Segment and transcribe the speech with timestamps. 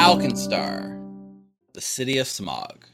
[0.00, 0.98] Alkenstar,
[1.74, 2.86] the city of smog.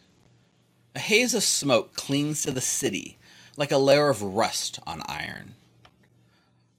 [0.96, 3.16] A haze of smoke clings to the city
[3.56, 5.54] like a layer of rust on iron.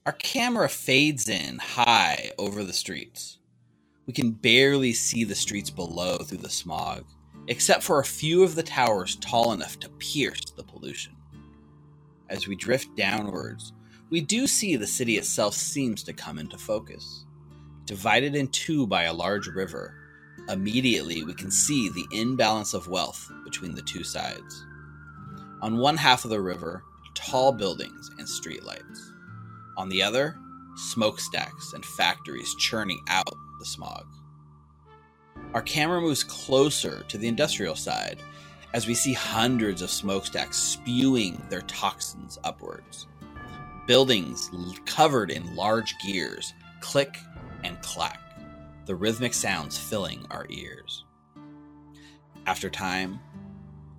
[0.04, 3.38] Our camera fades in high over the streets.
[4.06, 7.06] We can barely see the streets below through the smog,
[7.46, 11.16] except for a few of the towers tall enough to pierce the pollution.
[12.28, 13.72] As we drift downwards,
[14.10, 17.24] we do see the city itself seems to come into focus.
[17.86, 19.97] Divided in two by a large river,
[20.48, 24.66] immediately we can see the imbalance of wealth between the two sides.
[25.60, 26.82] On one half of the river,
[27.14, 29.12] tall buildings and streetlights.
[29.76, 30.38] On the other,
[30.76, 34.06] smokestacks and factories churning out the smog.
[35.54, 38.20] Our camera moves closer to the industrial side
[38.74, 43.06] as we see hundreds of smokestacks spewing their toxins upwards.
[43.86, 44.50] Buildings
[44.84, 47.16] covered in large gears click
[47.64, 48.20] and clack,
[48.88, 51.04] the rhythmic sounds filling our ears.
[52.46, 53.20] After time,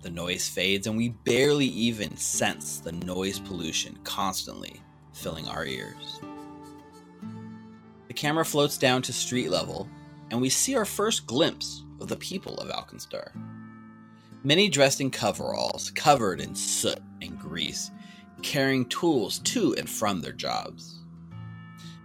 [0.02, 6.18] the noise fades, and we barely even sense the noise pollution constantly filling our ears.
[8.08, 9.88] The camera floats down to street level,
[10.32, 13.30] and we see our first glimpse of the people of Alkenstar.
[14.42, 17.92] Many dressed in coveralls, covered in soot and grease,
[18.42, 20.99] carrying tools to and from their jobs.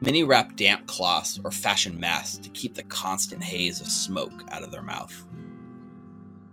[0.05, 4.61] Many wrap damp cloths or fashion masks to keep the constant haze of smoke out
[4.61, 5.25] of their mouth.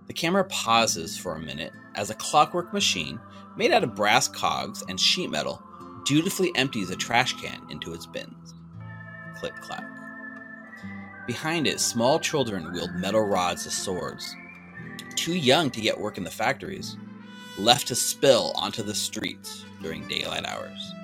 [0.07, 3.21] The camera pauses for a minute as a clockwork machine,
[3.55, 5.63] made out of brass cogs and sheet metal,
[6.07, 8.55] dutifully empties a trash can into its bins.
[9.37, 9.85] Click clack.
[11.27, 14.35] Behind it, small children wield metal rods as swords.
[15.15, 16.97] Too young to get work in the factories,
[17.59, 20.95] left to spill onto the streets during daylight hours.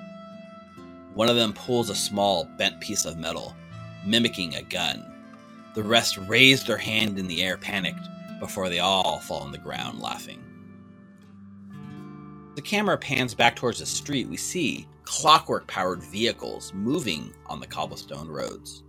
[1.13, 3.55] One of them pulls a small, bent piece of metal,
[4.05, 5.05] mimicking a gun.
[5.73, 8.07] The rest raise their hand in the air, panicked,
[8.39, 10.43] before they all fall on the ground laughing.
[12.55, 14.27] The camera pans back towards the street.
[14.27, 18.83] We see clockwork powered vehicles moving on the cobblestone roads.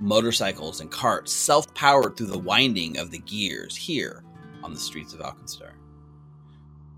[0.00, 4.24] Motorcycles and carts self powered through the winding of the gears here
[4.62, 5.72] on the streets of Alkenstar.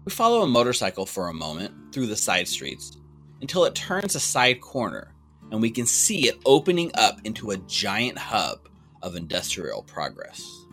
[0.04, 2.98] We follow a motorcycle for a moment through the side streets
[3.40, 5.12] until it turns a side corner
[5.50, 8.68] and we can see it opening up into a giant hub
[9.02, 10.66] of industrial progress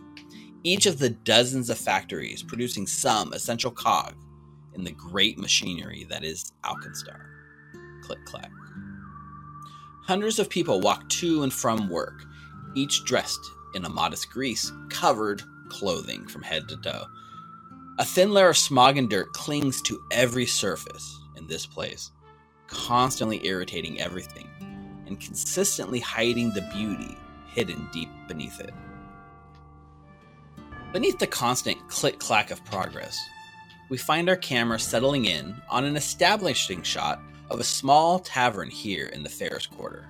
[0.64, 4.14] each of the dozens of factories producing some essential cog
[4.74, 7.26] in the great machinery that is Alkenstar.
[8.02, 8.50] Click clack.
[10.06, 12.24] Hundreds of people walk to and from work,
[12.74, 13.40] each dressed
[13.74, 17.04] in a modest grease covered clothing from head to toe.
[17.98, 22.10] A thin layer of smog and dirt clings to every surface in this place,
[22.74, 24.48] constantly irritating everything
[25.06, 28.74] and consistently hiding the beauty hidden deep beneath it.
[30.92, 33.18] Beneath the constant click clack of progress,
[33.88, 37.20] we find our camera settling in on an establishing shot
[37.50, 40.06] of a small tavern here in the Ferris Quarter,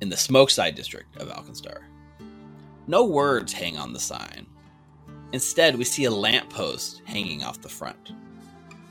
[0.00, 1.82] in the Smokeside district of Alkenstar.
[2.86, 4.46] No words hang on the sign.
[5.32, 8.12] Instead, we see a lamppost hanging off the front.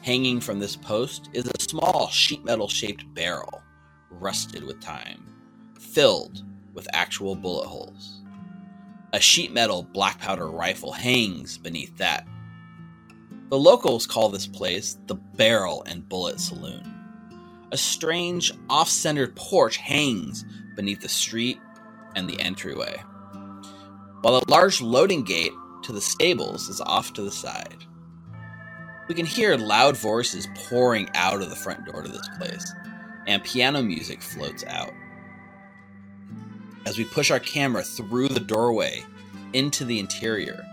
[0.05, 3.63] Hanging from this post is a small sheet metal shaped barrel,
[4.11, 5.33] rusted with time,
[5.79, 6.43] filled
[6.75, 8.21] with actual bullet holes.
[9.13, 12.27] A sheet metal black powder rifle hangs beneath that.
[13.49, 16.83] The locals call this place the Barrel and Bullet Saloon.
[17.71, 20.45] A strange, off centered porch hangs
[20.75, 21.57] beneath the street
[22.15, 23.01] and the entryway,
[24.21, 27.85] while a large loading gate to the stables is off to the side.
[29.07, 32.73] We can hear loud voices pouring out of the front door to this place,
[33.27, 34.93] and piano music floats out.
[36.87, 39.03] As we push our camera through the doorway
[39.53, 40.65] into the interior,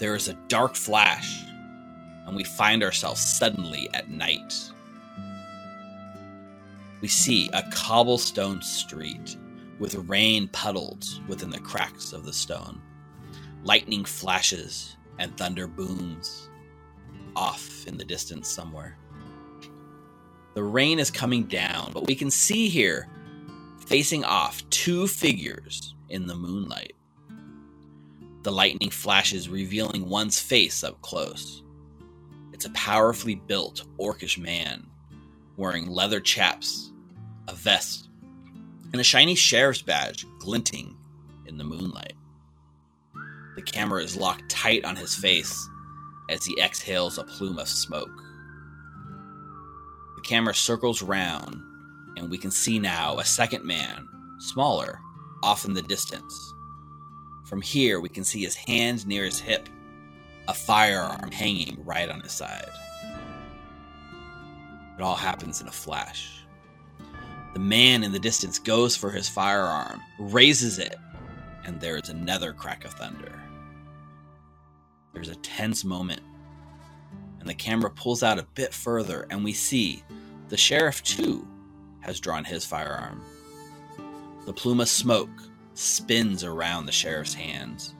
[0.00, 1.44] there is a dark flash,
[2.26, 4.70] and we find ourselves suddenly at night.
[7.00, 9.36] We see a cobblestone street
[9.78, 12.82] with rain puddled within the cracks of the stone.
[13.62, 16.48] Lightning flashes and thunder booms
[17.36, 18.96] off in the distance somewhere.
[20.54, 23.08] The rain is coming down, but we can see here
[23.86, 26.94] facing off two figures in the moonlight.
[28.42, 31.62] The lightning flashes, revealing one's face up close.
[32.52, 34.86] It's a powerfully built orcish man
[35.56, 36.90] wearing leather chaps,
[37.48, 38.08] a vest,
[38.92, 40.96] and a shiny sheriff's badge glinting
[41.46, 42.14] in the moonlight.
[43.56, 45.68] The camera is locked tight on his face
[46.30, 48.22] as he exhales a plume of smoke.
[50.16, 51.62] The camera circles round
[52.16, 54.08] and we can see now a second man,
[54.38, 54.98] smaller,
[55.42, 56.54] off in the distance.
[57.44, 59.68] From here, we can see his hand near his hip,
[60.48, 62.68] a firearm hanging right on his side.
[64.98, 66.42] It all happens in a flash.
[67.52, 70.96] The man in the distance goes for his firearm, raises it,
[71.64, 73.45] and there is another crack of thunder.
[75.16, 76.20] There's a tense moment,
[77.40, 80.04] and the camera pulls out a bit further, and we see
[80.50, 81.48] the sheriff, too,
[82.00, 83.22] has drawn his firearm.
[84.44, 85.30] The plume of smoke
[85.72, 87.94] spins around the sheriff's hands,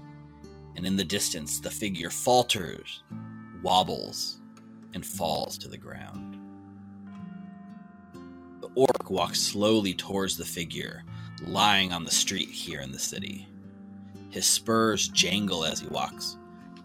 [0.77, 3.03] and in the distance, the figure falters,
[3.63, 4.43] wobbles,
[4.93, 6.39] and falls to the ground.
[8.61, 11.03] The orc walks slowly towards the figure,
[11.47, 13.49] lying on the street here in the city.
[14.29, 16.37] His spurs jangle as he walks,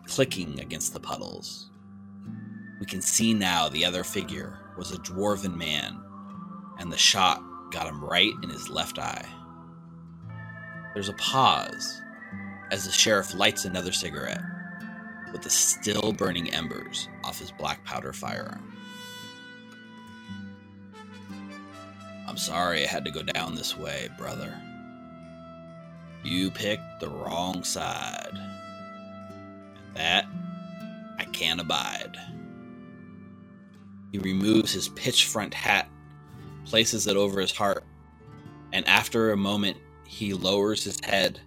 [0.08, 1.70] clicking against the puddles.
[2.80, 6.02] We can see now the other figure was a dwarven man,
[6.80, 9.26] and the shot got him right in his left eye.
[10.94, 12.02] There's a pause
[12.72, 14.42] as the sheriff lights another cigarette
[15.32, 18.76] with the still burning embers off his black powder firearm.
[22.28, 24.58] I'm sorry I had to go down this way, brother.
[26.24, 28.38] You picked the wrong side.
[29.96, 30.26] That
[31.20, 32.18] I can't abide.
[34.12, 35.90] He removes his pitch front hat,
[36.66, 37.86] places it over his heart,
[38.74, 41.40] and after a moment, he lowers his head,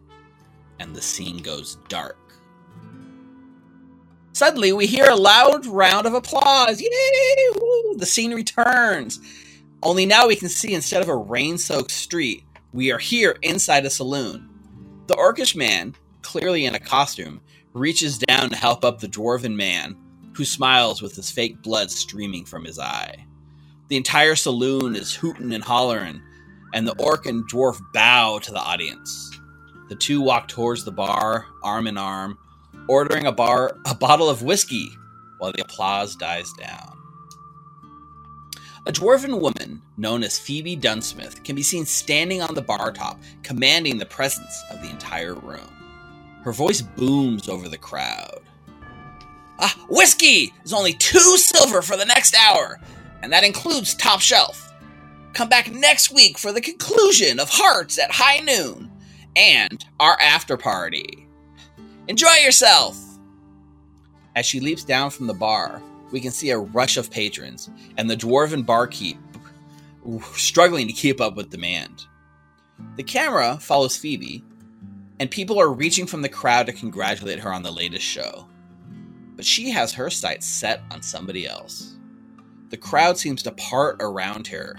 [0.78, 2.16] and the scene goes dark.
[4.32, 6.80] Suddenly, we hear a loud round of applause.
[6.80, 7.48] Yay!
[7.60, 7.96] Woo!
[7.96, 9.20] The scene returns.
[9.82, 13.84] Only now we can see instead of a rain soaked street, we are here inside
[13.86, 14.48] a saloon.
[15.06, 17.42] The orcish man, clearly in a costume,
[17.74, 19.96] reaches down to help up the dwarven man,
[20.34, 23.26] who smiles with his fake blood streaming from his eye.
[23.88, 26.22] The entire saloon is hooting and hollering,
[26.72, 29.30] and the orc and dwarf bow to the audience.
[29.88, 32.38] The two walk towards the bar, arm in arm,
[32.88, 34.88] ordering a bar a bottle of whiskey
[35.38, 36.96] while the applause dies down.
[38.86, 43.20] A dwarven woman known as Phoebe Dunsmith can be seen standing on the bar top,
[43.42, 45.73] commanding the presence of the entire room.
[46.44, 48.42] Her voice booms over the crowd.
[49.58, 52.78] Ah, whiskey is only two silver for the next hour,
[53.22, 54.70] and that includes top shelf.
[55.32, 58.90] Come back next week for the conclusion of Hearts at high noon
[59.34, 61.26] and our after party.
[62.08, 62.98] Enjoy yourself!
[64.36, 65.80] As she leaps down from the bar,
[66.12, 69.16] we can see a rush of patrons and the dwarven barkeep
[70.34, 72.04] struggling to keep up with demand.
[72.96, 74.44] The camera follows Phoebe,
[75.20, 78.48] and people are reaching from the crowd to congratulate her on the latest show.
[79.36, 81.96] But she has her sights set on somebody else.
[82.70, 84.76] The crowd seems to part around her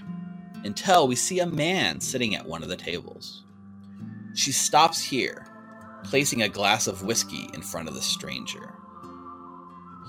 [0.63, 3.43] until we see a man sitting at one of the tables.
[4.33, 5.47] She stops here,
[6.03, 8.73] placing a glass of whiskey in front of the stranger.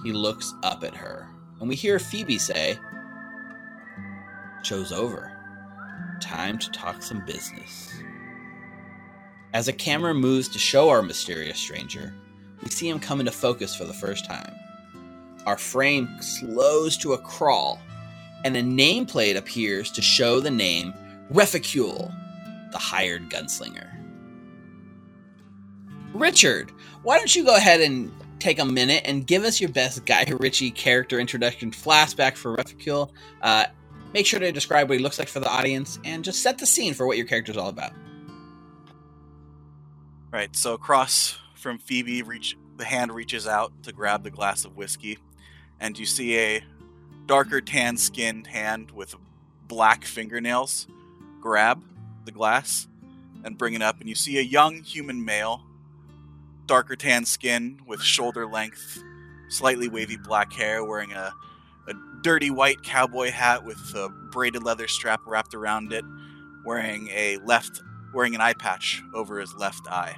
[0.03, 1.29] He looks up at her,
[1.61, 2.79] and we hear Phoebe say,
[4.63, 5.33] Show's over.
[6.21, 7.93] Time to talk some business.
[9.53, 12.15] As a camera moves to show our mysterious stranger,
[12.63, 14.55] we see him come into focus for the first time.
[15.47, 17.79] Our frame slows to a crawl,
[18.45, 20.93] and a nameplate appears to show the name
[21.31, 22.13] Reficule,
[22.73, 23.89] the hired gunslinger.
[26.13, 26.73] Richard,
[27.03, 30.25] why don't you go ahead and take a minute and give us your best Guy
[30.29, 33.13] Ritchie character introduction flashback for Reficule.
[33.43, 33.67] Uh,
[34.13, 36.67] make sure to describe what he looks like for the audience and just set the
[36.67, 37.93] scene for what your character is all about.
[40.37, 40.55] Right.
[40.55, 45.17] So across from Phoebe, reach the hand reaches out to grab the glass of whiskey,
[45.81, 46.63] and you see a
[47.25, 49.15] darker tan skinned hand with
[49.67, 50.89] black fingernails
[51.41, 51.83] grab
[52.27, 52.87] the glass
[53.45, 55.63] and bring it up, and you see a young human male
[56.67, 59.03] darker tan skin with shoulder length,
[59.49, 61.33] slightly wavy black hair, wearing a,
[61.89, 66.05] a dirty white cowboy hat with a braided leather strap wrapped around it,
[66.63, 67.81] wearing a left
[68.13, 70.15] wearing an eye patch over his left eye.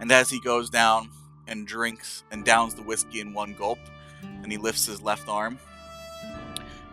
[0.00, 1.10] And as he goes down
[1.46, 3.78] and drinks and downs the whiskey in one gulp,
[4.42, 5.58] and he lifts his left arm,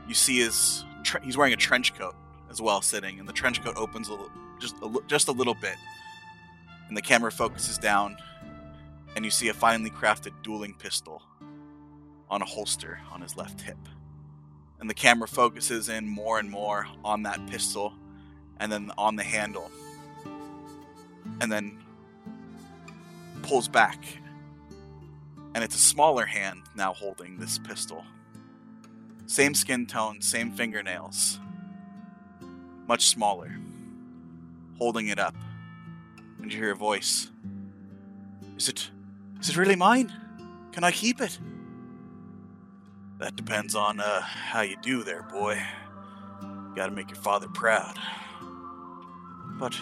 [0.08, 0.86] you see his
[1.24, 2.16] he's wearing a trench coat
[2.50, 5.56] as well, sitting, and the trench coat opens a little, just a, just a little
[5.56, 5.76] bit,
[6.88, 8.16] and the camera focuses down,
[9.16, 11.24] and you see a finely crafted dueling pistol
[12.30, 13.78] on a holster on his left hip.
[14.80, 17.94] And the camera focuses in more and more on that pistol
[18.60, 19.72] and then on the handle.
[21.42, 21.84] And then
[23.44, 24.04] pulls back.
[25.56, 28.04] And it's a smaller hand now holding this pistol.
[29.28, 31.40] Same skin tone, same fingernails.
[32.88, 33.56] Much smaller.
[34.80, 35.36] Holding it up
[36.44, 37.32] and you hear a voice.
[38.58, 38.90] Is it
[39.40, 40.14] is it really mine?
[40.74, 41.40] Can I keep it?
[43.20, 45.56] That depends on uh, how you do there, boy.
[46.42, 47.98] You Gotta make your father proud.
[49.58, 49.74] But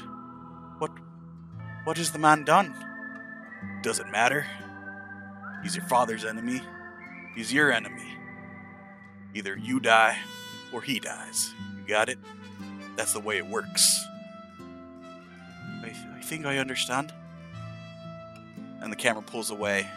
[0.77, 0.91] what
[1.83, 2.73] what has the man done?
[3.81, 4.45] Does it matter?
[5.63, 6.61] He's your father's enemy.
[7.35, 8.17] He's your enemy.
[9.33, 10.17] Either you die
[10.73, 11.53] or he dies.
[11.77, 12.19] You got it?
[12.95, 14.05] That's the way it works.
[15.81, 17.13] I, th- I think I understand.
[18.81, 19.87] And the camera pulls away,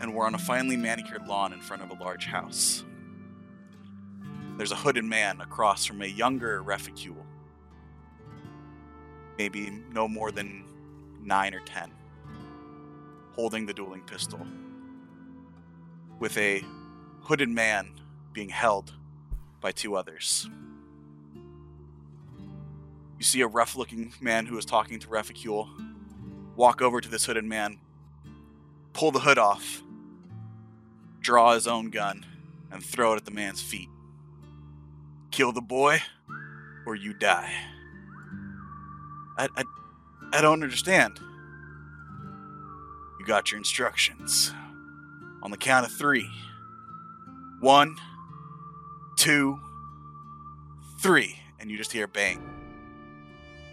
[0.00, 2.84] and we're on a finely manicured lawn in front of a large house.
[4.56, 7.26] There's a hooded man across from a younger reficule,
[9.36, 10.64] maybe no more than
[11.22, 11.90] nine or ten,
[13.34, 14.46] holding the dueling pistol,
[16.18, 16.64] with a
[17.22, 17.92] hooded man
[18.32, 18.92] being held
[19.60, 20.48] by two others.
[23.18, 25.68] You see a rough looking man who is talking to Reficule
[26.56, 27.78] walk over to this hooded man,
[28.92, 29.82] pull the hood off,
[31.20, 32.26] draw his own gun,
[32.70, 33.88] and throw it at the man's feet.
[35.30, 36.02] Kill the boy,
[36.86, 37.50] or you die.
[39.38, 39.64] I, I,
[40.34, 41.18] I don't understand.
[43.20, 44.50] You got your instructions.
[45.42, 46.26] On the count of three.
[47.60, 47.96] One,
[49.16, 49.60] two,
[51.02, 51.38] three.
[51.58, 52.42] And you just hear bang.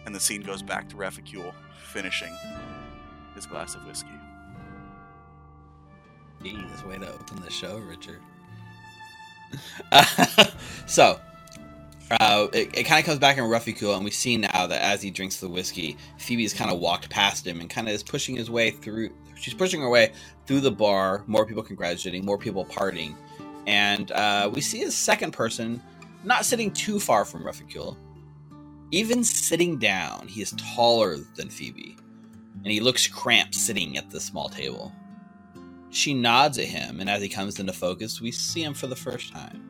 [0.05, 2.35] And the scene goes back to Reficule finishing
[3.35, 4.19] his glass of whiskey.
[6.43, 8.19] Jeez, way to open the show, Richard.
[10.87, 11.21] so,
[12.11, 15.01] uh, it, it kind of comes back in Ruffy and we see now that as
[15.01, 18.35] he drinks the whiskey, Phoebe's kind of walked past him and kind of is pushing
[18.35, 19.09] his way through.
[19.35, 20.13] She's pushing her way
[20.45, 21.23] through the bar.
[21.27, 23.15] More people congratulating, more people partying,
[23.67, 25.81] and uh, we see a second person
[26.23, 27.95] not sitting too far from Ruffy
[28.91, 31.97] Even sitting down, he is taller than Phoebe,
[32.63, 34.93] and he looks cramped sitting at the small table.
[35.89, 38.95] She nods at him, and as he comes into focus, we see him for the
[38.95, 39.66] first time.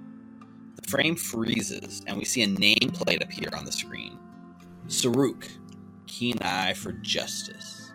[0.88, 4.18] Frame freezes, and we see a nameplate appear on the screen
[4.88, 5.50] Saruk,
[6.08, 7.92] Keen Eye for Justice.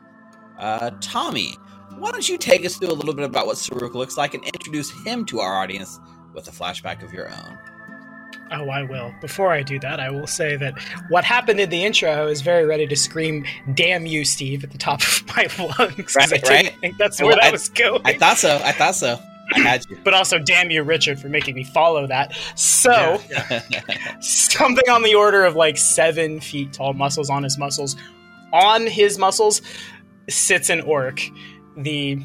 [0.59, 1.55] Uh, Tommy,
[1.99, 4.45] why don't you take us through a little bit about what Saruk looks like and
[4.45, 5.99] introduce him to our audience
[6.35, 7.59] with a flashback of your own?
[8.55, 9.15] Oh, I will.
[9.23, 10.75] Before I do that, I will say that
[11.09, 14.71] what happened in the intro, I was very ready to scream "Damn you, Steve!" at
[14.73, 15.47] the top of my
[15.79, 16.15] lungs.
[16.15, 16.75] Right, I right.
[16.83, 18.03] think that's Well, where that I- was going.
[18.05, 18.61] I thought so.
[18.63, 19.19] I thought so.
[19.55, 19.99] I had you.
[20.05, 22.35] but also, damn you, Richard, for making me follow that.
[22.55, 23.21] So,
[24.21, 27.97] something on the order of like seven feet tall muscles on his muscles.
[28.53, 29.63] On his muscles
[30.29, 31.21] sits an orc.
[31.77, 32.19] The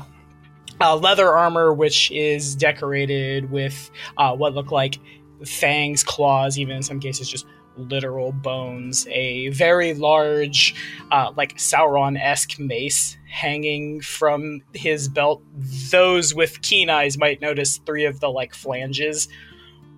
[0.81, 4.99] uh, leather armor, which is decorated with uh, what look like
[5.45, 7.45] fangs, claws, even in some cases just
[7.77, 9.07] literal bones.
[9.09, 10.75] A very large,
[11.11, 15.43] uh, like Sauron esque mace hanging from his belt.
[15.91, 19.27] Those with keen eyes might notice three of the like flanges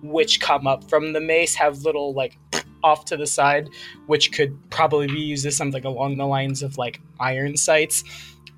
[0.02, 2.38] which come up from the mace have little like
[2.82, 3.68] off to the side,
[4.06, 8.02] which could probably be used as something along the lines of like iron sights.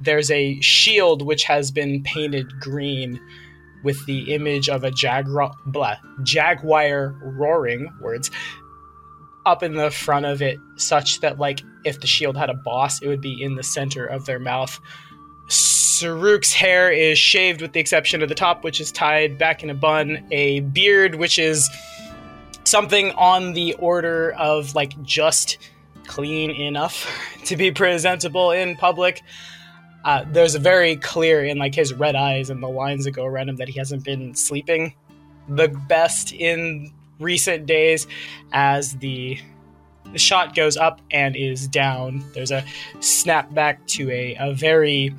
[0.01, 3.21] There's a shield which has been painted green
[3.83, 8.31] with the image of a jagra- blah, jaguar roaring words
[9.47, 13.03] up in the front of it, such that like if the shield had a boss,
[13.03, 14.79] it would be in the center of their mouth.
[15.49, 19.71] Saruk's hair is shaved with the exception of the top, which is tied back in
[19.71, 20.27] a bun.
[20.31, 21.69] A beard, which is
[22.65, 25.59] something on the order of like just
[26.07, 27.07] clean enough
[27.45, 29.23] to be presentable in public.
[30.05, 33.25] Uh, there's a very clear in like his red eyes and the lines that go
[33.25, 34.95] around him that he hasn't been sleeping
[35.49, 38.07] the best in recent days
[38.53, 39.39] as the
[40.13, 42.23] the shot goes up and is down.
[42.35, 42.65] There's a
[43.01, 45.15] snap back to a, a very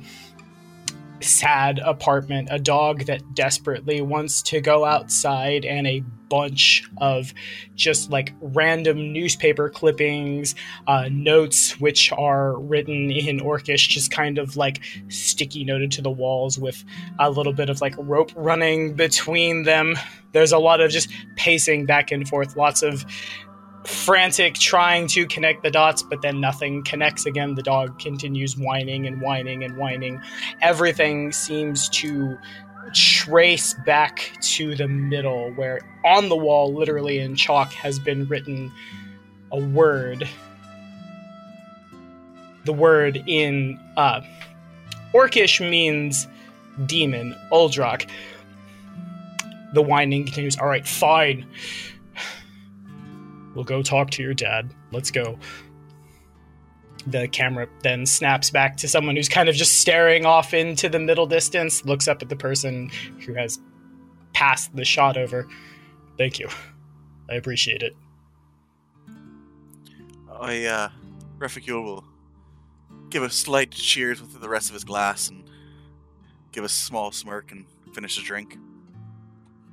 [1.20, 7.32] sad apartment, a dog that desperately wants to go outside, and a bunch of
[7.76, 10.54] just like random newspaper clippings,
[10.86, 16.10] uh, notes which are written in Orcish, just kind of like sticky noted to the
[16.10, 16.84] walls with
[17.18, 19.96] a little bit of like rope running between them.
[20.32, 23.04] There's a lot of just pacing back and forth, lots of
[23.84, 27.54] frantic trying to connect the dots, but then nothing connects again.
[27.54, 30.20] The dog continues whining and whining and whining.
[30.62, 32.38] Everything seems to
[32.94, 38.72] trace back to the middle, where on the wall, literally in chalk, has been written
[39.52, 40.28] a word.
[42.64, 44.22] The word in uh,
[45.12, 46.26] Orcish means
[46.86, 48.08] demon, Uldrak.
[49.74, 50.56] The whining continues.
[50.58, 51.46] All right, fine.
[53.54, 54.72] We'll go talk to your dad.
[54.92, 55.38] Let's go.
[57.06, 60.98] the camera then snaps back to someone who's kind of just staring off into the
[60.98, 62.90] middle distance, looks up at the person
[63.24, 63.58] who has
[64.32, 65.46] passed the shot over.
[66.16, 66.48] Thank you.
[67.30, 67.94] I appreciate it.
[70.32, 70.88] I, uh,
[71.38, 72.04] Reficule will
[73.10, 75.44] give a slight cheers with the rest of his glass and
[76.52, 78.58] give a small smirk and finish the drink.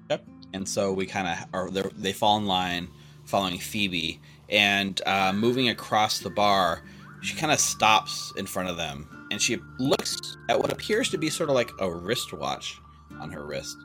[0.10, 0.26] Yep.
[0.54, 2.90] And so we kind of are they fall in line
[3.26, 6.84] following Phoebe and uh, moving across the bar.
[7.22, 11.18] She kind of stops in front of them and she looks at what appears to
[11.18, 12.80] be sort of like a wristwatch
[13.20, 13.78] on her wrist.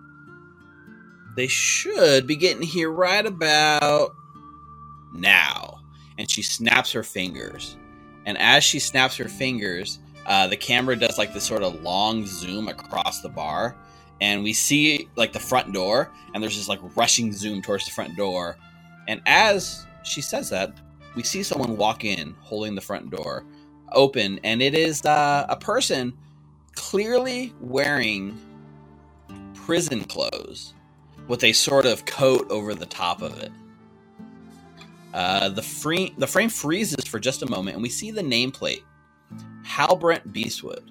[1.36, 4.14] They should be getting here right about
[5.14, 5.80] now.
[6.18, 7.76] And she snaps her fingers.
[8.24, 12.26] And as she snaps her fingers, uh, the camera does like this sort of long
[12.26, 13.76] zoom across the bar.
[14.20, 17.92] And we see like the front door, and there's this like rushing zoom towards the
[17.92, 18.56] front door.
[19.08, 20.72] And as she says that,
[21.14, 23.44] we see someone walk in holding the front door
[23.92, 26.12] open, and it is uh, a person
[26.74, 28.38] clearly wearing
[29.54, 30.74] prison clothes
[31.28, 33.50] with a sort of coat over the top of it.
[35.14, 38.82] Uh, the frame the frame freezes for just a moment, and we see the nameplate:
[39.64, 40.90] Halbrent Beastwood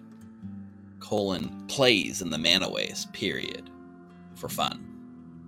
[1.00, 3.12] colon plays in the Manaways.
[3.14, 3.70] Period.
[4.34, 4.95] For fun.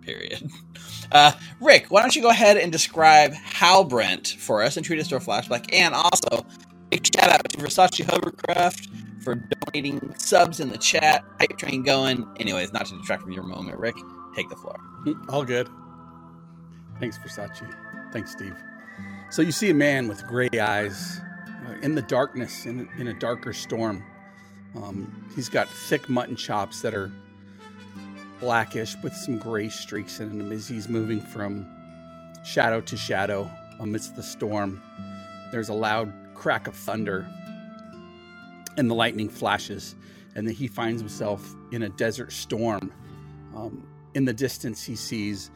[0.08, 0.50] Period.
[1.10, 5.08] Uh, Rick, why don't you go ahead and describe Halbrent for us and treat us
[5.08, 6.46] to a flashback, and also
[6.90, 8.90] big shout out to Versace Hovercraft
[9.24, 11.24] for donating subs in the chat.
[11.40, 12.28] Hype train going.
[12.42, 13.96] Anyways, not to detract from your moment, Rick.
[14.36, 14.78] Take the floor.
[15.30, 15.70] All good.
[17.00, 17.74] Thanks, Versace.
[18.12, 18.56] Thanks, Steve.
[19.30, 21.22] So you see a man with gray eyes
[21.68, 24.04] uh, in the darkness, in, in a darker storm.
[24.76, 27.14] Um, he's got thick mutton chops that are
[28.40, 31.66] blackish with some gray streaks in them as he's moving from
[32.44, 34.82] shadow to shadow amidst the storm.
[35.52, 37.28] There's a loud crack of thunder,
[38.78, 39.96] and the lightning flashes,
[40.36, 42.92] and then he finds himself in a desert storm.
[43.56, 45.52] Um, in the distance, he sees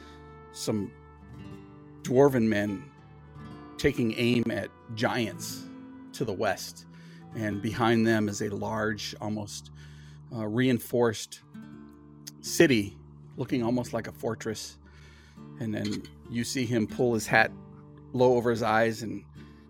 [0.53, 0.91] some
[2.03, 2.83] dwarven men
[3.77, 5.63] taking aim at giants
[6.13, 6.85] to the west.
[7.35, 9.71] And behind them is a large, almost
[10.35, 11.41] uh, reinforced
[12.41, 12.97] city
[13.37, 14.77] looking almost like a fortress.
[15.59, 17.51] And then you see him pull his hat
[18.13, 19.23] low over his eyes and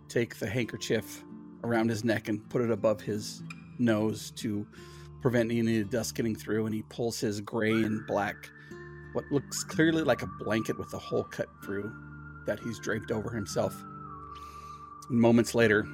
[0.09, 1.23] take the handkerchief
[1.63, 3.43] around his neck and put it above his
[3.77, 4.65] nose to
[5.21, 6.65] prevent any dust getting through.
[6.65, 8.49] And he pulls his gray and black,
[9.13, 11.91] what looks clearly like a blanket with a hole cut through
[12.45, 13.83] that he's draped over himself.
[15.09, 15.85] And moments later,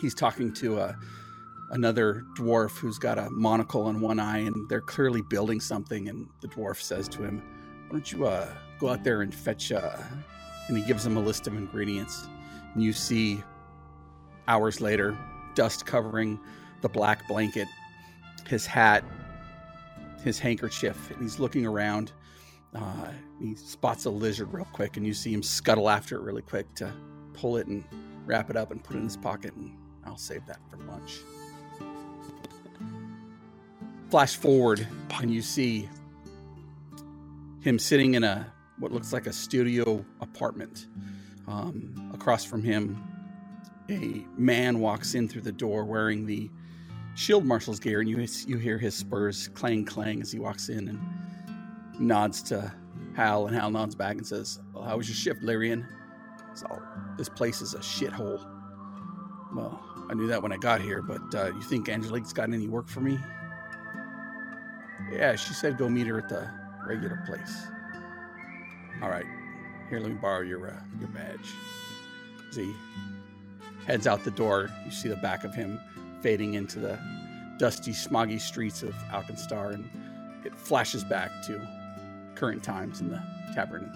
[0.00, 0.96] he's talking to a,
[1.70, 6.08] another dwarf who's got a monocle on one eye, and they're clearly building something.
[6.08, 7.42] And the dwarf says to him,
[7.88, 9.96] "Why don't you uh, go out there and fetch?" Uh,
[10.68, 12.28] and he gives him a list of ingredients.
[12.74, 13.42] And you see,
[14.46, 15.18] hours later,
[15.54, 16.38] dust covering
[16.80, 17.68] the black blanket,
[18.46, 19.04] his hat,
[20.22, 22.12] his handkerchief, and he's looking around.
[22.74, 26.42] Uh, he spots a lizard real quick, and you see him scuttle after it really
[26.42, 26.92] quick to
[27.32, 27.82] pull it and
[28.26, 31.20] wrap it up and put it in his pocket, and I'll save that for lunch.
[34.10, 34.86] Flash forward,
[35.20, 35.88] and you see
[37.60, 40.86] him sitting in a what looks like a studio apartment.
[41.46, 43.02] Um, across from him,
[43.90, 46.50] a man walks in through the door wearing the
[47.14, 50.88] shield marshal's gear, and you you hear his spurs clang clang as he walks in
[50.88, 51.00] and
[51.98, 52.72] nods to
[53.14, 55.86] Hal, and Hal nods back and says, "Well, how was your shift, Lyrian?"
[56.54, 56.66] So
[57.16, 58.38] this place is a shithole.
[59.54, 62.68] Well, I knew that when I got here, but uh, you think Angelique's got any
[62.68, 63.18] work for me?
[65.12, 66.48] Yeah, she said go meet her at the
[66.86, 67.66] regular place.
[69.02, 69.26] All right,
[69.88, 71.52] here, let me borrow your uh, your badge.
[72.54, 72.74] He
[73.86, 75.80] heads out the door, you see the back of him
[76.20, 76.98] fading into the
[77.58, 79.88] dusty, smoggy streets of Alkenstar, and
[80.44, 81.60] it flashes back to
[82.34, 83.22] current times in the
[83.54, 83.90] tavern.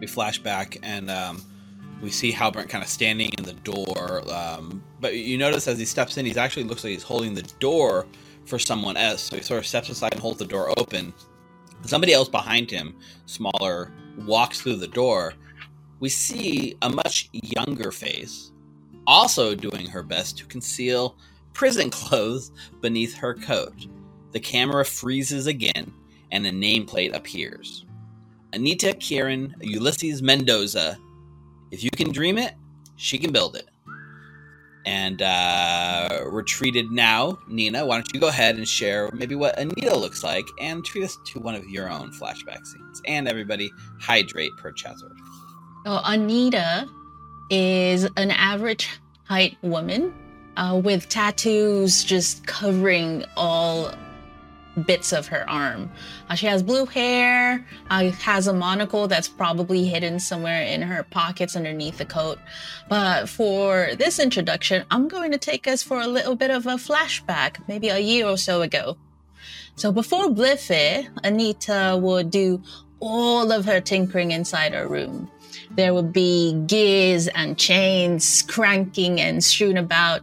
[0.00, 1.42] We flash back and um,
[2.02, 4.22] we see Halbert kind of standing in the door.
[4.32, 7.42] Um, but you notice as he steps in, he actually looks like he's holding the
[7.60, 8.06] door
[8.48, 9.22] for someone else.
[9.22, 11.12] So he sort of steps aside and holds the door open.
[11.82, 13.92] Somebody else behind him, smaller,
[14.26, 15.34] walks through the door.
[16.00, 18.52] We see a much younger face,
[19.06, 21.16] also doing her best to conceal
[21.54, 23.86] prison clothes beneath her coat.
[24.32, 25.92] The camera freezes again,
[26.30, 27.84] and a nameplate appears.
[28.52, 30.98] Anita Kieran Ulysses Mendoza.
[31.70, 32.54] If you can dream it,
[32.96, 33.68] she can build it.
[34.86, 37.84] And uh, retreated now, Nina.
[37.84, 41.18] Why don't you go ahead and share maybe what Anita looks like and treat us
[41.26, 43.02] to one of your own flashback scenes.
[43.06, 45.12] And everybody, hydrate per Chatsworth.
[45.84, 46.88] So Anita
[47.50, 48.88] is an average
[49.24, 50.14] height woman
[50.56, 53.92] uh, with tattoos just covering all
[54.86, 55.90] bits of her arm.
[56.28, 61.02] Uh, she has blue hair, uh, has a monocle that's probably hidden somewhere in her
[61.02, 62.38] pockets underneath the coat.
[62.88, 66.76] But for this introduction, I'm going to take us for a little bit of a
[66.76, 68.96] flashback, maybe a year or so ago.
[69.76, 72.62] So before Bliffe, Anita would do
[73.00, 75.30] all of her tinkering inside her room.
[75.70, 80.22] There would be gears and chains cranking and strewn about.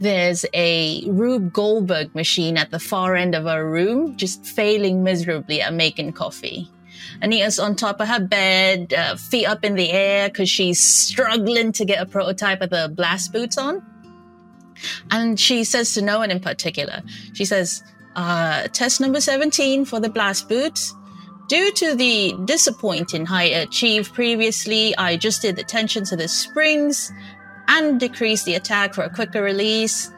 [0.00, 5.60] There's a Rube Goldberg machine at the far end of our room, just failing miserably
[5.60, 6.70] at making coffee.
[7.20, 11.72] Anita's on top of her bed, uh, feet up in the air because she's struggling
[11.72, 13.84] to get a prototype of the blast boots on.
[15.10, 17.82] And she says to no one in particular, she says,
[18.14, 20.94] uh, test number 17 for the blast boots.
[21.48, 27.10] Due to the disappointing height achieved previously, I adjusted the tension to the springs
[27.68, 30.10] and decrease the attack for a quicker release.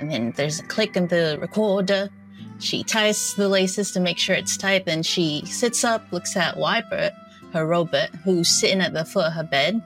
[0.00, 2.10] And then there's a click in the recorder.
[2.58, 4.86] She ties the laces to make sure it's tight.
[4.86, 7.12] Then she sits up, looks at Wybert,
[7.52, 9.82] her robot, who's sitting at the foot of her bed.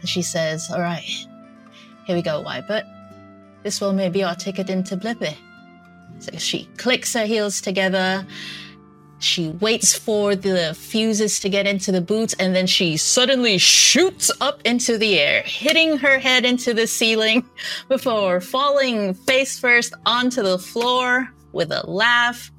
[0.00, 1.26] And she says, All right,
[2.06, 2.84] here we go, Wybert.
[3.62, 5.36] This will maybe our ticket into Blippi.
[6.18, 8.26] So she clicks her heels together
[9.22, 14.30] she waits for the fuses to get into the boots and then she suddenly shoots
[14.40, 17.44] up into the air, hitting her head into the ceiling
[17.88, 22.50] before falling face first onto the floor with a laugh.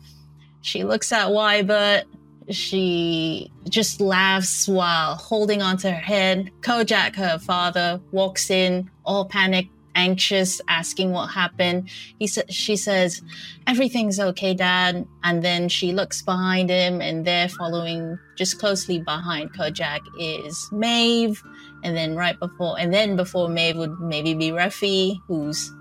[0.62, 2.04] She looks at Wybert.
[2.50, 6.52] She just laughs while holding onto her head.
[6.62, 11.90] Kojak, her father, walks in, all panicked, anxious, asking what happened.
[12.20, 13.22] He sa- she says,
[13.68, 19.54] "Everything's okay, Dad." And then she looks behind him, and there, following just closely behind
[19.54, 21.42] Kojak, is Maeve.
[21.84, 25.72] And then right before, and then before Maeve would maybe be Ruffy, who's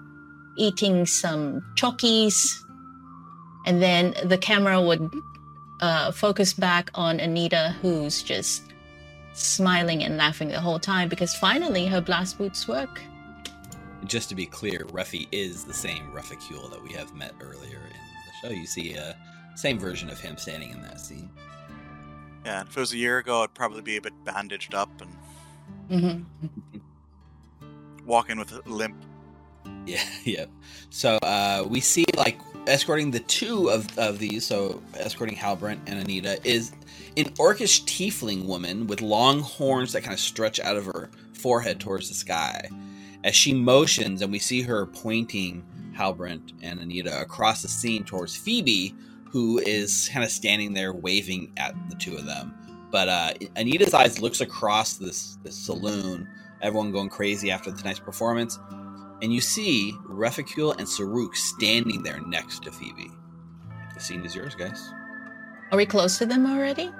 [0.56, 2.58] eating some chockies.
[3.64, 5.08] And then the camera would
[5.80, 8.72] uh, focus back on Anita, who's just
[9.34, 13.00] smiling and laughing the whole time because finally her blast boots work
[14.06, 17.92] just to be clear, Ruffy is the same Reficule that we have met earlier in
[18.26, 18.54] the show.
[18.54, 19.16] You see a
[19.54, 21.30] same version of him standing in that scene.
[22.44, 26.02] Yeah, if it was a year ago, I'd probably be a bit bandaged up and
[26.02, 26.78] mm-hmm.
[28.06, 28.96] walking with a limp.
[29.86, 30.46] Yeah, yeah.
[30.90, 36.00] So uh, we see like escorting the two of, of these, so escorting Halbrand and
[36.00, 36.72] Anita, is
[37.16, 41.78] an orcish tiefling woman with long horns that kind of stretch out of her forehead
[41.80, 42.68] towards the sky
[43.24, 45.64] as she motions and we see her pointing
[45.96, 48.94] Halbrand and Anita across the scene towards Phoebe,
[49.30, 52.54] who is kind of standing there waving at the two of them.
[52.90, 56.28] But uh, Anita's eyes looks across this, this saloon,
[56.60, 58.58] everyone going crazy after tonight's performance,
[59.22, 63.10] and you see Reficule and Saruk standing there next to Phoebe.
[63.94, 64.92] The scene is yours, guys.
[65.70, 66.90] Are we close to them already?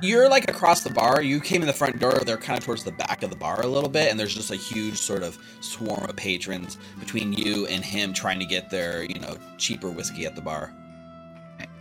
[0.00, 1.22] You're like across the bar.
[1.22, 2.12] You came in the front door.
[2.24, 4.50] They're kind of towards the back of the bar a little bit, and there's just
[4.50, 9.02] a huge sort of swarm of patrons between you and him trying to get their,
[9.04, 10.72] you know, cheaper whiskey at the bar.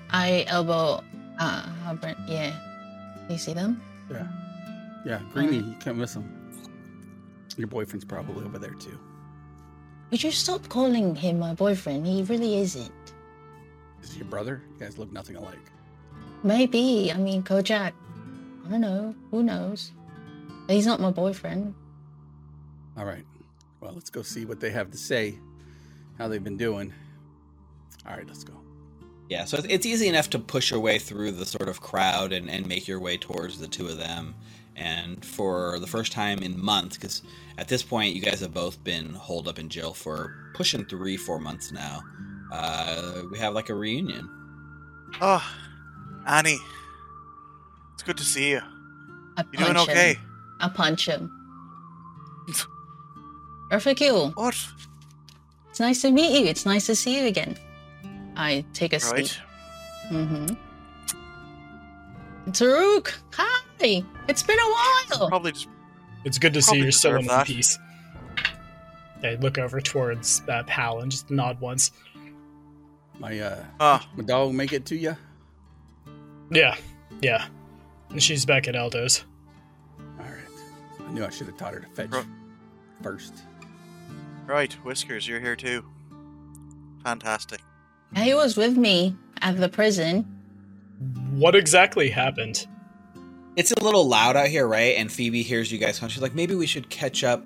[0.09, 1.03] I elbow
[1.39, 2.17] uh Albert.
[2.27, 2.53] Yeah,
[3.29, 3.81] you see them?
[4.09, 4.27] Yeah,
[5.05, 5.21] yeah.
[5.33, 6.33] Greeny, you can't miss them.
[7.57, 8.97] Your boyfriend's probably over there too.
[10.11, 12.07] Would you stop calling him my boyfriend?
[12.07, 12.91] He really isn't.
[14.01, 14.61] Is he your brother?
[14.73, 15.59] You guys look nothing alike.
[16.43, 17.11] Maybe.
[17.13, 17.93] I mean, Kojak
[18.67, 19.15] I don't know.
[19.31, 19.91] Who knows?
[20.67, 21.73] He's not my boyfriend.
[22.97, 23.23] All right.
[23.79, 25.39] Well, let's go see what they have to say,
[26.17, 26.93] how they've been doing.
[28.05, 28.55] All right, let's go.
[29.29, 32.49] Yeah, so it's easy enough to push your way through the sort of crowd and,
[32.49, 34.35] and make your way towards the two of them.
[34.75, 37.21] And for the first time in months, because
[37.57, 41.15] at this point you guys have both been holed up in jail for pushing three,
[41.15, 42.03] four months now,
[42.51, 44.29] uh, we have like a reunion.
[45.21, 45.43] Oh,
[46.27, 46.59] Annie,
[47.93, 48.61] it's good to see you.
[49.37, 50.15] I you doing okay?
[50.15, 50.57] Him.
[50.59, 51.31] I punch him.
[53.69, 54.31] Perfect you.
[54.35, 54.57] What?
[55.69, 56.45] It's nice to meet you.
[56.47, 57.57] It's nice to see you again.
[58.35, 59.27] I take a right.
[59.27, 59.39] seat.
[60.11, 60.55] Mm-hmm.
[62.51, 64.03] Saruk, hi.
[64.27, 65.29] It's been a while.
[65.29, 65.67] Probably just.
[66.25, 67.79] It's good to see you're still in one piece.
[69.23, 71.91] I look over towards uh, Pal and just nod once.
[73.19, 75.15] My uh, uh, my dog make it to you?
[76.49, 76.75] Yeah,
[77.21, 77.47] yeah.
[78.09, 79.25] And she's back at Aldo's.
[80.19, 81.05] All right.
[81.07, 82.09] I knew I should have taught her to fetch
[83.01, 83.33] first.
[84.45, 85.83] Right, Whiskers, you're here too.
[87.03, 87.61] Fantastic.
[88.15, 90.23] He was with me at the prison.
[91.31, 92.65] What exactly happened?
[93.55, 94.95] It's a little loud out here, right?
[94.97, 96.09] And Phoebe hears you guys come.
[96.09, 97.45] She's like, maybe we should catch up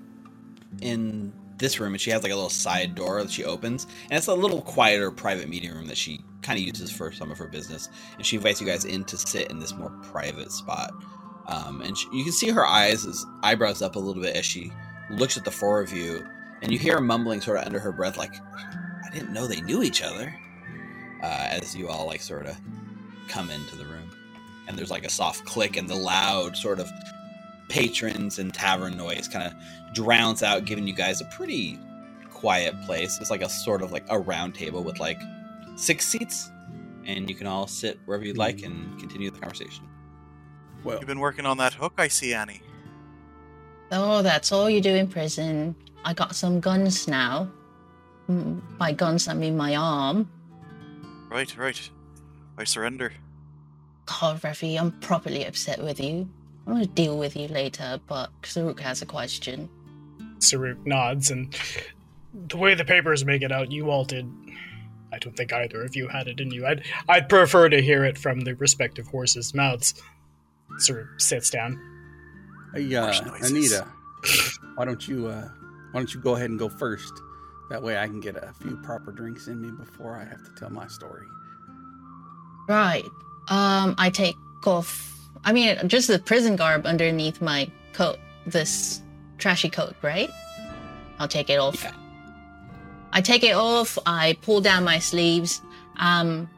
[0.82, 4.18] in this room, and she has like a little side door that she opens, and
[4.18, 7.38] it's a little quieter private meeting room that she kind of uses for some of
[7.38, 7.88] her business.
[8.18, 10.92] And she invites you guys in to sit in this more private spot.
[11.48, 14.72] Um, and she, you can see her eyes, eyebrows up a little bit as she
[15.10, 16.26] looks at the four of you,
[16.62, 19.62] and you hear her mumbling sort of under her breath, like, "I didn't know they
[19.62, 20.36] knew each other."
[21.24, 22.60] Uh, as you all like sort of
[23.28, 24.10] come into the room,
[24.68, 26.90] and there's like a soft click, and the loud sort of
[27.72, 29.54] patrons and tavern noise kind of
[29.94, 31.80] drowns out, giving you guys a pretty
[32.30, 33.18] quiet place.
[33.22, 35.20] It's like a sort of like a round table with like
[35.78, 36.52] six seats,
[37.06, 39.88] and you can all sit wherever you'd like and continue the conversation.
[40.84, 42.62] Well, You've been working on that hook, I see, Annie.
[43.92, 45.76] Oh, that's all you do in prison.
[46.04, 47.50] I got some guns now.
[48.30, 50.30] Mm, By guns, I mean my arm.
[51.30, 51.90] Right, right.
[52.58, 53.14] I surrender.
[54.06, 56.28] God, Refi, I'm properly upset with you.
[56.68, 59.70] I'm gonna deal with you later, but Saruk has a question.
[60.40, 61.56] Saruk nods, and
[62.48, 64.30] the way the papers make it out, you all did.
[65.14, 66.66] I don't think either of you had it in you.
[66.66, 69.94] I'd I'd prefer to hear it from the respective horses' mouths.
[70.80, 71.80] Saruk sits down.
[72.74, 73.86] hey, uh, Anita,
[74.76, 75.50] why don't you uh,
[75.92, 77.12] why don't you go ahead and go first?
[77.70, 80.52] That way, I can get a few proper drinks in me before I have to
[80.60, 81.26] tell my story.
[82.68, 83.06] Right.
[83.50, 84.36] Um, I take
[84.68, 85.11] off.
[85.44, 88.18] I mean, just the prison garb underneath my coat.
[88.46, 89.02] This
[89.38, 90.30] trashy coat, right?
[91.20, 91.84] I'll take it off.
[91.84, 91.94] Yeah.
[93.14, 93.98] I take it off.
[94.06, 95.62] I pull down my sleeves.
[95.98, 96.50] Um,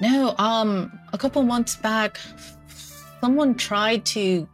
[0.00, 0.34] no.
[0.38, 2.18] Um, a couple months back,
[3.20, 4.48] someone tried to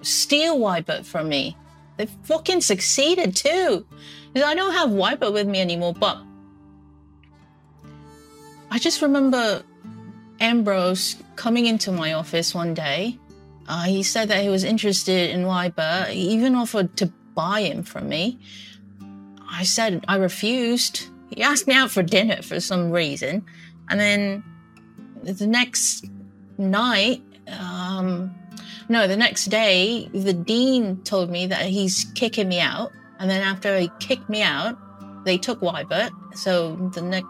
[0.00, 1.56] steal Wipeout from me.
[1.96, 3.86] They fucking succeeded too.
[4.34, 6.18] 'Cause I don't have Wipeout with me anymore, but
[8.70, 9.62] I just remember
[10.40, 13.18] Ambrose coming into my office one day.
[13.68, 16.06] Uh, he said that he was interested in Wiper.
[16.08, 18.38] He even offered to buy him from me.
[19.50, 21.06] I said I refused.
[21.30, 23.44] He asked me out for dinner for some reason.
[23.88, 24.44] And then
[25.22, 26.06] the next
[26.58, 28.34] night, um,
[28.88, 32.92] no, the next day, the dean told me that he's kicking me out.
[33.18, 34.76] And then after he kicked me out,
[35.24, 36.10] they took Wybert.
[36.34, 37.28] So the next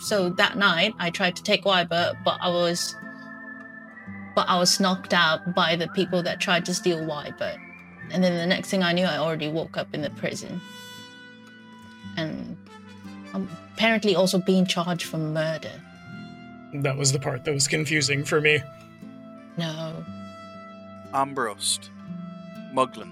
[0.00, 2.94] so that night I tried to take Wybert, but I was
[4.36, 7.58] but I was knocked out by the people that tried to steal Wybert.
[8.12, 10.60] And then the next thing I knew I already woke up in the prison.
[12.18, 12.56] And
[13.32, 15.72] I'm apparently also being charged for murder.
[16.74, 18.60] That was the part that was confusing for me.
[19.56, 20.04] No.
[21.14, 21.80] Ambrose.
[22.74, 23.10] Muglin.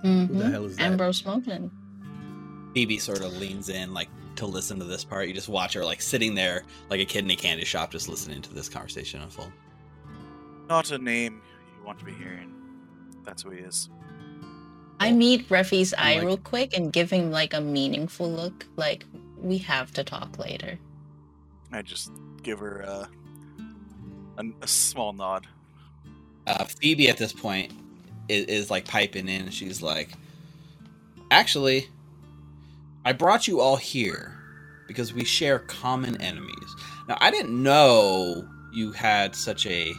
[0.00, 0.84] hmm Who the hell is that?
[0.84, 1.70] Ambrose Smuggling.
[2.72, 5.28] Phoebe sort of leans in, like to listen to this part.
[5.28, 8.08] You just watch her, like sitting there, like a kid in a candy shop, just
[8.08, 9.52] listening to this conversation unfold.
[10.70, 11.42] Not a name
[11.76, 12.54] you want to be hearing.
[13.24, 13.90] That's who he is.
[15.00, 19.04] I meet Refi's eye like- real quick and give him like a meaningful look, like
[19.36, 20.78] we have to talk later.
[21.72, 22.12] I just
[22.44, 23.06] give her uh,
[24.38, 25.48] a, a small nod.
[26.46, 27.72] Uh, Phoebe at this point
[28.28, 30.10] is, is like piping in, she's like,
[31.32, 31.88] "Actually,
[33.04, 34.36] I brought you all here
[34.86, 36.76] because we share common enemies.
[37.08, 39.92] Now, I didn't know you had such a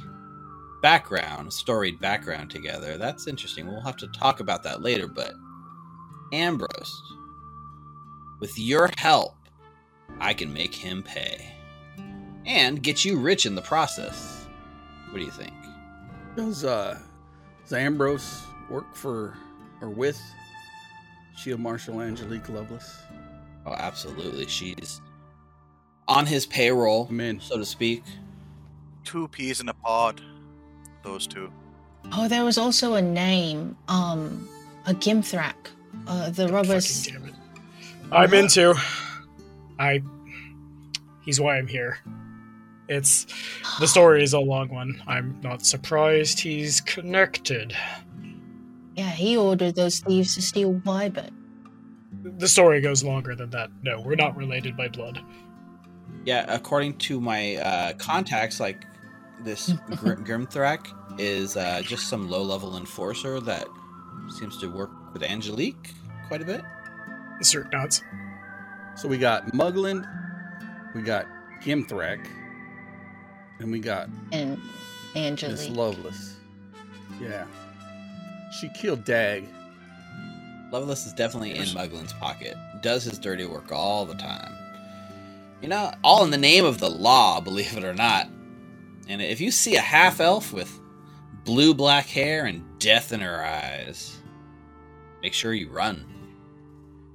[0.82, 2.98] background, storied background together.
[2.98, 3.68] That's interesting.
[3.68, 5.08] We'll have to talk about that later.
[5.08, 5.34] But
[6.34, 7.02] Ambrose,
[8.40, 9.36] with your help,
[10.20, 11.54] I can make him pay
[12.46, 14.46] and get you rich in the process.
[15.10, 15.54] What do you think?"
[16.36, 16.98] Does uh,
[17.64, 19.38] does Ambrose work for
[19.82, 20.22] or with
[21.36, 22.98] Shield Marshal Angelique Lovelace?
[23.66, 24.48] Oh, absolutely.
[24.48, 25.02] She's
[26.08, 28.04] on his payroll, I'm so to speak.
[29.04, 30.22] Two peas in a pod.
[31.04, 31.52] Those two.
[32.12, 34.48] Oh, there was also a name, um,
[34.86, 35.56] a Gimthrak.
[36.08, 37.06] Uh, the robbers.
[37.06, 37.34] Damn it.
[38.12, 38.76] I'm into.
[39.80, 40.02] I.
[41.22, 42.00] He's why I'm here.
[42.88, 43.26] It's
[43.80, 45.02] the story is a long one.
[45.08, 47.76] I'm not surprised he's connected.
[48.96, 51.32] Yeah, he ordered those thieves to steal Wybert.
[52.24, 53.70] The story goes longer than that.
[53.82, 55.20] No, we're not related by blood.
[56.26, 58.86] Yeah, according to my uh, contacts, like
[59.44, 60.88] this Gr- Grimthrak
[61.20, 63.68] is uh, just some low-level enforcer that
[64.40, 65.92] seems to work with Angelique
[66.28, 66.62] quite a bit.
[67.42, 68.04] Cert nods.
[68.96, 70.08] So we got Mugland,
[70.96, 71.26] we got
[71.64, 72.26] Gimthrak,
[73.60, 74.58] and we got And
[75.16, 75.76] Miss Angelique.
[75.76, 76.36] Lovelace.
[77.20, 77.46] Yeah.
[78.60, 79.48] She killed Dag.
[80.72, 82.56] Lovelace is definitely in Muglin's pocket.
[82.82, 84.54] Does his dirty work all the time.
[85.62, 88.28] You know, all in the name of the law, believe it or not.
[89.08, 90.80] And if you see a half elf with
[91.44, 94.18] blue black hair and death in her eyes,
[95.22, 96.06] make sure you run.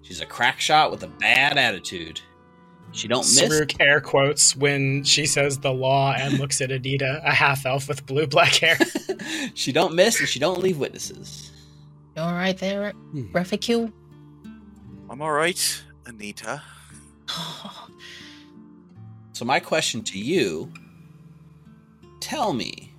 [0.03, 2.21] She's a crack shot with a bad attitude.
[2.93, 3.41] She don't miss.
[3.41, 7.89] Saruk air quotes when she says the law and looks at Anita, a half elf
[7.89, 8.79] with blue black hair.
[9.55, 11.51] she don't miss and she don't leave witnesses.
[12.17, 13.31] You all right there, Hmm.
[13.33, 13.93] Reficule?
[15.11, 16.63] I'm all right, Anita.
[19.33, 20.73] So my question to you,
[22.27, 22.93] tell me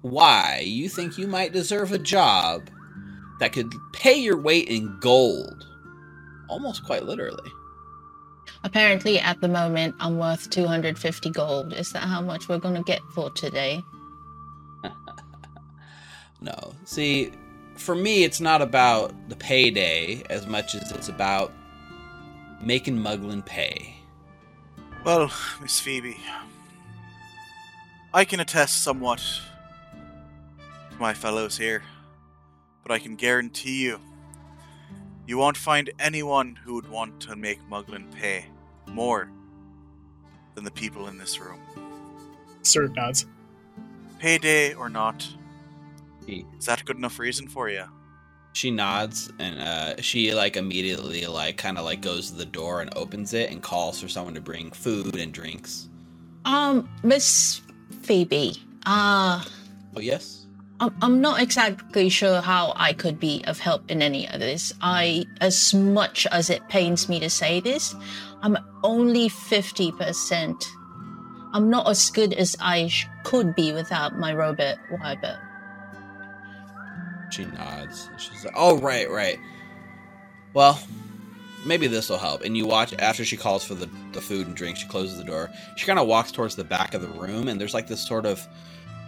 [0.00, 2.70] why you think you might deserve a job
[3.38, 5.66] that could pay your weight in gold.
[6.48, 7.50] Almost quite literally.
[8.62, 11.74] Apparently, at the moment, I'm worth 250 gold.
[11.74, 13.82] Is that how much we're going to get for today?
[16.40, 16.74] No.
[16.84, 17.32] See,
[17.74, 21.54] for me, it's not about the payday as much as it's about
[22.60, 23.96] making Muglin pay.
[25.06, 25.32] Well,
[25.62, 26.18] Miss Phoebe,
[28.14, 31.82] I can attest somewhat to my fellows here,
[32.84, 33.98] but I can guarantee you,
[35.26, 38.46] you won't find anyone who would want to make Muglin pay
[38.86, 39.28] more
[40.54, 41.58] than the people in this room.
[42.62, 43.26] Sir nods.
[44.20, 45.26] Payday or not,
[46.24, 47.84] She, is that a good enough reason for you?
[48.52, 52.80] she nods and uh, she like immediately like kind of like goes to the door
[52.80, 55.88] and opens it and calls for someone to bring food and drinks.
[56.44, 57.62] Um, Miss
[58.04, 59.42] Phoebe, uh,
[59.96, 60.46] Oh yes.
[60.80, 64.72] I'm, I'm not exactly sure how I could be of help in any of this.
[64.80, 67.94] I, as much as it pains me to say this,
[68.42, 70.66] I'm only 50%.
[71.52, 75.38] I'm not as good as I sh- could be without my robot Wybert.
[77.30, 78.10] She nods.
[78.18, 79.38] She's like, "Oh, right, right.
[80.52, 80.80] Well,
[81.64, 84.56] maybe this will help." And you watch after she calls for the, the food and
[84.56, 84.76] drink.
[84.76, 85.50] She closes the door.
[85.76, 88.26] She kind of walks towards the back of the room, and there's like this sort
[88.26, 88.46] of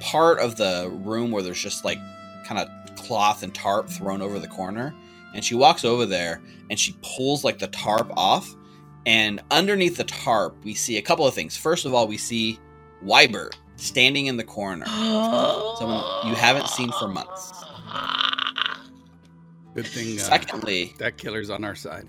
[0.00, 1.98] part of the room where there's just like
[2.44, 4.94] kind of cloth and tarp thrown over the corner.
[5.34, 6.40] And she walks over there
[6.70, 8.54] and she pulls like the tarp off.
[9.04, 11.56] And underneath the tarp, we see a couple of things.
[11.56, 12.58] First of all, we see
[13.04, 14.86] Wybert standing in the corner.
[15.78, 17.52] Someone you haven't seen for months.
[19.74, 22.08] Good thing uh, Secondly, that killer's on our side.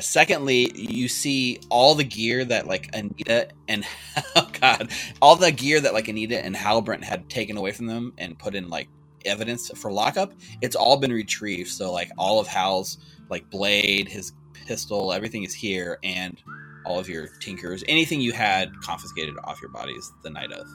[0.00, 3.84] Secondly, you see all the gear that like Anita and
[4.36, 8.12] oh god, all the gear that like Anita and Halbrant had taken away from them
[8.18, 8.88] and put in like
[9.24, 10.32] evidence for lockup.
[10.60, 11.70] It's all been retrieved.
[11.70, 12.98] So like all of Hal's
[13.30, 16.40] like blade, his pistol, everything is here, and
[16.84, 20.66] all of your tinkers, anything you had confiscated off your bodies the night of.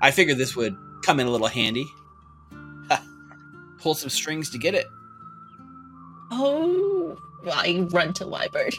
[0.00, 1.86] I figured this would come in a little handy.
[3.78, 4.86] Pull some strings to get it.
[6.30, 7.16] Oh,
[7.50, 8.74] I run to Wybert.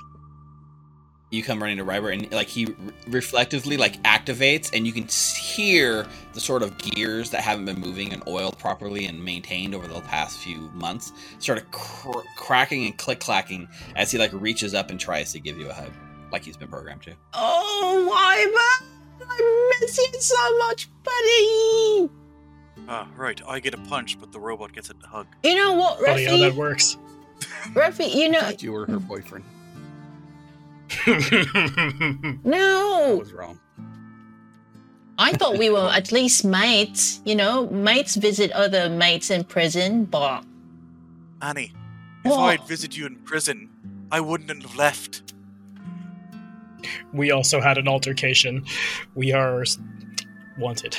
[1.32, 2.76] you come running to Wybert and like he re-
[3.08, 8.14] reflectively like activates and you can hear the sort of gears that haven't been moving
[8.14, 12.98] and oiled properly and maintained over the past few months sort of cr- cracking and
[13.00, 15.92] click clacking as he like reaches up and tries to give you a hug
[16.32, 18.88] like he's been programmed to Oh, Wybert!
[19.28, 22.10] I miss you so much, buddy!
[22.88, 25.28] Ah, right, I get a punch, but the robot gets a hug.
[25.44, 26.98] You know what, Funny how that works.
[27.74, 29.46] Refi, you I know, thought you were her boyfriend.
[31.06, 33.18] I no!
[33.20, 33.60] was wrong.
[35.18, 37.22] I thought we were at least mates.
[37.26, 40.44] You know, mates visit other mates in prison, but
[41.42, 41.74] Annie,
[42.26, 42.40] if What?
[42.40, 43.70] I'd visited you in prison,
[44.12, 45.34] I wouldn't have left.
[47.14, 48.66] we also had an altercation.
[49.16, 49.64] We are
[50.58, 50.98] wanted.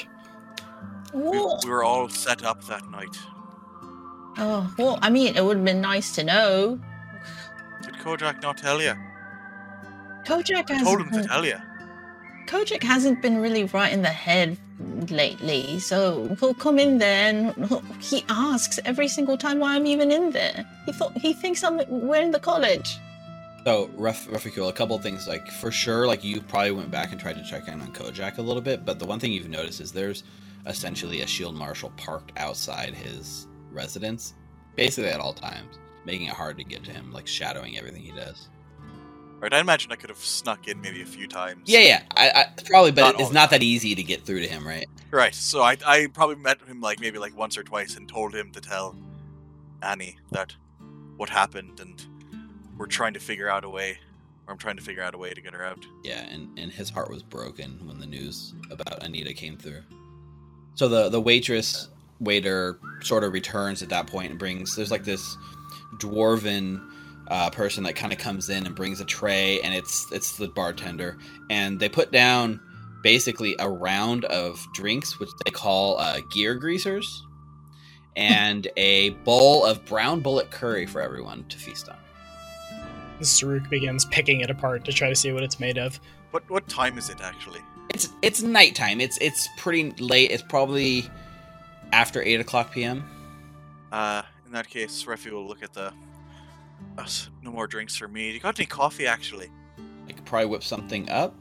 [1.13, 3.17] We, we were all set up that night.
[4.37, 6.81] Oh, well, I mean, it would have been nice to know.
[7.83, 8.95] Did Kojak not tell you?
[10.27, 11.57] Kojak I told him to tell you.
[12.47, 14.59] Kojak hasn't been really right in the head
[15.09, 17.83] lately, so he'll come in there and he'll-
[18.29, 20.65] asks every single time why I'm even in there.
[20.87, 22.99] He thought he thinks I'm we're in the college.
[23.65, 27.13] so rough Reficule, a couple of things like for sure like you probably went back
[27.13, 29.49] and tried to check in on Kojak a little bit but the one thing you've
[29.49, 30.23] noticed is there's
[30.67, 34.35] essentially a shield marshal parked outside his residence
[34.77, 38.13] basically at all times making it hard to get to him like shadowing everything he
[38.13, 38.49] does
[39.45, 41.65] Right, I imagine I could have snuck in maybe a few times.
[41.67, 44.49] Yeah, yeah, I, I probably, but Not it's not that easy to get through to
[44.49, 44.87] him, right?
[45.11, 48.35] Right, so I, I probably met him like maybe like once or twice and told
[48.35, 48.97] him to tell
[49.83, 50.55] Annie that
[51.19, 52.03] what happened and
[52.79, 53.99] we're trying to figure out a way,
[54.47, 55.85] or I'm trying to figure out a way to get her out.
[56.03, 59.83] Yeah, and, and his heart was broken when the news about Anita came through.
[60.75, 61.89] So the the waitress
[62.21, 65.37] waiter sort of returns at that point and brings there's like this
[65.97, 66.81] dwarven
[67.29, 70.49] uh, person that kind of comes in and brings a tray and it's it's the
[70.49, 71.17] bartender
[71.51, 72.61] and they put down
[73.03, 77.25] basically a round of drinks which they call uh, gear greasers
[78.17, 81.97] and a bowl of brown bullet curry for everyone to feast on.
[83.21, 86.01] Saruk begins picking it apart to try to see what it's made of.
[86.31, 87.61] What what time is it actually?
[87.91, 89.01] It's it's nighttime.
[89.01, 90.31] It's it's pretty late.
[90.31, 91.09] It's probably
[91.93, 93.05] after eight o'clock p.m.
[93.93, 95.93] Uh, in that case, Refi will look at the.
[96.99, 97.07] Uh,
[97.43, 98.31] no more drinks for me.
[98.31, 99.51] You got any coffee actually?
[100.09, 101.35] I could probably whip something up.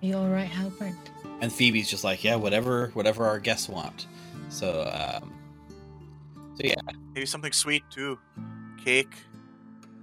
[0.00, 0.94] You all right, Halbert?
[1.40, 4.06] And Phoebe's just like, yeah, whatever, whatever our guests want.
[4.48, 5.32] So, um,
[6.54, 6.74] so yeah,
[7.14, 8.18] Maybe something sweet too.
[8.82, 9.14] Cake.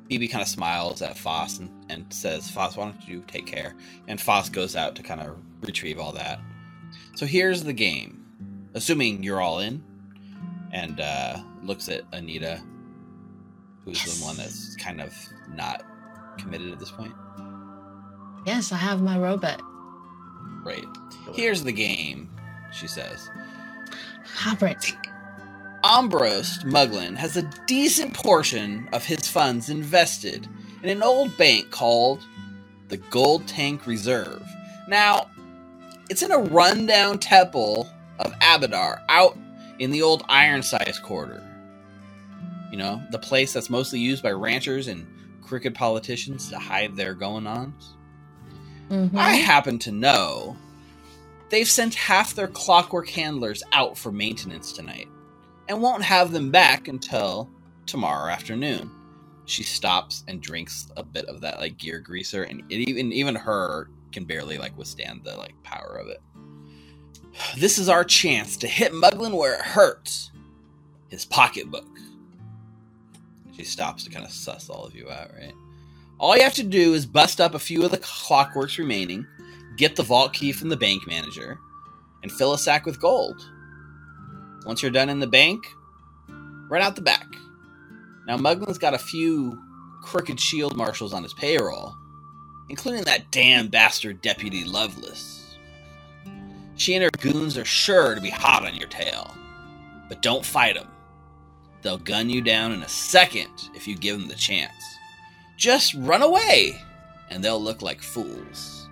[0.07, 3.75] Phoebe kind of smiles at Foss and, and says, Foss, why don't you take care?
[4.07, 6.39] And Foss goes out to kind of retrieve all that.
[7.15, 8.18] So here's the game.
[8.73, 9.83] Assuming you're all in,
[10.71, 12.61] and uh, looks at Anita,
[13.83, 14.19] who's Yes.
[14.19, 15.13] the one that's kind of
[15.53, 15.83] not
[16.37, 17.13] committed at this point.
[18.45, 19.61] Yes, I have my robot.
[20.63, 20.85] Right.
[21.33, 22.29] Here's the game,
[22.71, 23.29] she says.
[24.35, 24.93] Halbert,
[25.83, 30.47] Ambrose Muglin has a decent portion of his funds invested
[30.83, 32.23] in an old bank called
[32.89, 34.43] the Gold Tank Reserve.
[34.87, 35.29] Now,
[36.09, 37.89] it's in a rundown temple
[38.19, 39.37] of Abadar out
[39.79, 41.43] in the old Ironsides Quarter.
[42.71, 45.07] You know, the place that's mostly used by ranchers and
[45.41, 47.95] crooked politicians to hide their going ons.
[48.89, 49.15] Mhm.
[49.15, 50.57] I happen to know
[51.49, 55.07] they've sent half their clockwork handlers out for maintenance tonight
[55.67, 57.49] and won't have them back until
[57.85, 58.91] tomorrow afternoon.
[59.45, 63.35] She stops and drinks a bit of that like gear greaser and it even even
[63.35, 66.21] her can barely like withstand the like power of it.
[67.57, 70.31] This is our chance to hit Muglin where it hurts.
[71.09, 71.87] His pocketbook.
[73.55, 75.53] She stops to kind of suss all of you out, right?
[76.19, 79.25] All you have to do is bust up a few of the clockworks remaining,
[79.77, 81.57] get the vault key from the bank manager,
[82.21, 83.41] and fill a sack with gold.
[84.65, 85.63] Once you're done in the bank,
[86.69, 87.25] run out the back.
[88.27, 89.57] Now, Muglin's got a few
[90.03, 91.95] crooked shield marshals on his payroll,
[92.69, 95.38] including that damn bastard Deputy Lovelace.
[96.79, 99.35] She and her goons are sure to be hot on your tail,
[100.07, 100.87] but don't fight them.
[101.81, 104.71] They'll gun you down in a second if you give them the chance.
[105.57, 106.81] Just run away,
[107.29, 108.87] and they'll look like fools.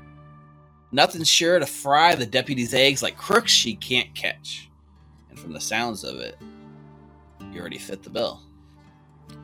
[0.91, 4.69] Nothing's sure to fry the deputy's eggs like crooks she can't catch.
[5.29, 6.37] And from the sounds of it,
[7.53, 8.41] you already fit the bill.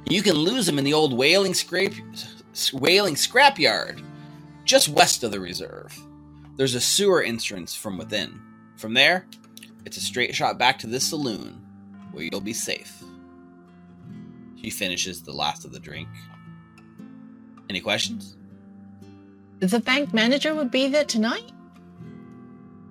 [0.09, 1.93] You can lose them in the old whaling scrape
[2.73, 4.03] whaling scrapyard,
[4.65, 5.97] just west of the reserve.
[6.55, 8.39] There's a sewer entrance from within.
[8.77, 9.25] From there,
[9.85, 11.61] it's a straight shot back to this saloon,
[12.11, 13.03] where you'll be safe.
[14.61, 16.09] She finishes the last of the drink.
[17.69, 18.37] Any questions?
[19.59, 21.49] the bank manager would be there tonight?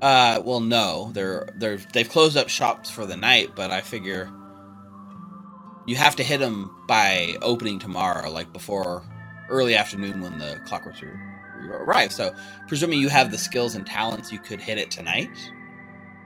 [0.01, 4.31] Uh, well, no, they're they're they've closed up shops for the night, but I figure
[5.87, 9.03] you have to hit them by opening tomorrow, like before
[9.49, 11.32] early afternoon when the clockworks are-
[11.71, 12.13] arrive.
[12.13, 12.35] So,
[12.69, 15.31] presuming you have the skills and talents, you could hit it tonight,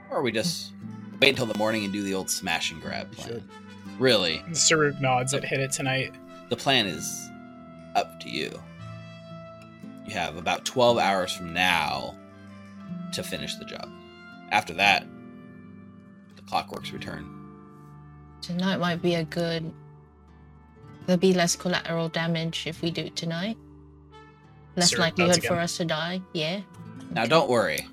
[0.09, 0.73] or we just
[1.21, 3.27] wait until the morning and do the old smash and grab plan.
[3.27, 3.43] should.
[3.99, 6.13] Really, Saruk nods at hit it tonight.
[6.49, 7.29] the plan is
[7.95, 8.51] up to you.
[10.05, 12.15] You have about 12 hours from now
[13.13, 13.89] to finish the job.
[14.51, 15.05] After that,
[16.35, 17.33] the clockworks return.
[18.41, 19.73] Tonight might be a good.
[21.05, 23.57] There'll be less collateral damage if we do it tonight.
[24.77, 26.21] Less Sure, likelihood for us to die.
[26.33, 26.61] Yeah.
[27.11, 27.87] Now, don't worry.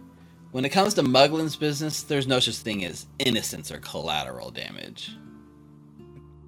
[0.52, 5.12] When it comes to Muglin's business, there's no such thing as innocence or collateral damage.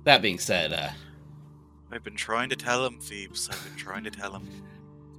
[0.05, 0.91] That being said, uh,
[1.93, 3.49] I've been trying to tell him, Phoebes.
[3.51, 4.45] I've been trying to tell him.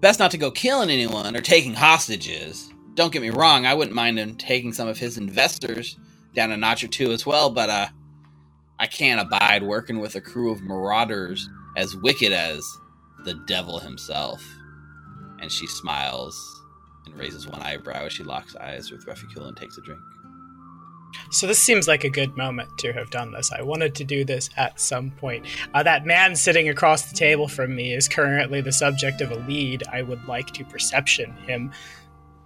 [0.02, 2.74] best not to go killing anyone or taking hostages.
[2.96, 5.98] Don't get me wrong, I wouldn't mind him taking some of his investors
[6.36, 7.88] down a notch or two as well, but uh
[8.80, 12.66] I can't abide working with a crew of marauders as wicked as
[13.26, 14.57] the devil himself.
[15.42, 16.62] And she smiles
[17.06, 20.02] and raises one eyebrow as she locks eyes with Reficule and takes a drink.
[21.32, 23.52] So this seems like a good moment to have done this.
[23.52, 25.46] I wanted to do this at some point.
[25.74, 29.36] Uh, that man sitting across the table from me is currently the subject of a
[29.36, 29.84] lead.
[29.92, 31.72] I would like to perception him.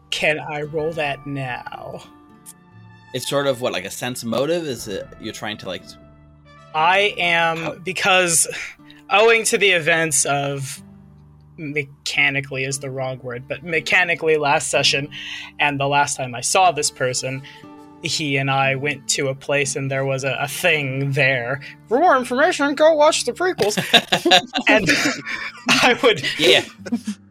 [0.10, 2.04] Can I roll that now?
[3.14, 5.84] It's sort of what like a sense motive is it you're trying to like
[6.74, 8.48] I am because
[9.10, 10.82] owing to the events of
[11.58, 15.10] mechanically is the wrong word, but mechanically last session
[15.60, 17.42] and the last time I saw this person,
[18.04, 21.62] he and I went to a place and there was a, a thing there.
[21.88, 23.78] For more information, go watch the prequels.
[24.68, 24.90] and
[25.70, 26.66] I would Yeah.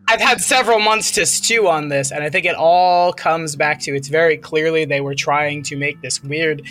[0.09, 3.79] I've had several months to stew on this, and I think it all comes back
[3.83, 6.63] to it's very clearly they were trying to make this weird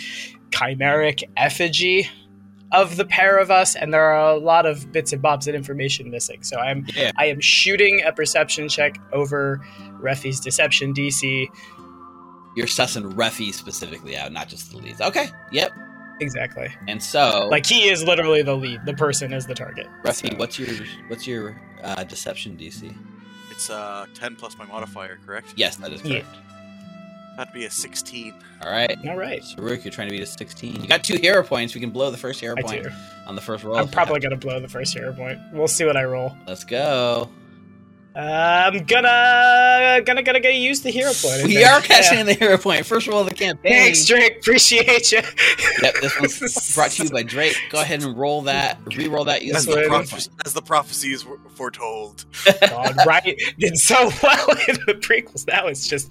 [0.50, 2.10] chimeric effigy
[2.72, 5.56] of the pair of us, and there are a lot of bits and bobs and
[5.56, 6.42] information missing.
[6.42, 7.10] So I'm Yeah.
[7.16, 9.60] I am shooting a perception check over
[10.00, 11.48] Refi's deception DC.
[12.56, 15.00] You're sussing Refi specifically out, not just the leads.
[15.00, 15.28] Okay.
[15.52, 15.70] Yep.
[16.20, 16.68] Exactly.
[16.88, 18.80] And so, Like he is literally the lead.
[18.84, 19.86] The person is the target.
[20.04, 20.68] Refi, So- what's your
[21.08, 22.94] what's your uh, deception DC?
[23.50, 25.54] It's uh, 10 plus my modifier, correct?
[25.56, 26.22] Yes, that is Yeah.
[27.30, 27.36] Correct.
[27.36, 28.34] That'd be a 16.
[28.62, 28.96] All right.
[29.08, 29.42] All right.
[29.42, 30.82] Saruk, you're trying to beat a 16.
[30.82, 31.74] You got two hero points.
[31.74, 32.90] We can blow the first hero I point do.
[33.26, 33.76] on the first roll.
[33.76, 35.38] I'm probably gonna blow the first hero point.
[35.52, 36.36] We'll see what I roll.
[36.46, 37.30] Let's go.
[38.12, 41.42] I'm gonna gonna gonna get use the hero point.
[41.42, 41.66] I We think.
[41.68, 42.20] are cashing Yeah.
[42.22, 42.84] in the hero point.
[42.84, 43.72] First roll of the campaign.
[43.72, 44.38] Thanks, Drake.
[44.38, 45.20] Appreciate you.
[45.80, 47.56] Yep, this one's brought to you by Drake.
[47.70, 48.78] Go ahead and roll that.
[48.84, 49.42] Re-roll that.
[49.42, 52.24] Use As the the, prophe- as the prophecies were foretold.
[52.68, 53.40] God, right?
[53.60, 55.44] Did so well in the prequels.
[55.44, 56.10] That was just,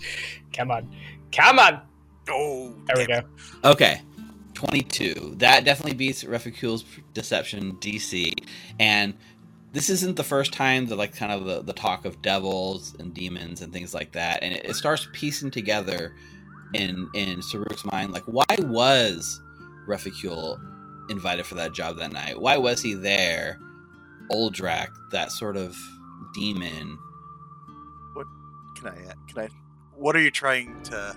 [0.54, 0.90] come on,
[1.32, 1.82] come on.
[2.30, 3.72] Oh, There we damn go.
[3.72, 4.02] Okay.
[4.54, 5.36] 22.
[5.38, 8.34] That definitely beats Reficule's Deception DC.
[8.80, 9.14] And
[9.72, 13.14] this isn't the first time that, like, kind of the, the talk of devils and
[13.14, 14.44] demons and things like that.
[14.44, 16.14] And it, it starts piecing together
[16.74, 19.42] in, in Saruk's mind, like, why was
[19.88, 20.60] Reficule
[21.10, 22.40] invited for that job that night?
[22.40, 23.60] Why was he there?
[24.32, 25.76] Oldrak, that sort of
[26.36, 26.98] demon.
[28.14, 28.28] What
[28.78, 29.10] can I?
[29.10, 29.50] uh, Can I?
[30.00, 31.14] What are you trying to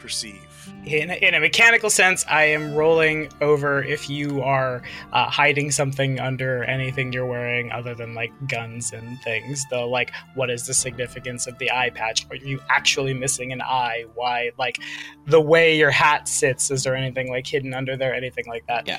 [0.00, 0.44] perceive?
[0.84, 4.82] In a, in a mechanical sense, I am rolling over if you are
[5.12, 9.64] uh, hiding something under anything you're wearing other than like guns and things.
[9.70, 12.26] The like, what is the significance of the eye patch?
[12.30, 14.06] Are you actually missing an eye?
[14.14, 14.50] Why?
[14.58, 14.80] Like,
[15.26, 18.12] the way your hat sits, is there anything like hidden under there?
[18.12, 18.88] Anything like that?
[18.88, 18.98] Yeah.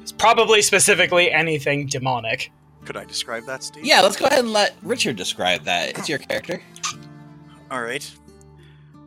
[0.00, 2.52] It's probably specifically anything demonic.
[2.84, 3.84] Could I describe that, Steve?
[3.84, 5.98] Yeah, let's go ahead and let Richard describe that.
[5.98, 6.62] It's your character.
[7.70, 8.10] All right.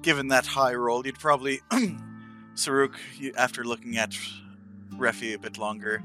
[0.04, 1.62] Given that high roll, you'd probably
[2.56, 2.93] Saruk.
[3.18, 4.12] You, after looking at
[4.91, 6.04] Refi a bit longer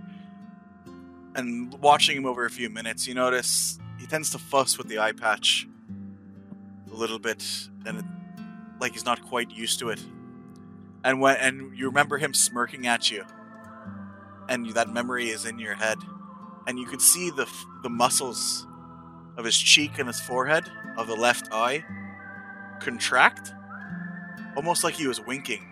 [1.34, 5.00] and watching him over a few minutes, you notice he tends to fuss with the
[5.00, 5.66] eye patch
[6.90, 7.44] a little bit,
[7.86, 8.04] and it,
[8.80, 10.00] like he's not quite used to it.
[11.02, 13.24] And when and you remember him smirking at you,
[14.48, 15.98] and that memory is in your head,
[16.68, 17.48] and you can see the
[17.82, 18.64] the muscles
[19.36, 21.84] of his cheek and his forehead of the left eye
[22.80, 23.52] contract,
[24.58, 25.64] almost like he was winking,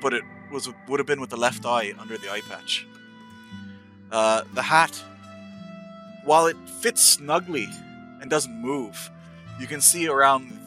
[0.00, 2.86] but it was would have been with the left eye under the eye patch.
[4.10, 4.94] Uh, the hat,
[6.24, 7.68] while it fits snugly
[8.20, 9.10] and doesn't move,
[9.60, 10.58] you can see around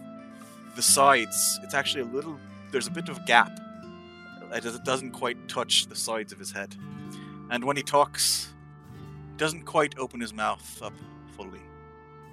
[0.75, 1.59] the sides.
[1.63, 2.37] It's actually a little.
[2.71, 3.51] There's a bit of a gap.
[4.53, 6.75] It does- it doesn't quite touch the sides of his head,
[7.49, 8.53] and when he talks,
[9.31, 10.93] he doesn't quite open his mouth up
[11.35, 11.63] fully.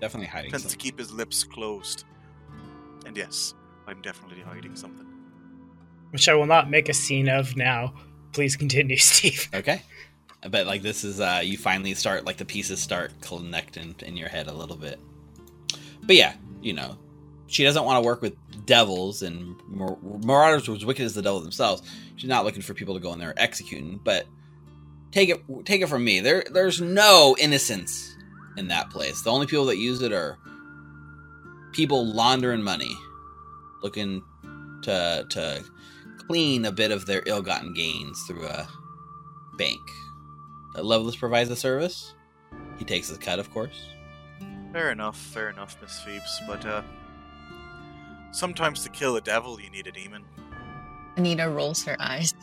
[0.02, 2.04] Definitely hiding Tends to keep his lips closed.
[3.06, 3.54] And yes,
[3.86, 5.06] I'm definitely hiding something.
[6.14, 7.92] Which I will not make a scene of now.
[8.32, 9.48] Please continue, Steve.
[9.52, 9.82] Okay.
[10.48, 14.28] But like this is uh you finally start like the pieces start connecting in your
[14.28, 15.00] head a little bit.
[16.04, 16.96] But yeah, you know,
[17.48, 21.22] she doesn't want to work with devils and mar- marauders were as wicked as the
[21.22, 21.82] devil themselves.
[22.14, 24.26] She's not looking for people to go in there executing, but
[25.10, 26.20] take it take it from me.
[26.20, 28.14] There there's no innocence
[28.56, 29.22] in that place.
[29.22, 30.38] The only people that use it are
[31.72, 32.96] people laundering money,
[33.82, 34.22] looking
[34.82, 35.64] to to
[36.26, 38.66] clean a bit of their ill-gotten gains through a
[39.56, 39.80] bank.
[40.76, 42.14] Uh, Lovelace provides the service.
[42.78, 43.88] He takes his cut, of course.
[44.72, 46.82] Fair enough, fair enough, Miss Phoebes, but uh
[48.32, 50.24] sometimes to kill a devil you need a demon.
[51.16, 52.34] Anita rolls her eyes.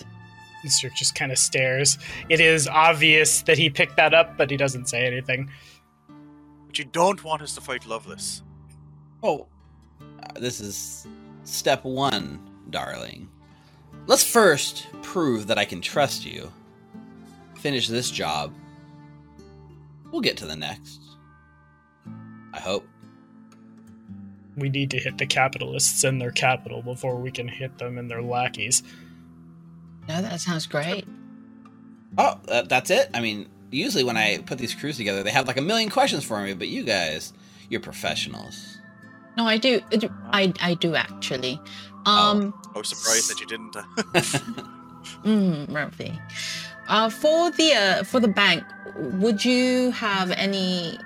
[0.65, 0.93] Mr.
[0.93, 1.97] just kind of stares.
[2.29, 5.49] It is obvious that he picked that up, but he doesn't say anything.
[6.67, 8.43] But you don't want us to fight Lovelace.
[9.23, 9.47] Oh,
[10.01, 11.07] uh, this is
[11.43, 13.27] step one, darling.
[14.07, 16.51] Let's first prove that I can trust you.
[17.55, 18.53] Finish this job.
[20.11, 20.99] We'll get to the next.
[22.53, 22.87] I hope.
[24.57, 28.09] We need to hit the capitalists in their capital before we can hit them and
[28.09, 28.83] their lackeys.
[30.09, 31.05] No, that sounds great.
[32.17, 33.09] Oh, that, that's it?
[33.13, 36.25] I mean, usually when I put these crews together, they have like a million questions
[36.25, 37.31] for me, but you guys,
[37.69, 38.77] you're professionals.
[39.37, 39.79] No, I do.
[40.29, 41.61] I I do actually.
[42.05, 43.75] Um, I was surprised that you didn't.
[45.25, 46.17] Mm, Murphy.
[46.87, 48.63] Uh, for the uh, for the bank,
[48.95, 50.97] would you have any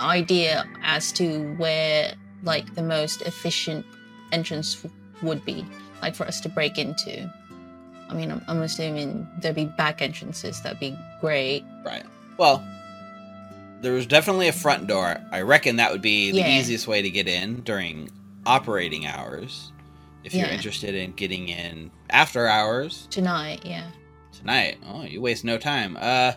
[0.00, 2.14] idea as to where
[2.44, 3.84] like the most efficient
[4.32, 5.64] entrance w- would be,
[6.02, 7.32] like for us to break into?
[8.08, 10.60] I mean, I'm, I'm assuming there'd be back entrances.
[10.62, 11.64] That'd be great.
[11.84, 12.04] Right.
[12.36, 12.64] Well,
[13.80, 15.16] there was definitely a front door.
[15.32, 16.58] I reckon that would be the Yeah.
[16.58, 18.08] easiest way to get in during
[18.46, 19.71] operating hours.
[20.24, 23.90] If you're interested in getting in after hours, Tonight, yeah.
[24.32, 24.78] Tonight?
[24.86, 25.96] Oh, you waste no time.
[26.00, 26.32] Uh,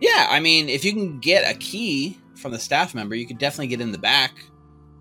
[0.00, 0.26] yeah.
[0.30, 3.68] I mean, if you can get a key from the staff member, you could definitely
[3.68, 4.32] get in the back.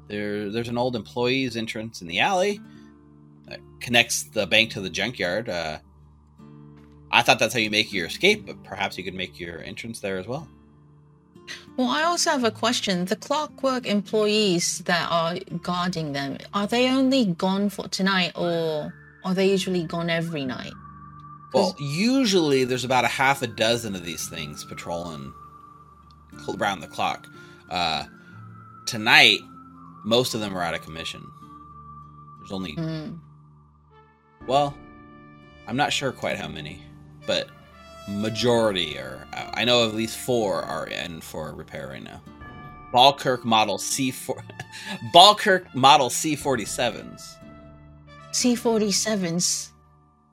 [0.07, 2.61] There, there's an old employee's entrance in the alley
[3.47, 5.49] that connects the bank to the junkyard.
[5.49, 5.79] Uh,
[7.11, 9.99] I thought that's how you make your escape, but perhaps you could make your entrance
[9.99, 10.47] there as well.
[11.75, 13.05] Well, I also have a question.
[13.05, 18.93] The clockwork employees that are guarding them, are they only gone for tonight or
[19.25, 20.73] are they usually gone every night?
[21.53, 25.33] Well, usually there's about a half a dozen of these things patrolling
[26.59, 27.27] around the clock.
[27.69, 28.05] Uh,
[28.85, 29.39] tonight,
[30.03, 31.23] most of them are out of commission.
[32.39, 33.19] There's only, Mm.
[34.47, 34.75] well,
[35.67, 36.83] I'm not sure quite how many,
[37.25, 37.47] but
[38.07, 39.27] majority are.
[39.33, 39.51] out.
[39.53, 42.21] I know at least four are in for repair right now.
[42.93, 44.43] Balkirk model C4,
[45.13, 47.37] Balkirk model C47s.
[48.31, 49.69] C47s.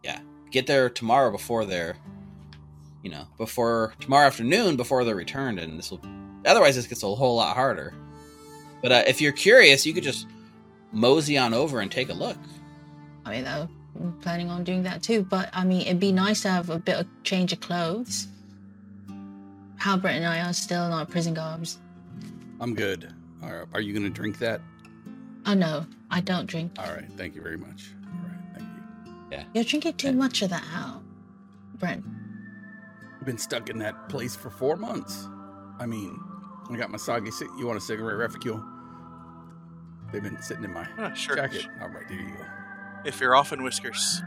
[0.03, 1.97] Yeah, get there tomorrow before they're
[3.03, 6.03] you know before tomorrow afternoon before they're returned and this will
[6.45, 7.95] otherwise this gets a whole lot harder
[8.83, 10.27] but uh, if you're curious you could just
[10.93, 12.37] mosey on over and take a look
[13.25, 13.69] I mean, I'm
[14.21, 15.23] planning on doing that too.
[15.23, 18.29] But I mean, it'd be nice to have a bit of change of clothes.
[19.79, 21.79] Halbert and I are still in our prison garbs.
[22.61, 23.13] I'm good.
[23.43, 24.61] Are, are you going to drink that?
[25.47, 26.73] Oh no, I don't drink.
[26.79, 27.11] All right.
[27.17, 27.91] Thank you very much.
[28.13, 28.55] All right.
[28.55, 28.69] Thank
[29.07, 29.13] you.
[29.33, 29.45] Yeah.
[29.55, 31.03] You're drinking too much of that out,
[31.79, 32.05] Brent.
[33.19, 35.27] I've been stuck in that place for four months.
[35.79, 36.19] I mean,
[36.71, 37.31] I got my soggy.
[37.31, 38.63] Ci- you want a cigarette refuel?
[40.13, 41.37] They've been sitting in my Yeah, sure.
[41.37, 41.67] jacket.
[41.81, 42.45] All right, there you go.
[43.05, 44.23] If you're off in whiskers.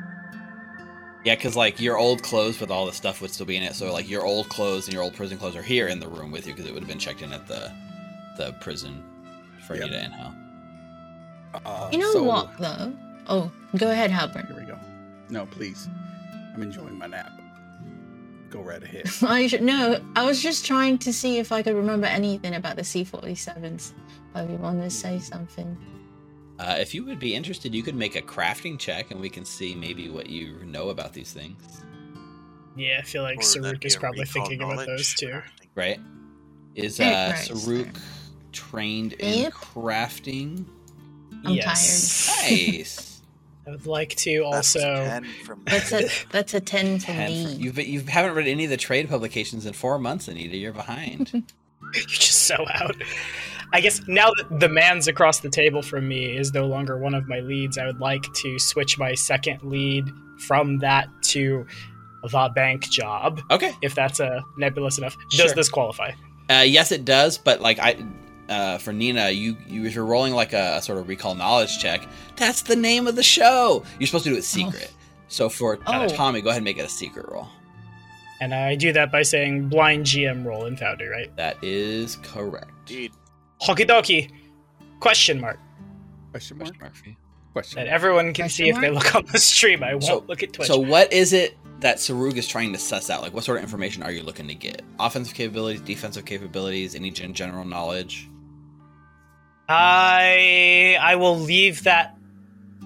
[1.25, 3.73] yeah because like your old clothes with all the stuff would still be in it
[3.75, 6.31] so like your old clothes and your old prison clothes are here in the room
[6.31, 7.71] with you because it would have been checked in at the
[8.37, 9.03] the prison
[9.67, 9.85] for Yep.
[9.85, 10.33] you to inhale
[11.53, 12.93] Uh, You know so- what though?
[13.27, 14.47] Oh, go ahead, Halbert.
[14.47, 14.77] Here we go.
[15.29, 15.87] No, please.
[16.53, 17.31] I'm enjoying my nap.
[18.49, 19.09] Go right ahead.
[19.21, 19.99] I should no.
[20.15, 23.93] I was just trying to see if I could remember anything about the C47s.
[24.35, 25.77] If you wanted to say something.
[26.59, 29.43] Uh, if you would be interested you could make a crafting check and we can
[29.45, 31.83] see maybe what you know about these things
[32.75, 35.27] Yeah, I feel like Or Saruk is probably recall thinking about those too.
[35.27, 35.67] crafting.
[35.75, 35.99] right?
[36.75, 37.97] Is Right, uh, right, Saruk
[38.51, 39.53] trained in Yep.
[39.53, 40.65] crafting?
[41.45, 42.29] I'm yes.
[42.49, 43.09] Nice.
[43.67, 44.79] I would like to That's also.
[45.05, 47.45] 10 from That's a that's a ten for Ten me.
[47.45, 50.57] for- you've you haven't read any of the trade publications in four months, Anita.
[50.57, 51.31] You're behind.
[51.33, 52.95] You're just so out.
[53.73, 57.15] I guess now that the man's across the table from me is no longer one
[57.15, 61.65] of my leads, I would like to switch my second lead from that to
[62.23, 63.73] the bank job, okay.
[63.81, 65.17] if that's uh, nebulous enough.
[65.29, 65.45] Sure.
[65.45, 66.11] Does this qualify?
[66.49, 67.39] Uh, yes, it does.
[67.39, 67.97] But like I,
[68.47, 72.07] uh, for Nina, you you if you're rolling like a, sort of recall knowledge check,
[72.35, 73.83] that's the name of the show.
[73.99, 74.93] You're supposed to do it secret.
[75.29, 76.15] So for uh, Oh.
[76.15, 77.47] Tommy, go ahead and make it a secret roll.
[78.39, 81.35] And I do that by saying blind GM roll in Foundry, right?
[81.37, 82.71] That is correct.
[82.89, 83.13] Indeed.
[83.63, 84.29] Hockey dokie.
[84.99, 85.59] Question mark.
[86.31, 86.67] Question mark?
[86.69, 87.15] Question mark for you.
[87.53, 89.83] Question That everyone can Question see if they look on the stream.
[89.83, 90.67] I won't So- look at Twitch.
[90.67, 93.21] So what is it that Saruk is trying to suss out?
[93.21, 94.81] Like what sort of information are you looking to get?
[94.99, 98.27] Offensive capabilities, defensive capabilities, any gen- general knowledge?
[99.69, 102.17] I I will leave that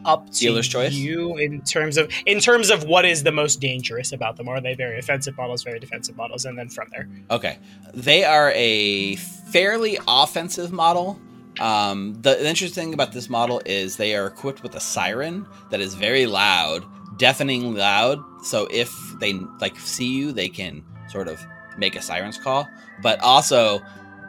[0.08, 0.93] up to Dealer's choice?
[0.93, 4.47] you in terms of in terms of what is the most dangerous about them.
[4.47, 7.08] Are they very offensive models, very defensive models, and then from there.
[7.30, 7.60] Okay.
[7.93, 11.20] They are a fairly offensive model.
[11.60, 15.45] Um, the, the interesting thing about this model is they are equipped with a siren
[15.72, 16.86] that is very loud,
[17.18, 18.24] deafening loud.
[18.43, 21.43] So if they like see you, they can sort of
[21.78, 22.68] make a siren's call.
[23.01, 23.82] But also,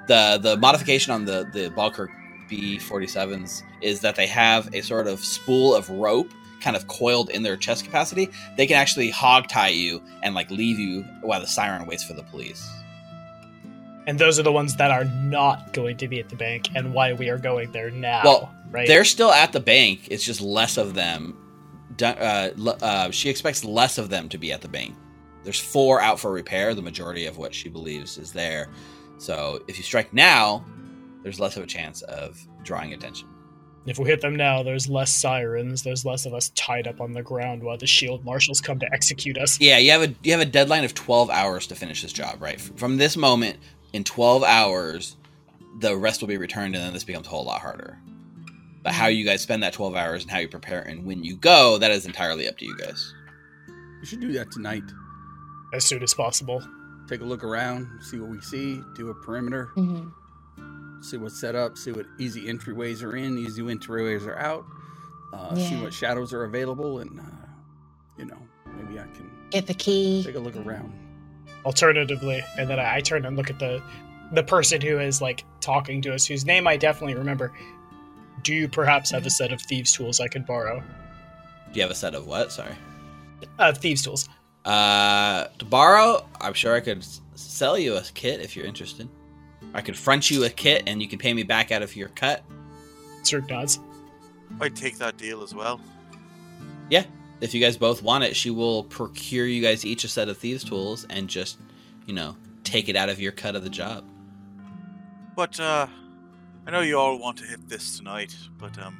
[0.06, 2.08] the the modification on the the Balkirk
[2.48, 7.42] B47s is that they have a sort of spool of rope kind of coiled in
[7.42, 8.28] their chest capacity.
[8.56, 12.14] They can actually hog tie you and like leave you while the siren waits for
[12.14, 12.68] the police.
[14.06, 16.94] And those are the ones that are not going to be at the bank, and
[16.94, 18.22] why we are going there now.
[18.24, 18.88] Well, right?
[18.88, 20.08] They're still at the bank.
[20.10, 21.36] It's just less of them.
[22.00, 24.94] Uh, uh, she expects less of them to be at the bank.
[25.44, 26.74] There's four out for repair.
[26.74, 28.68] The majority of what she believes is there.
[29.18, 30.64] So if you strike now,
[31.22, 33.28] there's less of a chance of drawing attention.
[33.86, 35.82] If we hit them now, there's less sirens.
[35.82, 38.92] There's less of us tied up on the ground while the shield marshals come to
[38.92, 39.58] execute us.
[39.60, 42.42] Yeah, you have a you have a deadline of 12 hours to finish this job,
[42.42, 42.60] right?
[42.60, 43.56] From this moment,
[43.94, 45.16] in 12 hours,
[45.80, 47.98] the rest will be returned, and then this becomes a whole lot harder.
[48.82, 51.36] But how you guys spend that 12 hours and how you prepare and when you
[51.36, 53.14] go, that is entirely up to you guys.
[54.00, 54.84] We should do that tonight.
[55.74, 56.62] as soon as possible.
[57.08, 60.10] Take a look around, see what we see, do a perimeter, Mhm.
[61.00, 64.64] See what's set up, see what easy entryways are in, easy entryways are out,
[65.32, 67.22] uh, see what shadows are available, and uh,
[68.16, 68.38] you know
[68.76, 70.22] maybe I can Get the key.
[70.24, 70.92] take a look around.
[71.64, 73.82] Alternatively, and then I, I turn and look at the
[74.32, 77.52] the person who is like talking to us, whose name I definitely remember.
[78.42, 80.80] Do you perhaps have a set of thieves' tools I could borrow?
[81.72, 82.52] Do you have a set of what?
[82.52, 82.74] Sorry.
[83.58, 84.28] Uh, thieves' tools.
[84.64, 89.08] Uh, to borrow, I'm sure I could sell you a kit if you're interested.
[89.74, 92.08] I could front you a kit and you can pay me back out of your
[92.08, 92.42] cut.
[93.22, 93.78] Sir nods.
[94.60, 95.80] I'd take that deal as well.
[96.90, 97.04] Yeah.
[97.40, 100.38] If you guys both want it, she will procure you guys each a set of
[100.38, 101.58] thieves' tools and just,
[102.06, 104.04] you know, take it out of your cut of the job.
[105.36, 105.86] But uh
[106.66, 108.96] I know you all want to hit this tonight, but um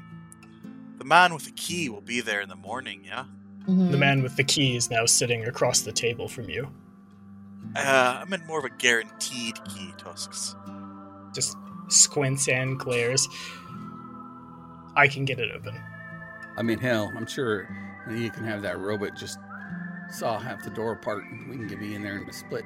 [0.98, 3.24] the man with the key will be there in the morning, yeah?
[3.66, 3.90] Mhm.
[3.90, 6.70] The man with the key is now sitting across the table from you.
[7.76, 10.54] Uh I meant more of a guaranteed key, Tusks.
[11.34, 11.56] Just
[11.88, 13.28] squints and glares.
[14.96, 15.78] I can get it open.
[16.56, 17.68] I mean, hell, I'm sure
[18.10, 19.38] you can have that robot just
[20.10, 22.64] saw half the door apart and we can get me in there in a split.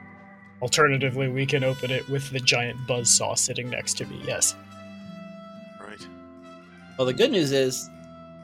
[0.63, 4.23] Alternatively, we can open it with the giant buzzsaw sitting next to me.
[4.25, 4.55] Yes.
[5.81, 6.07] Right.
[6.97, 7.91] Well, the good news is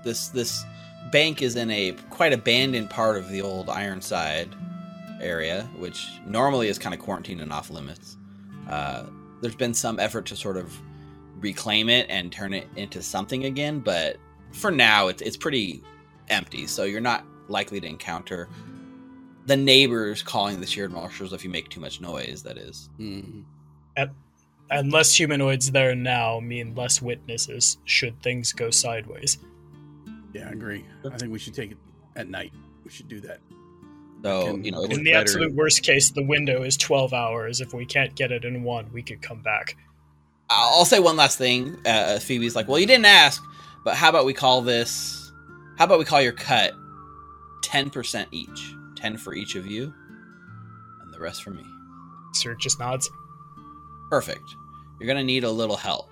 [0.02, 0.64] this this
[1.12, 4.48] bank is in a quite abandoned part of the old Ironside
[5.20, 8.16] area, which normally is kind of quarantined and off limits.
[8.68, 9.04] Uh,
[9.40, 10.78] there's been some effort to sort of
[11.40, 14.16] reclaim it and turn it into something again, but
[14.52, 15.82] for now it's it's pretty
[16.28, 16.66] empty.
[16.66, 18.48] So you're not likely to encounter
[19.46, 22.42] the neighbors calling the shared marshals if you make too much noise.
[22.42, 22.90] That is.
[22.98, 23.44] Mm.
[24.70, 29.38] And less humanoids there now mean less witnesses should things go sideways.
[30.34, 30.84] Yeah, I agree.
[31.10, 31.78] I think we should take it
[32.16, 32.52] at night.
[32.84, 33.40] We should do that.
[34.22, 35.20] So Can- you know, Look In the better.
[35.20, 37.60] absolute worst case, the window is 12 hours.
[37.60, 39.76] If we can't get it in one, we could come back.
[40.50, 41.76] I'll say one last thing.
[41.86, 43.42] Uh, Phoebe's like, "Well, you didn't ask,
[43.84, 45.30] but how about we call this?
[45.76, 46.72] How about we call your cut
[47.62, 49.92] ten percent each, ten for each of you,
[51.02, 51.62] and the rest for me.
[52.32, 53.08] Sir just nods.
[54.10, 54.42] Perfect.
[54.98, 56.08] You're gonna need a little help.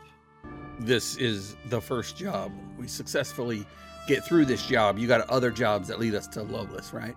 [0.79, 2.53] This is the first job.
[2.79, 3.65] We successfully
[4.07, 4.99] get through this job.
[4.99, 7.17] You got other jobs that lead us to Lovelace, right?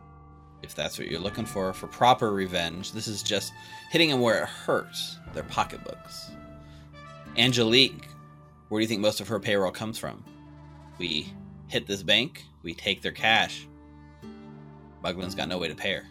[0.62, 2.92] If that's what you're looking for for proper revenge.
[2.92, 3.54] This is just
[3.92, 5.18] hitting them where it hurts.
[5.34, 6.32] Their pocketbooks.
[7.38, 8.08] Angelique,
[8.68, 10.24] where do you think most of her payroll comes from?
[10.98, 11.34] We
[11.68, 12.46] hit this bank.
[12.62, 13.68] We take their cash.
[15.04, 16.06] Muglin's got no way to pay her.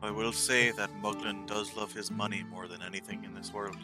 [0.00, 3.76] I will say that Muglin does love his money more than anything in this world.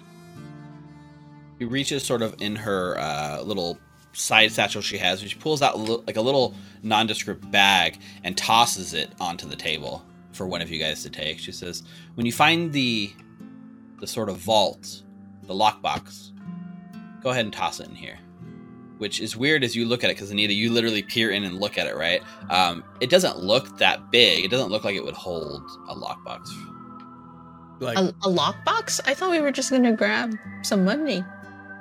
[1.58, 3.78] He reaches sort of in her uh, little
[4.14, 5.20] side satchel she has.
[5.20, 9.56] and She pulls out li- like a little nondescript bag and tosses it onto the
[9.56, 11.38] table for one of you guys to take.
[11.38, 11.82] She says,
[12.14, 13.12] "When you find the
[14.00, 15.02] the sort of vault,
[15.44, 16.32] the lockbox,
[17.22, 18.18] go ahead and toss it in here."
[18.98, 21.58] Which is weird as you look at it, because Anita, you literally peer in and
[21.60, 22.22] look at it, right?
[22.48, 24.44] Um, it doesn't look that big.
[24.44, 26.48] It doesn't look like it would hold a lockbox.
[27.80, 29.00] Like, A, a lockbox?
[29.04, 31.24] I thought we were just gonna grab some money.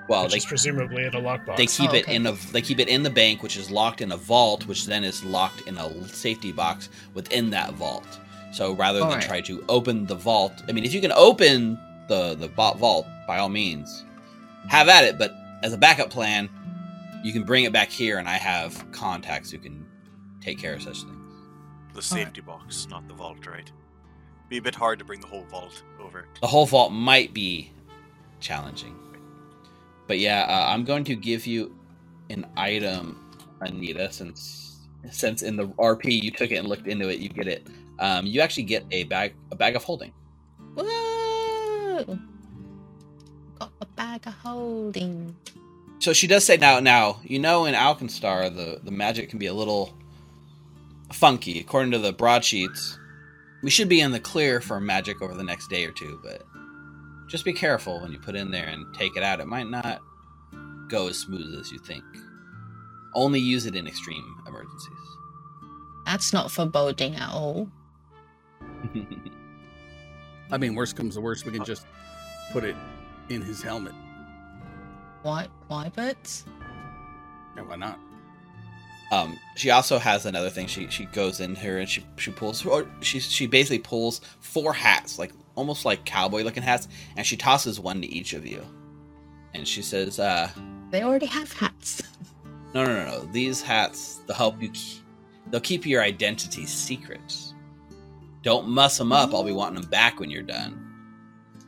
[0.09, 1.57] Well, which they is presumably in a lockbox.
[1.57, 2.15] They keep Oh, it okay.
[2.15, 4.85] in a they keep it in the bank, which is locked in a vault, which
[4.85, 8.19] then is locked in a safety box within that vault.
[8.51, 9.23] So rather than Alright.
[9.25, 11.77] try to open the vault, I mean, if you can open
[12.07, 14.03] the the vault, by all means,
[14.67, 15.17] have at it.
[15.17, 15.33] But
[15.63, 16.49] as a backup plan,
[17.23, 19.85] you can bring it back here, and I have contacts who can
[20.41, 21.19] take care of such things.
[21.93, 23.71] The safety box, not the vault, right?
[24.49, 26.25] Be a bit hard to bring the whole vault over.
[26.41, 27.71] The whole vault might be
[28.41, 28.95] challenging,
[30.07, 31.75] but yeah, uh, I'm going to give you
[32.29, 33.19] an item,
[33.61, 34.79] Anita, since
[35.11, 37.67] since in the RP you took it and looked into it, you get it.
[37.99, 40.13] Um, you actually get a bag a bag of holding.
[40.75, 42.19] Whoa!
[43.59, 45.35] Got a bag of holding.
[45.99, 49.47] So she does say now now you know in Alkenstar the the magic can be
[49.47, 49.93] a little
[51.11, 52.97] funky according to the broadsheets.
[53.61, 56.43] We should be in the clear for magic over the next day or two, but
[57.33, 59.39] just be careful when you put in there and take it out.
[59.39, 60.03] It might not
[60.87, 62.03] go as smooth as you think.
[63.15, 64.93] Only use it in extreme emergencies.
[66.05, 67.71] That's not foreboding at all.
[70.51, 71.87] I mean, worst comes to worst, we can just
[72.51, 72.75] put it
[73.29, 73.95] in his helmet.
[75.23, 75.47] Why?
[75.69, 76.43] Why, but
[77.55, 77.97] Yeah, why not?
[79.11, 80.67] Um, she also has another thing.
[80.67, 84.71] She she goes in here and she she pulls or she she basically pulls four
[84.71, 86.87] hats, like almost like cowboy looking hats,
[87.17, 88.63] and she tosses one to each of you.
[89.53, 90.49] And she says, uh,
[90.91, 92.01] they already have hats.
[92.73, 93.19] "No, no, no, no.
[93.31, 94.69] These hats they'll help you.
[94.69, 95.03] Keep,
[95.51, 97.35] they'll keep your identity secret.
[98.41, 99.33] Don't muss them up.
[99.33, 100.79] I'll be wanting them back when you're done."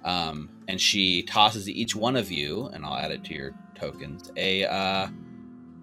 [0.04, 4.32] Um, and she tosses each one of you, and I'll add it to your tokens,
[4.36, 5.08] a uh,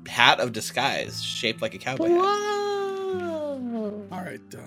[0.09, 2.19] hat of disguise shaped like a cowboy hat.
[2.21, 4.07] Whoa!
[4.11, 4.41] All right.
[4.55, 4.61] Uh,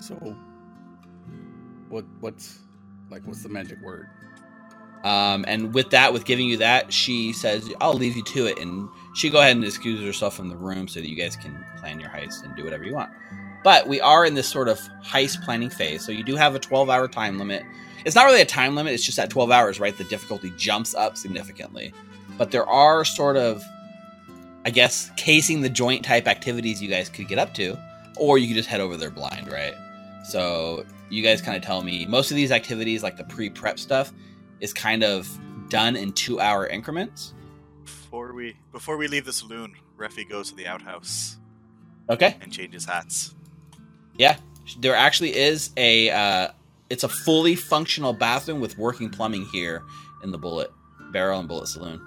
[0.00, 0.36] So,
[1.90, 2.60] what what's
[3.10, 4.08] like what's the magic word?
[5.04, 8.58] Um, and with that, with giving you that, she says, "I'll leave you to it,"
[8.58, 11.64] and she go ahead and excuse herself from the room so that you guys can
[11.78, 13.10] plan your heist and do whatever you want.
[13.64, 16.60] But we are in this sort of heist planning phase, so you do have a
[16.60, 17.62] 12-hour time limit.
[18.04, 19.96] It's not really a time limit; it's just at 12 hours, right?
[19.96, 21.92] The difficulty jumps up significantly.
[22.36, 23.62] But there are sort of,
[24.64, 27.78] I guess, casing the joint type activities you guys could get up to,
[28.16, 29.74] or you could just head over there blind, right?
[30.24, 34.12] So you guys kind of tell me most of these activities, like the pre-prep stuff,
[34.60, 35.28] is kind of
[35.68, 37.34] done in two-hour increments.
[37.84, 41.36] Before we before we leave the saloon, Refi goes to the outhouse
[42.08, 42.36] Okay.
[42.40, 43.34] and changes hats.
[44.16, 44.36] Yeah,
[44.80, 46.10] there actually is a.
[46.10, 46.48] Uh,
[46.90, 49.84] it's a fully functional bathroom with working plumbing here
[50.24, 50.72] in the Bullet
[51.12, 52.00] Barrel and Bullet Saloon.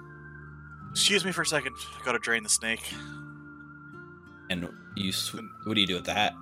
[0.90, 1.74] Excuse me for a second.
[2.00, 2.82] I Gotta drain the snake.
[4.50, 6.34] And you, sw- what do you do with the hat?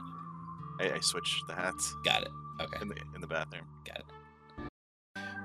[0.80, 2.30] I, I switch the hats Got it.
[2.64, 2.82] Okay.
[2.82, 3.66] in the in the bathroom.
[3.84, 4.04] Got it.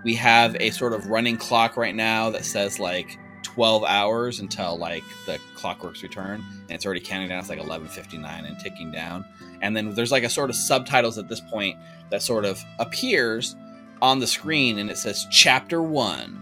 [0.04, 4.78] We have a sort of running clock right now that says like 12 hours until
[4.78, 7.40] like the clockwork's return, and it's already counting down.
[7.40, 9.26] It's like 11:59 and ticking down.
[9.62, 11.78] And then there's like a sort of subtitles at this point
[12.12, 13.56] that sort of appears
[14.02, 16.40] on the screen, and it says Chapter One: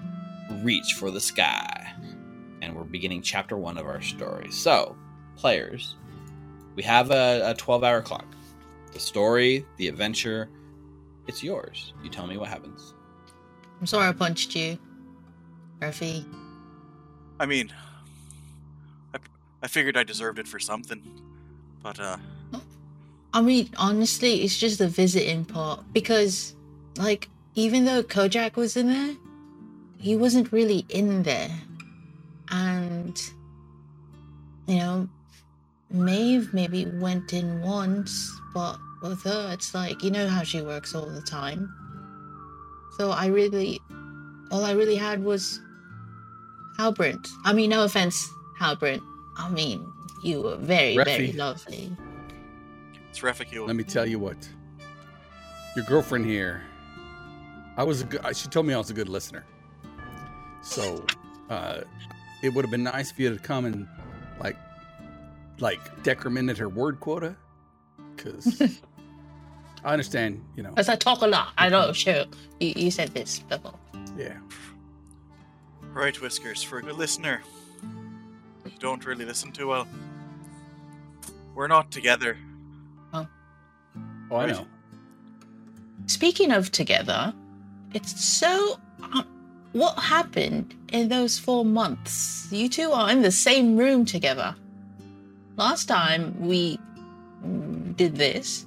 [0.64, 1.94] Reach for the Sky.
[2.62, 4.52] And we're beginning Chapter One of our story.
[4.52, 4.98] So,
[5.36, 5.96] players,
[6.76, 8.26] we have a, a 12-hour clock.
[8.92, 10.50] The story, the adventure,
[11.28, 11.94] it's yours.
[12.04, 12.94] You tell me what happens.
[13.80, 14.78] I'm sorry I punched you,
[15.80, 16.26] Ruffy.
[17.40, 17.74] I mean,
[19.14, 19.18] I,
[19.62, 21.02] I figured I deserved it for something,
[21.84, 22.18] but uh,
[23.34, 26.56] I mean, honestly, it's just the visiting part because,
[26.98, 29.16] like, even though Kojak was in there,
[29.98, 31.52] he wasn't really in there,
[32.50, 33.22] and
[34.68, 35.10] you know,
[35.92, 38.78] Maeve maybe went in once, but
[39.10, 41.74] with her, it's like you know how she works all the time.
[42.98, 43.82] So I really,
[44.52, 45.60] all I really had was
[46.78, 47.28] Halbrand.
[47.44, 48.30] I mean, no offense,
[48.60, 49.02] Halbrand.
[49.38, 49.86] I mean,
[50.24, 51.92] you were very, very lovely.
[53.10, 53.66] it's Refik.
[53.66, 54.38] Let me tell you what.
[55.76, 56.64] Your girlfriend here.
[57.78, 58.36] I was a good.
[58.36, 59.46] She told me I was a good listener.
[60.62, 61.06] So,
[61.50, 61.82] uh,
[62.42, 63.88] it would have been nice if you had come and
[64.40, 64.58] like,
[65.60, 67.36] like decremented her word quota,
[68.16, 68.80] because
[69.86, 70.44] I understand.
[70.56, 70.70] You know.
[70.70, 71.54] Because I talk a lot.
[71.58, 72.26] I know, sure.
[72.60, 73.76] You, you said this before.
[74.18, 74.34] Yeah.
[75.94, 77.42] Right, Whiskers, for a good listener,
[78.66, 79.88] you don't really listen too well.
[81.54, 82.38] We're not together.
[83.14, 83.28] Oh,
[84.32, 84.54] oh I Right.
[84.56, 84.68] know.
[86.08, 87.34] Speaking of together,
[87.94, 88.80] it's so.
[89.02, 89.26] Um,
[89.74, 92.48] what happened in those four months?
[92.52, 94.56] You two are in the same room together.
[95.58, 96.80] Last time we
[97.46, 98.66] mm, did this,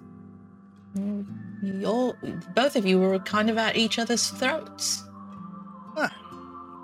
[1.62, 2.16] you're,
[2.55, 5.03] both of you were kind of at each other's throats.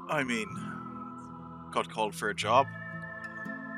[0.09, 0.47] I mean,
[1.73, 2.67] got called for a job.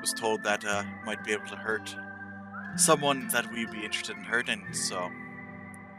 [0.01, 1.95] Was told that uh, might be able to hurt
[2.77, 4.63] someone that we'd be interested in hurting.
[4.73, 5.09] So,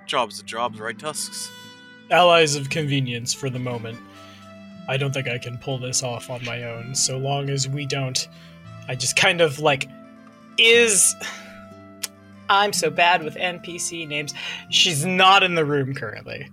[0.06, 1.50] job's a job's right, Tusks.
[2.12, 4.00] Allies of convenience for the moment.
[4.88, 6.96] I don't think I can pull this off on my own.
[6.96, 8.28] So long as we don't,
[8.88, 9.90] I just kind of like
[10.58, 11.16] is.
[12.50, 14.34] I'm so bad with NPC names.
[14.70, 16.50] She's not in the room currently.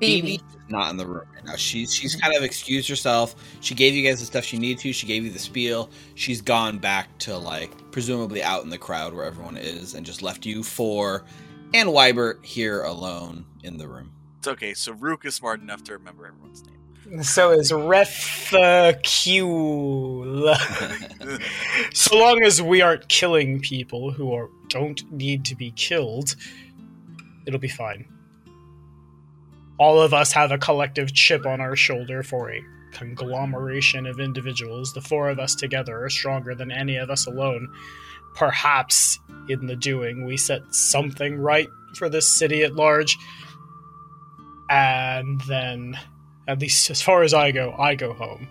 [0.00, 0.40] Phoebe.
[0.68, 1.56] not in the room right now.
[1.56, 3.36] She's she's kind of excused herself.
[3.60, 4.92] She gave you guys the stuff she needed to.
[4.92, 5.90] She gave you the spiel.
[6.14, 10.22] She's gone back to like presumably out in the crowd where everyone is, and just
[10.22, 11.24] left you for
[11.72, 14.12] and Wybert here alone in the room.
[14.38, 14.72] It's okay.
[14.72, 16.76] Saruk is smart enough to remember everyone's name.
[17.22, 18.54] So is Reficule.
[21.92, 26.34] so long as we aren't killing people who are don't need to be killed,
[27.46, 28.06] it'll be fine.
[29.78, 34.92] All of us have a collective chip on our shoulder for a conglomeration of individuals.
[34.92, 37.68] The four of us together are stronger than any of us alone.
[38.34, 43.18] Perhaps in the doing, we set something right for this city at large.
[44.70, 45.98] And then,
[46.46, 48.48] at least as far as I go, I go home.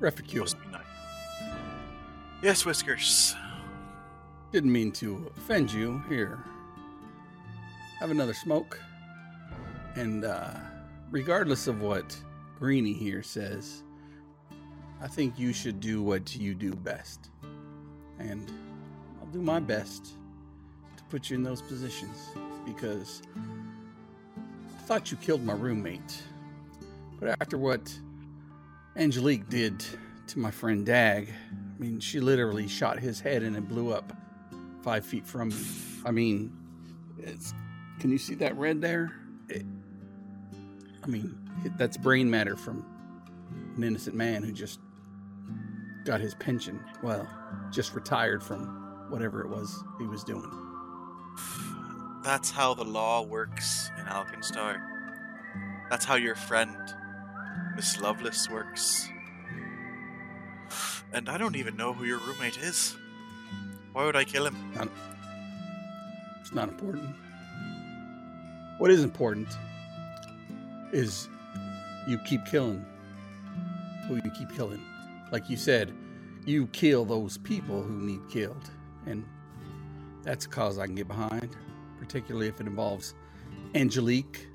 [0.00, 0.40] Refugee.
[0.40, 0.82] Must be nice.
[2.42, 3.34] Yes, Whiskers.
[4.52, 6.02] Didn't mean to offend you.
[6.08, 6.38] Here.
[7.98, 8.80] Have another smoke.
[9.96, 10.54] And uh,
[11.10, 12.16] regardless of what
[12.58, 13.82] Greeny here says,
[15.00, 17.30] I think you should do what you do best.
[18.18, 18.50] And
[19.20, 20.14] I'll do my best
[20.96, 22.30] to put you in those positions
[22.64, 26.22] because I thought you killed my roommate.
[27.20, 27.98] But after what
[28.96, 29.84] Angelique did
[30.28, 34.12] to my friend Dag, I mean, she literally shot his head and it blew up
[34.82, 35.56] five feet from me.
[36.04, 36.52] I mean,
[37.18, 37.52] It's,
[38.00, 39.12] can you see that red there?
[39.48, 39.66] It,
[41.02, 41.36] I mean,
[41.76, 42.84] that's brain matter from
[43.76, 44.78] an innocent man who just
[46.04, 46.80] got his pension.
[47.02, 47.28] Well,
[47.70, 50.50] just retired from whatever it was he was doing.
[52.22, 54.80] That's how the law works in Alkenstar.
[55.90, 56.76] That's how your friend,
[57.78, 59.08] Miss Lovelace, works.
[61.12, 62.96] And I don't even know who your roommate is.
[63.92, 64.56] Why would I kill him?
[66.40, 67.14] It's not important.
[68.78, 69.46] What is important
[70.92, 71.28] is
[72.08, 72.84] you keep killing
[74.08, 74.82] who you keep killing.
[75.30, 75.94] Like you said,
[76.46, 78.68] you kill those people who need killed.
[79.06, 79.24] And
[80.24, 81.56] that's a cause I can get behind,
[82.00, 83.14] particularly if it involves
[83.76, 84.47] Angelique.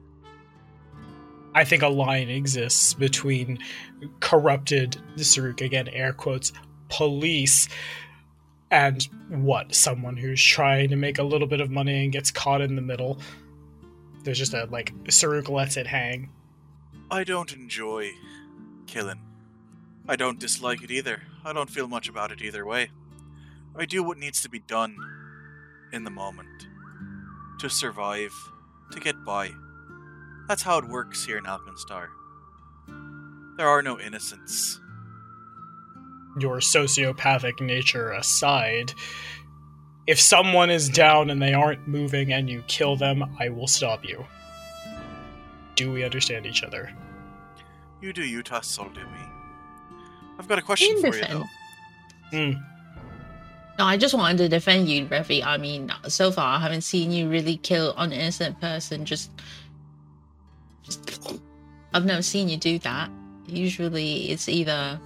[1.56, 3.60] I think a line exists between
[4.20, 6.52] corrupted, Saruk again, air quotes,
[6.90, 7.70] police,
[8.72, 9.76] and what?
[9.76, 12.82] Someone who's trying to make a little bit of money and gets caught in the
[12.82, 13.20] middle.
[14.24, 16.32] There's just a, like, Saruk lets it hang.
[17.12, 18.12] I don't enjoy
[18.88, 19.22] killing.
[20.08, 21.22] I don't dislike it either.
[21.46, 22.90] I don't feel much about it either way.
[23.76, 24.96] I do what needs to be done
[25.92, 26.68] in the moment
[27.60, 28.34] to survive,
[28.92, 29.52] to get by.
[30.48, 32.08] That's how it works here in Alkenstar.
[33.58, 34.80] There are no innocents.
[36.40, 38.94] Your sociopathic nature aside,
[40.08, 44.04] if someone is down and they aren't moving and you kill them, I will stop
[44.04, 44.26] you.
[45.76, 46.92] Do we understand each other?
[48.02, 49.20] You do you, Tuss, I'll do me.
[50.38, 51.44] I've got a question for you, though.
[52.32, 52.52] Hmm.
[53.80, 55.44] No, I just wanted to defend you, Revi.
[55.44, 59.06] I mean, so far I haven't seen you really kill an innocent person.
[59.06, 59.42] Just, just
[61.94, 63.10] I've never seen you do that.
[63.46, 65.00] Usually, it's either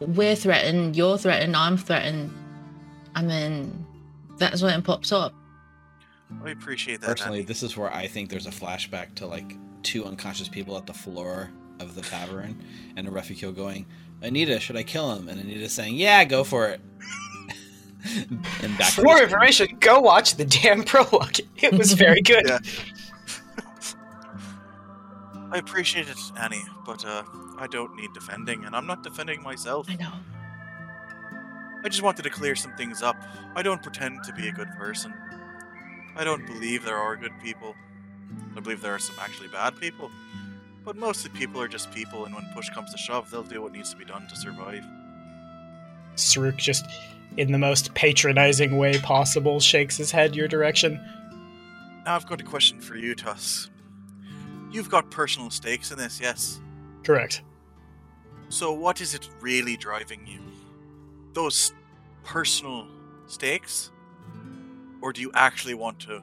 [0.00, 2.32] we're threatened, you're threatened, I'm threatened,
[3.14, 3.86] and then
[4.38, 5.34] that's when it pops up.
[6.44, 7.06] I appreciate that.
[7.08, 7.46] Personally, Annie.
[7.46, 10.94] this is where I think there's a flashback to like two unconscious people at the
[10.94, 11.50] floor
[11.80, 12.62] of the tavern,
[12.96, 13.86] and a Reficule going,
[14.22, 16.80] "Anita, should I kill him?" And Anita saying, "Yeah, go for it."
[18.62, 21.38] and back For more information, go watch the damn prologue.
[21.56, 22.48] It was very good.
[22.48, 22.58] Yeah.
[25.52, 27.24] I appreciate it, Annie, but uh,
[27.58, 29.88] I don't need defending, and I'm not defending myself.
[29.90, 30.12] I know.
[31.82, 33.16] I just wanted to clear some things up.
[33.56, 35.12] I don't pretend to be a good person.
[36.14, 37.74] I don't believe there are good people.
[38.56, 40.10] I believe there are some actually bad people.
[40.84, 43.72] But mostly people are just people, and when push comes to shove, they'll do what
[43.72, 44.84] needs to be done to survive.
[46.16, 46.86] Saruk just,
[47.36, 51.00] in the most patronizing way possible, shakes his head your direction.
[52.04, 53.68] Now I've got a question for you, Tuss.
[54.70, 56.60] You've got personal stakes in this, yes?
[57.02, 57.42] Correct.
[58.48, 60.40] So what is it really driving you?
[61.32, 61.72] Those
[62.24, 62.86] personal
[63.26, 63.90] stakes?
[65.02, 66.22] Or do you actually want to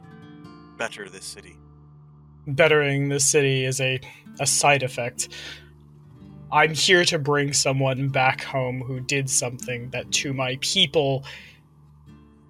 [0.77, 1.57] better this city?
[2.47, 3.99] Bettering this city is a,
[4.39, 5.29] a side effect.
[6.51, 11.25] I'm here to bring someone back home who did something that to my people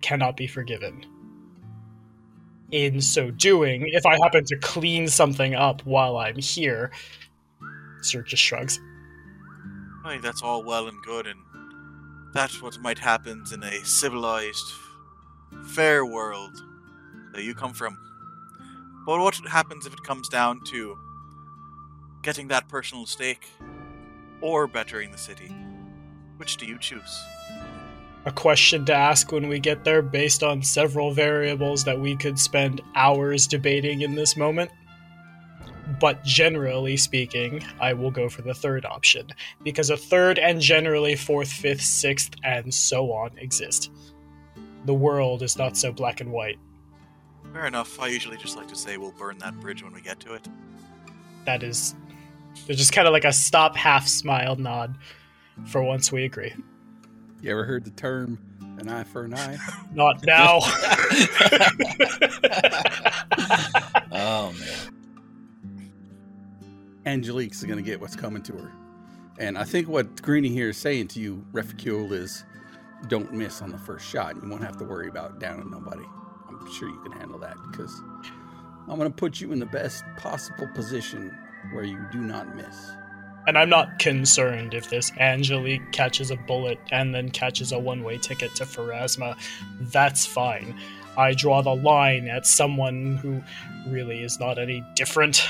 [0.02, 1.06] cannot be forgiven.
[2.72, 6.91] In so doing, if I happen to clean something up while I'm here,
[8.01, 8.80] Sir just shrugs.
[10.03, 11.39] Aye, that's all well and good, and
[12.34, 14.65] that's what might happen in a civilized,
[15.63, 16.55] fair world
[17.34, 17.97] that you come from.
[19.05, 20.97] But what happens if it comes down to
[22.22, 23.47] getting that personal stake
[24.41, 25.55] or bettering the city?
[26.36, 27.24] Which do you choose?
[28.28, 32.38] A question to ask when we get there based on several variables that we could
[32.38, 34.69] spend hours debating in this moment.
[36.01, 39.30] But generally speaking, I will go for the third option,
[39.63, 43.91] because a third and generally fourth, fifth, sixth, and so on exist.
[44.84, 46.59] The world is not so black and white.
[47.53, 47.97] Fair enough.
[47.97, 50.45] I usually just like to say we'll burn that bridge when we get to it.
[51.45, 51.95] That is.
[52.65, 54.97] There's just kind of like a stop, half smile nod.
[55.65, 56.53] For once, we agree.
[57.41, 58.39] You ever heard the term
[58.79, 59.57] an eye for an eye?
[59.93, 60.59] Not now.
[64.19, 64.95] Oh man.
[67.05, 68.71] Angelique's going to get what's coming to her.
[69.39, 72.43] And I think what Greeny here is saying to you, Reficule, is
[73.07, 74.35] don't miss on the first shot.
[74.41, 76.03] You won't have to worry about downing nobody.
[76.49, 78.01] I'm sure you can handle that because
[78.89, 81.38] I'm going to put you in the best possible position
[81.73, 82.91] where you do not miss.
[83.48, 88.04] And I'm not concerned if this Angelique catches a bullet and then catches a one
[88.04, 89.38] way ticket to Pharasma.
[89.80, 90.78] That's fine.
[91.18, 93.41] I draw the line at someone who
[93.89, 95.48] really is not any different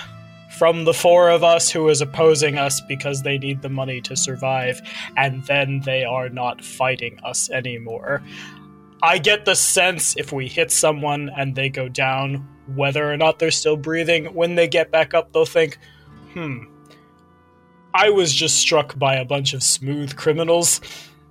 [0.57, 4.15] from the four of us who is opposing us because they need the money to
[4.15, 4.81] survive,
[5.17, 8.23] and then they are not fighting us anymore.
[9.03, 13.39] I get the sense if we hit someone and they go down, whether or not
[13.39, 15.77] they're still breathing, when they get back up, they'll think,
[16.33, 16.63] hmm,
[17.97, 20.81] I was just struck by a bunch of smooth criminals.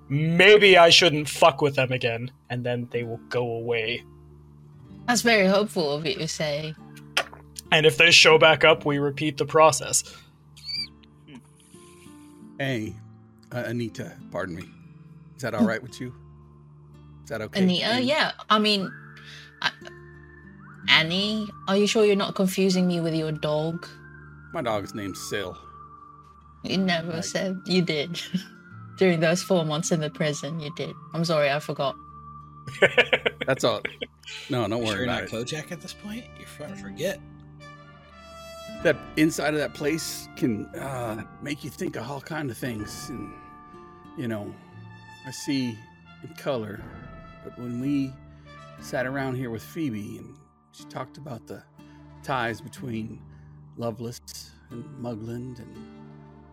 [0.08, 2.32] Maybe I shouldn't fuck with them again.
[2.50, 4.02] And then they will go away.
[5.06, 6.74] That's very hopeful of you to say.
[7.70, 10.02] And if they show back up, we repeat the process.
[12.58, 12.96] Hey,
[13.52, 14.64] uh, Anita, pardon me.
[15.36, 16.12] Is that all right with you?
[17.22, 17.62] Is that okay?
[17.62, 18.32] Anita, with yeah.
[18.50, 18.90] I mean,
[19.62, 19.70] I,
[20.88, 23.86] Annie, are you sure you're not confusing me with your dog?
[24.52, 25.54] My dog's named Sil.
[26.70, 27.24] You never Right.
[27.24, 28.20] said you did.
[28.98, 30.94] During those four months in the prison, you did.
[31.12, 31.96] I'm sorry, I forgot.
[33.46, 33.82] That's all.
[34.50, 35.46] No, don't worry you're about not it.
[35.46, 36.24] Kojak at this point?
[36.38, 37.20] You're starting to forget.
[38.82, 43.08] That inside of that place can uh, make you think of all kind of things,
[43.10, 43.32] and
[44.18, 44.52] you know,
[45.26, 45.78] I see
[46.22, 46.80] in color.
[47.44, 48.12] But when we
[48.80, 50.36] sat around here with Phoebe and
[50.72, 51.62] she talked about the
[52.22, 53.20] ties between
[53.76, 55.76] Lovelace and Mugland and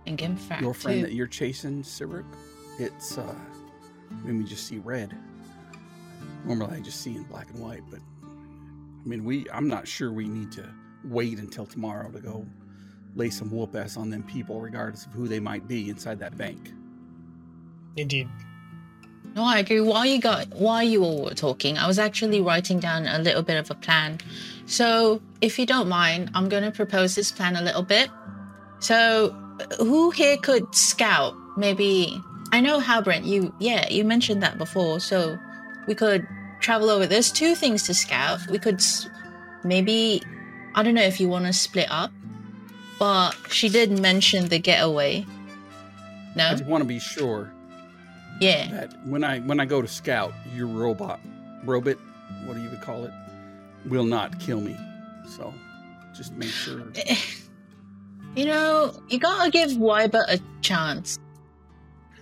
[0.05, 1.05] And in fact, your friend too.
[1.07, 2.25] that you're chasing, Sibrik,
[2.79, 3.35] it's uh
[4.23, 5.15] made me just see red.
[6.45, 10.11] Normally I just see in black and white, but I mean we I'm not sure
[10.11, 10.67] we need to
[11.03, 12.45] wait until tomorrow to go
[13.15, 16.37] lay some whoop ass on them people, regardless of who they might be inside that
[16.37, 16.73] bank.
[17.95, 18.27] Indeed.
[19.35, 19.81] No, I agree.
[19.81, 23.41] While you got while you all were talking, I was actually writing down a little
[23.41, 24.19] bit of a plan.
[24.65, 28.09] So, if you don't mind, I'm going to propose this plan a little bit.
[28.79, 29.35] So,
[29.77, 31.35] who here could scout?
[31.57, 33.25] Maybe I know Halbrand.
[33.25, 34.99] You, yeah, you mentioned that before.
[34.99, 35.37] So,
[35.87, 36.27] we could
[36.59, 37.05] travel over.
[37.05, 38.39] There's two things to scout.
[38.49, 38.81] We could
[39.63, 40.21] maybe
[40.75, 42.11] I don't know if you want to split up,
[42.99, 45.25] but she did mention the getaway.
[46.35, 47.51] No, I just want to be sure
[48.39, 48.67] yeah.
[48.71, 51.19] that when I when I go to scout, your robot,
[51.63, 51.97] robot,
[52.45, 53.11] what do you would call it,
[53.85, 54.77] will not kill me.
[55.27, 55.53] So
[56.13, 56.83] just make sure.
[58.36, 61.19] You know, you gotta give Wybert a chance.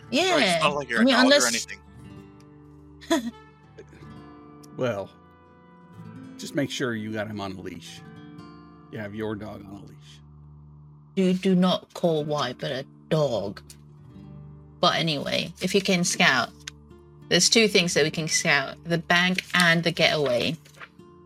[0.10, 0.28] Yeah.
[0.30, 3.32] Sorry, it's not like you're I mean, a unless- or anything.
[4.78, 5.10] Well,
[6.38, 8.02] just make sure you got him on a leash.
[8.92, 10.20] You have your dog on a leash.
[11.16, 13.62] You do not call Wybert a dog.
[14.80, 16.50] But anyway, if you can scout,
[17.30, 20.56] there's two things that we can scout the bank and the getaway.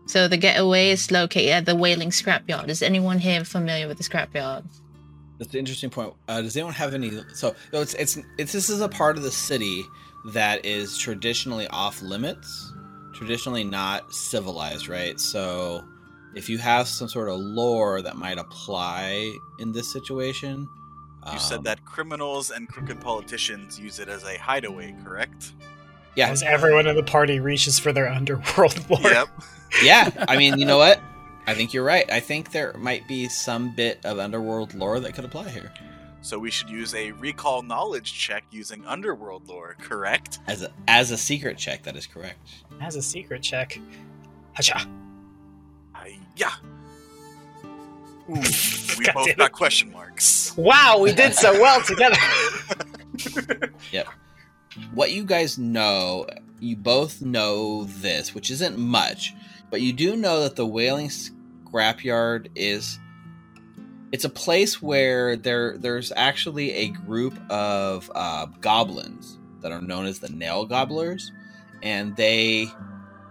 [0.06, 2.68] So the getaway is located at the Whaling Scrapyard.
[2.68, 4.64] Is anyone here familiar with the scrapyard?
[5.38, 6.14] That's an interesting point.
[6.28, 7.10] Uh, does anyone have any?
[7.34, 9.84] So, so it's, it's it's this is a part of the city
[10.32, 12.72] that is traditionally off limits,
[13.14, 15.18] traditionally not civilized, right?
[15.20, 15.84] So,
[16.34, 20.68] if you have some sort of lore that might apply in this situation,
[21.26, 25.52] You um, said that criminals and crooked politicians use it as a hideaway, correct?
[26.16, 29.00] Yeah, As everyone in the party reaches for their underworld lore.
[29.02, 29.28] Yep.
[29.82, 30.10] yeah.
[30.28, 31.00] I mean, you know what?
[31.46, 32.10] I think you're right.
[32.10, 35.72] I think there might be some bit of underworld lore that could apply here
[36.22, 40.40] So we should use a recall knowledge check using underworld lore, correct?
[40.48, 41.84] as a as a secret check.
[41.84, 42.38] That is correct.
[42.80, 43.78] As a secret check.
[44.54, 44.88] Hacha.
[46.36, 46.50] Yeah.
[48.28, 48.34] Ooh,
[48.98, 50.56] we God both got question marks.
[50.56, 52.16] Wow, we did so well together.
[54.92, 56.26] What you guys know,
[56.60, 59.34] you both know this, which isn't much,
[59.70, 62.98] but you do know that the Whaling Scrapyard is
[64.12, 70.06] it's a place where there there's actually a group of uh, goblins that are known
[70.06, 71.32] as the Nail Gobblers,
[71.82, 72.68] and they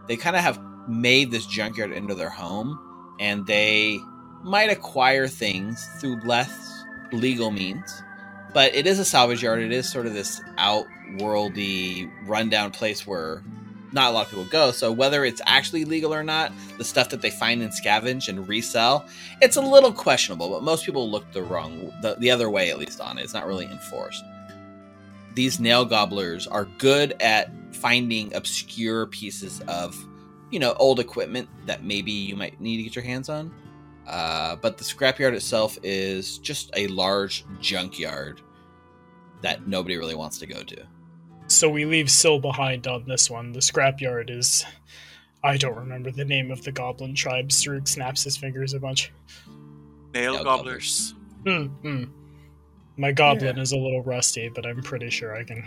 [0.07, 2.77] they kind of have made this junkyard into their home,
[3.19, 3.99] and they
[4.43, 8.03] might acquire things through less legal means
[8.55, 9.61] but it is a salvage yard.
[9.61, 13.43] It is sort of this outworldy, rundown place where
[13.91, 14.71] not a lot of people go.
[14.71, 18.47] So whether it's actually legal or not, the stuff that they find and scavenge and
[18.47, 19.05] resell,
[19.41, 20.49] it's a little questionable.
[20.49, 23.23] But most people look the wrong, the, the other way at least on it.
[23.23, 24.23] It's not really enforced.
[25.33, 29.97] These nail gobblers are good at finding obscure pieces of,
[30.49, 33.53] you know, old equipment that maybe you might need to get your hands on.
[34.07, 38.41] Uh, but the scrapyard itself is just a large junkyard
[39.45, 40.83] that nobody really wants to go to.
[41.47, 43.51] so we leave Syl behind on this one.
[43.53, 44.65] The scrapyard is.
[45.43, 47.49] I don't remember the name of the goblin tribe.
[47.49, 49.11] Saruk snaps his fingers a bunch.
[50.13, 51.13] Nail Nail gobblers.
[51.45, 52.03] Hmm, hmm.
[52.97, 55.63] My goblin is a little rusty, but I'm pretty sure I can.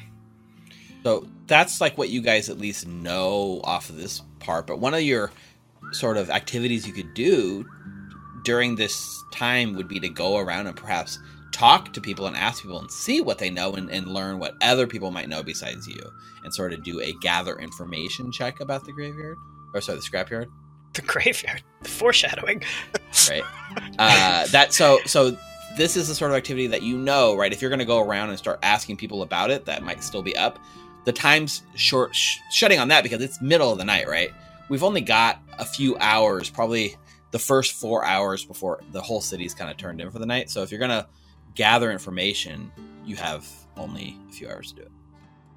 [1.04, 4.66] So that's like what you guys at least know off of this part.
[4.66, 5.30] But one of your
[5.92, 7.64] sort of activities you could do
[8.44, 11.20] during this time would be to go around and perhaps
[11.58, 14.54] talk to people and ask people and see what they know and, and learn what
[14.62, 16.12] other people might know besides you
[16.44, 19.36] and sort of do a gather information check about the graveyard?
[19.74, 20.46] Or sorry the scrapyard?
[20.92, 21.62] The graveyard.
[21.82, 22.62] The foreshadowing.
[23.28, 23.42] right.
[23.98, 25.36] Uh, that so so
[25.76, 27.52] this is the sort of activity that you know right?
[27.52, 30.22] If you're going to go around and start asking people about it that might still
[30.22, 30.60] be up.
[31.04, 34.30] The time's short sh- shutting on that because it's middle of the night right?
[34.68, 36.96] We've only got a few hours probably
[37.32, 40.50] the first four hours before the whole city's kind of turned in for the night.
[40.50, 41.06] So if you're going to
[41.58, 42.70] gather information
[43.04, 43.44] you have
[43.76, 44.92] only a few hours to do it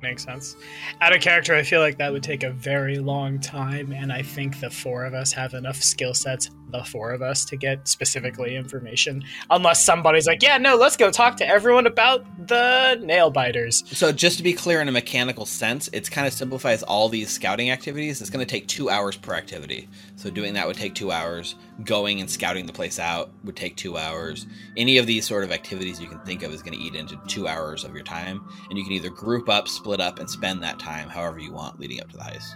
[0.01, 0.55] Makes sense.
[0.99, 4.23] Out of character, I feel like that would take a very long time, and I
[4.23, 7.87] think the four of us have enough skill sets, the four of us, to get
[7.87, 9.23] specifically information.
[9.51, 13.83] Unless somebody's like, yeah, no, let's go talk to everyone about the nail biters.
[13.95, 17.29] So just to be clear in a mechanical sense, it's kind of simplifies all these
[17.29, 18.21] scouting activities.
[18.21, 19.87] It's going to take two hours per activity.
[20.15, 21.53] So doing that would take two hours.
[21.83, 24.45] Going and scouting the place out would take two hours.
[24.77, 27.19] Any of these sort of activities you can think of is going to eat into
[27.27, 30.61] two hours of your time, and you can either group up, split up, and spend
[30.61, 32.53] that time however you want leading up to the heist.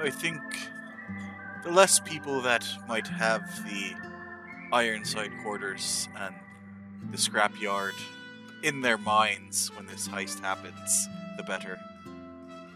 [0.00, 0.40] I think
[1.64, 3.94] the less people that might have the
[4.72, 6.34] Ironside quarters and
[7.10, 7.92] the scrapyard
[8.62, 11.78] in their minds when this heist happens, the better.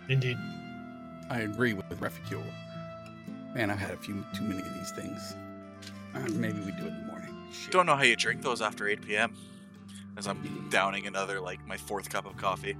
[0.09, 0.39] Indeed.
[1.31, 2.43] I agree with Reficule.
[3.55, 5.35] Man, I've had a few too many of these things.
[6.31, 7.35] Maybe we do it in the morning.
[7.53, 7.73] Shit.
[7.73, 9.35] Don't know how you drink those after 8 p.m.
[10.17, 12.77] As I'm downing another, like, my fourth cup of coffee.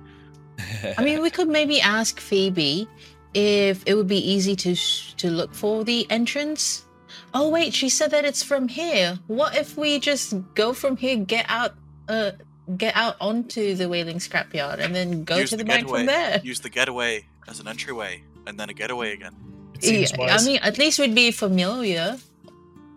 [0.97, 2.89] I mean, we could maybe ask Phoebe
[3.35, 6.87] if it would be easy to sh- to look for the entrance.
[7.35, 9.19] Oh wait, she said that it's from here.
[9.27, 11.75] What if we just go from here, get out,
[12.09, 12.31] uh,
[12.79, 15.99] get out onto the whaling Scrapyard, and then go Use to the, the bank getaway.
[16.01, 16.41] from there?
[16.43, 19.35] Use the getaway as an entryway, and then a getaway again.
[19.75, 22.17] It seems Yeah, I mean, at least we'd be familiar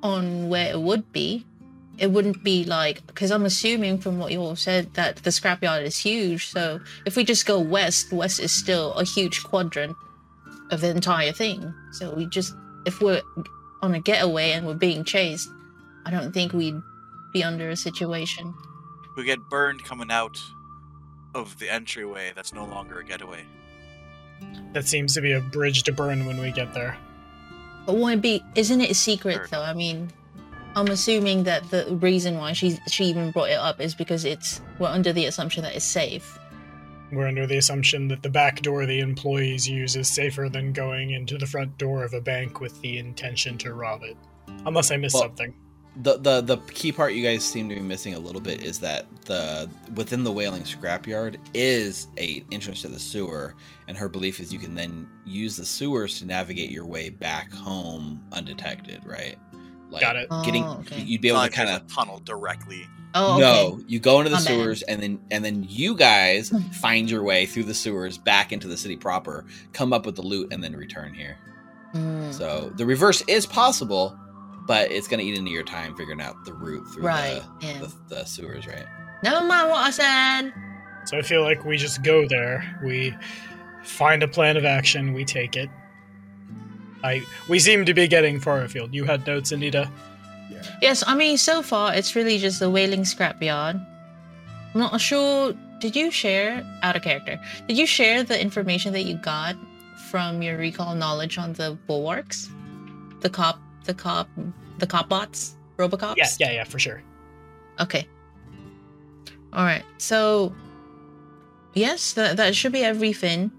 [0.01, 1.45] on where it would be.
[1.97, 5.83] It wouldn't be like because I'm assuming from what you all said that the scrapyard
[5.83, 6.47] is huge.
[6.47, 9.97] So if we just go west, west is still a huge quadrant
[10.71, 11.73] of the entire thing.
[11.91, 12.53] So we just
[12.85, 13.21] if we're
[13.81, 15.49] on a getaway and we're being chased,
[16.05, 16.81] I don't think we'd
[17.33, 18.53] be under a situation.
[19.17, 20.39] We get burned coming out
[21.35, 23.45] of the entryway that's no longer a getaway.
[24.73, 26.97] that seems to be a bridge to burn when we get there.
[27.89, 28.45] But wouldn't be?
[28.53, 29.63] Isn't it a secret though?
[29.63, 30.11] I mean,
[30.75, 34.61] I'm assuming that the reason why she she even brought it up is because it's
[34.77, 36.37] we're under the assumption that it's safe.
[37.11, 41.09] We're under the assumption that the back door the employees use is safer than going
[41.09, 44.15] into the front door of a bank with the intention to rob it.
[44.67, 45.55] Unless I missed Well- something.
[45.97, 48.79] The the the key part you guys seem to be missing a little bit is
[48.79, 53.55] that the within the whaling scrapyard is a entrance to the sewer
[53.87, 57.51] and her belief is you can then use the sewers to navigate your way back
[57.51, 59.35] home undetected right
[59.89, 60.29] like Got it.
[60.45, 61.01] getting Oh, okay.
[61.01, 62.87] you'd be able to Not if kind of tunnel directly.
[63.15, 63.41] Oh, okay.
[63.41, 64.47] no you go into the My bad.
[64.47, 68.67] sewers and then and then you guys find your way through the sewers back into
[68.67, 71.35] the city proper come up with the loot and then return here
[71.95, 74.15] Mm, so the reverse is possible
[74.69, 77.41] but it's going to eat into your time figuring out the route through right.
[77.59, 77.79] the Yeah.
[77.79, 78.85] the, the sewers, right?
[79.23, 80.53] Never mind what I said.
[81.05, 83.15] So I feel like we just go there, we
[83.83, 85.71] find a plan of action, we take it.
[87.03, 88.93] I we seem to be getting far afield.
[88.93, 89.89] You had notes, Anita.
[90.51, 90.61] Yeah.
[90.83, 93.83] Yes, I mean so far it's really just the whaling scrapyard.
[94.75, 95.53] I'm not sure.
[95.79, 97.39] Did you share out of character?
[97.67, 99.55] Did you share the information that you got
[100.11, 102.49] from your recall knowledge on the bulwarks?
[103.21, 103.59] The cop,
[103.89, 104.29] the cop,
[104.77, 106.15] the cop bots, Robocops.
[106.15, 107.01] Yeah, yeah, yeah, for sure.
[107.79, 108.07] Okay.
[109.51, 109.83] All right.
[109.97, 110.53] So,
[111.73, 113.51] yes, that that should be everything.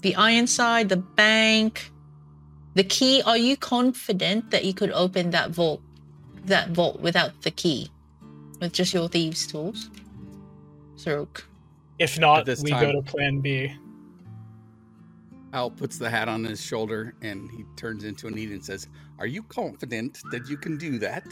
[0.00, 1.92] The Ironside, the bank,
[2.74, 3.22] the key.
[3.26, 5.82] Are you confident that you could open that vault,
[6.46, 7.90] that vault without the key,
[8.60, 9.90] with just your thieves' tools?
[10.96, 11.42] Saruk.
[11.98, 13.74] If not, this we time- go to plan B.
[15.52, 18.86] Al puts the hat on his shoulder and he turns into a Anita and says,
[19.20, 21.24] Are you confident that you can do that?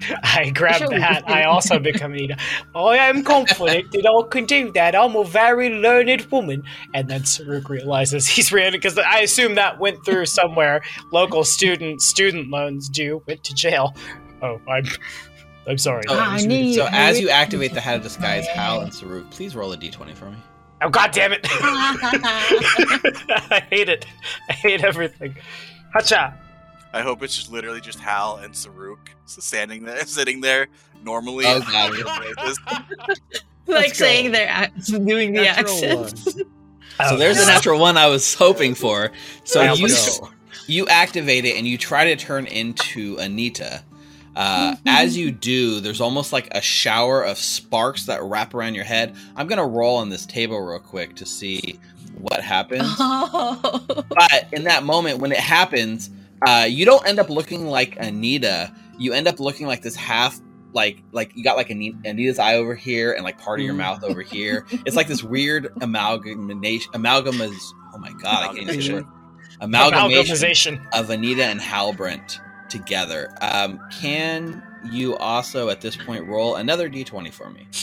[0.22, 0.88] I grab Sure.
[0.88, 1.24] the hat.
[1.28, 2.36] I also become Anita.
[2.74, 4.94] I am confident that I can do that.
[4.94, 6.62] I'm a very learned woman.
[6.92, 10.82] And then Saruk realizes he's ready because I assume that went through somewhere.
[11.12, 13.94] Local student student loans due went to jail.
[14.42, 14.84] Oh, I'm
[15.68, 16.02] I'm sorry.
[16.08, 19.30] Oh, I was- need- So as you activate the hat of disguise, Hal and Saruk,
[19.30, 20.36] please roll a d20 for me.
[20.82, 21.40] Oh god damn it!
[21.52, 24.04] I hate it.
[24.48, 25.36] I hate everything.
[25.94, 26.36] Hacha.
[26.92, 30.68] I hope it's just literally just Hal and Saruk standing there, sitting there
[31.04, 31.44] normally.
[31.46, 31.92] Oh, God.
[33.66, 34.04] like Let's go.
[34.04, 36.34] saying they're act- doing the Natural accents.
[36.34, 36.42] So
[37.00, 39.10] Oh, there's the natural one I was hoping for.
[39.44, 40.20] So Well, you let's
[40.66, 43.82] you activate it and you try to turn into Anita.
[44.36, 44.78] Uh, Mhm.
[44.86, 49.14] As you do, there's almost like a shower of sparks that wrap around your head.
[49.36, 51.78] I'm gonna roll on this table real quick to see
[52.18, 52.82] what happens.
[52.98, 54.04] Oh.
[54.10, 56.10] but in that moment when it happens
[56.46, 58.72] uh, you don't end up looking like anita.
[58.98, 60.40] You end up looking like this half
[60.74, 63.78] like like you got like anita's eye over here and like part of your Mm.
[63.78, 64.64] mouth over here.
[64.86, 69.06] It's like this weird amalgamation amalgam is oh my god i can't even say the
[69.60, 72.38] amalgamation of anita and halbrant
[72.70, 73.34] together.
[73.42, 77.66] Um, can you also at this point roll another d20 for me?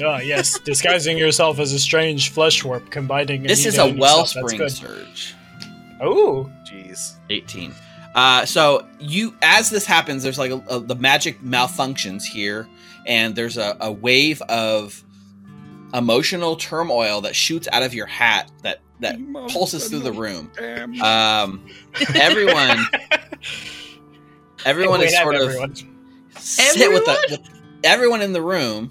[0.00, 0.60] Ah, yes.
[0.60, 3.42] Disguising yourself as a strange flesh warp, combining.
[3.42, 5.34] this is a and yourself, that's wellspring surge.
[6.00, 7.16] Oh, Jeez.
[7.30, 7.74] 18
[8.18, 12.66] uh, so you as this happens there's like a, a- the magic malfunctions here
[13.06, 15.02] and there's a, a wave of
[15.94, 19.16] emotional turmoil that shoots out of your hat that that
[19.48, 20.50] pulses through the room.
[21.02, 21.64] um,
[22.14, 22.78] everyone
[24.64, 25.74] everyone Wait, is have sort of everyone.
[26.36, 27.40] sit with the with
[27.84, 28.90] everyone in the room.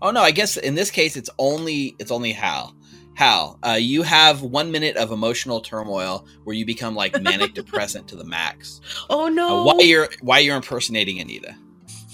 [0.00, 2.74] Oh no i guess in this case it's only it's only hal
[3.14, 8.08] hal uh, you have one minute of emotional turmoil where you become like manic depressant
[8.08, 8.80] to the max
[9.10, 9.64] oh uh, no.
[9.64, 11.54] why you're why you're impersonating Anita.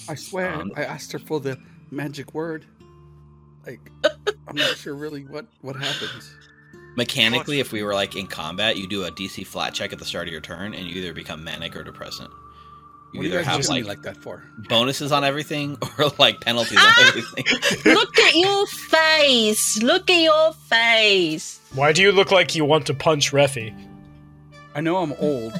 [0.08, 1.58] I swear, Um, I asked her for the
[1.90, 2.64] magic word.
[3.66, 3.90] Like,
[4.46, 6.34] I'm not sure really what what happens.
[6.96, 10.04] Mechanically, if we were like in combat, you do a DC flat check at the
[10.06, 12.30] start of your turn, and you either become manic or depressant.
[13.12, 14.42] You What either have do like, like that for?
[14.68, 17.00] bonuses on everything or like penalties Ah!
[17.02, 17.44] on everything.
[17.94, 19.82] Look at your face.
[19.82, 21.60] Look at your face.
[21.74, 23.74] Why do you look like you want to punch Refi?
[24.74, 25.54] I know I'm old,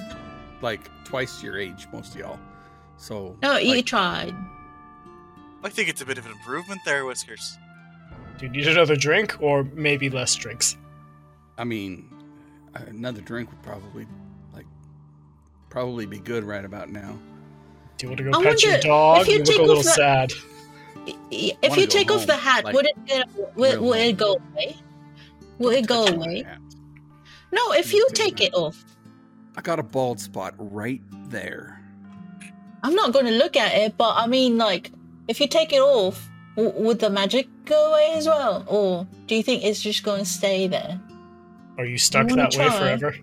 [0.63, 2.39] like twice your age, most of y'all.
[2.99, 4.35] So No, you tried.
[5.65, 7.57] I think it's a bit of an improvement there, Whiskers.
[8.39, 10.77] Do you need another drink, or maybe less drinks?
[11.57, 12.09] I mean,
[12.75, 14.07] another drink would probably
[14.55, 14.67] like
[15.71, 17.19] probably be good right about now.
[17.99, 19.21] Do you want to go I pet your dog?
[19.23, 20.33] if you You look a take little off sad.
[21.07, 23.81] I- I- If you go take off home, the hat, like, would it get, would,
[23.81, 24.77] would it go away?
[25.59, 26.45] Will it go away?
[27.53, 28.85] No, if You you take take it off.
[29.57, 31.83] I got a bald spot right there.
[32.85, 34.93] I'm not going to look at it, but I mean, like,
[35.27, 38.65] if you take it off, w- would the magic go away as well?
[38.69, 41.01] Or do you think it's just going to stay there?
[41.79, 42.79] Are you stuck wanna that way try?
[42.79, 43.17] forever?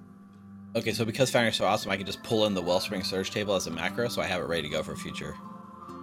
[0.75, 3.55] Okay, so because Foundry's so awesome, I can just pull in the Wellspring Surge table
[3.55, 5.35] as a macro, so I have it ready to go for future.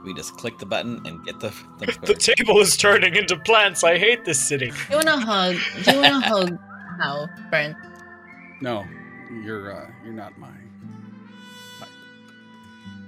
[0.03, 1.53] We just click the button and get the.
[1.79, 3.85] the The table is turning into plants.
[3.85, 4.71] I hate this city.
[4.71, 5.57] Do You want to hug?
[5.85, 6.59] Do you want to hug
[7.01, 7.77] Hal, Brent?
[8.61, 8.85] No,
[9.45, 10.71] you're uh, you're not mine.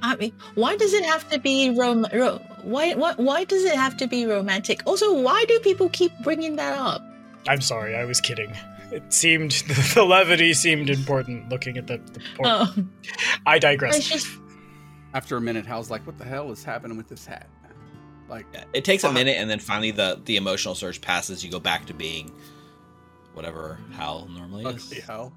[0.03, 2.07] I mean, why does it have to be rom?
[2.13, 3.15] Ro- why, why?
[3.15, 4.83] Why does it have to be romantic?
[4.85, 7.03] Also, why do people keep bringing that up?
[7.49, 8.55] I'm sorry, I was kidding.
[8.95, 9.51] It seemed
[9.95, 11.49] the levity seemed important.
[11.49, 12.75] Looking at the, the poor- Oh,
[13.47, 14.09] I it's digress.
[14.09, 14.27] just
[15.15, 17.49] After a minute, Hal's like, "What the hell is happening with this hat?"
[18.29, 21.45] Like, Yeah, it takes a minute, and then finally the the emotional surge passes.
[21.45, 22.33] You go back to being
[23.35, 24.87] whatever Hal normally is.
[24.87, 25.33] ugly Hal.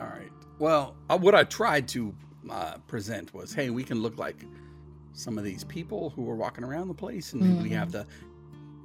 [0.00, 0.30] All right.
[0.58, 2.14] Well, uh, what I tried to
[2.50, 4.44] uh, present was, hey, we can look like
[5.12, 8.06] some of these people who are walking around the place, and maybe we have the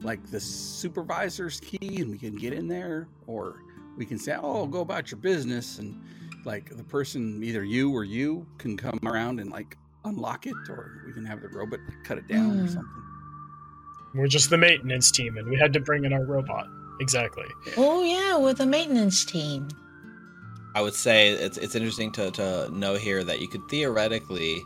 [0.01, 3.61] like the supervisor's key, and we can get in there, or
[3.97, 6.01] we can say, "Oh, go about your business," and
[6.45, 9.75] like the person, either you or you, can come around and like
[10.05, 12.67] unlock it, or we can have the robot cut it down or Mm.
[12.73, 13.03] something.
[14.15, 16.67] We're just the maintenance team, and we had to bring in our robot.
[16.99, 17.45] Exactly.
[17.75, 19.67] oh yeah, with the maintenance team.
[20.75, 24.63] I would say it's it's interesting to, to know here that you could theoretically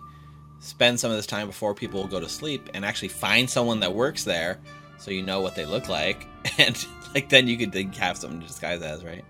[0.59, 3.93] spend some of this time before people go to sleep and actually find someone that
[3.95, 4.59] works there
[5.01, 6.27] so you know what they look like
[6.59, 9.25] and like then you could then have something to disguise as right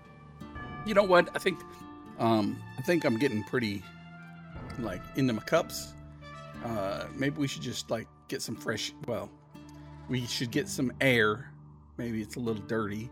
[0.84, 1.28] You know what?
[1.34, 1.58] I think,
[2.18, 3.82] um, I think I'm getting pretty,
[4.78, 5.94] like into my cups.
[6.64, 8.92] Uh, maybe we should just like get some fresh.
[9.06, 9.30] Well,
[10.08, 11.50] we should get some air.
[11.98, 13.10] Maybe it's a little dirty,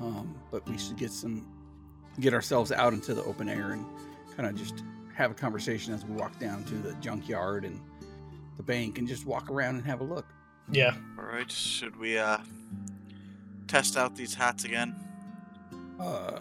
[0.00, 1.46] um, but we should get some,
[2.20, 3.84] get ourselves out into the open air and
[4.36, 4.82] kind of just
[5.14, 7.80] have a conversation as we walk down to the junkyard and
[8.56, 10.26] the bank and just walk around and have a look.
[10.70, 10.94] Yeah.
[11.18, 12.38] All right, should we uh
[13.66, 14.94] test out these hats again?
[16.00, 16.40] Uh,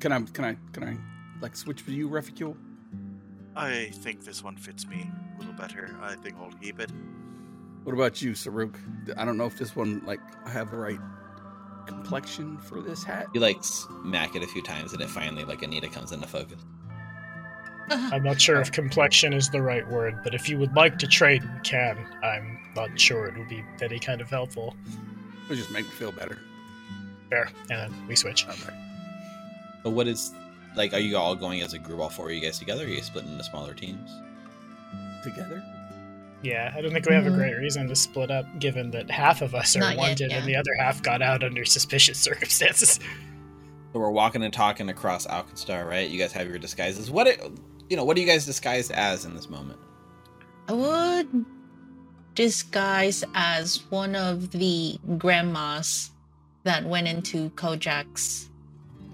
[0.00, 0.20] can I?
[0.22, 0.56] Can I?
[0.72, 0.96] Can I?
[1.40, 2.56] Like switch for you, Reficule?
[3.54, 5.96] I think this one fits me a little better.
[6.02, 6.90] I think I'll keep it.
[7.84, 8.74] What about you, Saruk?
[9.16, 10.98] I don't know if this one like I have the right
[11.86, 13.26] complexion for this hat.
[13.32, 16.64] you like smack it a few times and it finally like anita comes into focus
[17.90, 21.06] I'm not sure if complexion is the right word, but if you would like to
[21.06, 21.98] trade, we can.
[22.22, 24.74] I'm not sure it would be any kind of helpful.
[25.44, 26.38] It'll just make me feel better.
[27.30, 27.48] Fair.
[27.70, 28.46] And then we switch.
[28.48, 28.72] Okay.
[29.82, 30.32] but what is
[30.74, 32.86] like are you all going as a group all four of you guys together or
[32.86, 34.10] are you splitting into smaller teams
[35.22, 35.62] together?
[36.42, 37.36] Yeah, I don't think we have a Mhm.
[37.36, 40.36] great reason to split up, given that half of us are Not yet, wanted yeah.
[40.38, 43.00] and the other half got out under suspicious circumstances.
[43.92, 46.08] So we're walking and talking across Alkenstar, right?
[46.08, 47.10] You guys have your disguises.
[47.10, 47.40] What, it,
[47.88, 49.78] you know, what are you guys disguised as in this moment?
[50.68, 51.44] I would
[52.34, 56.10] disguise as one of the grandmas
[56.64, 58.50] that went into Kojak's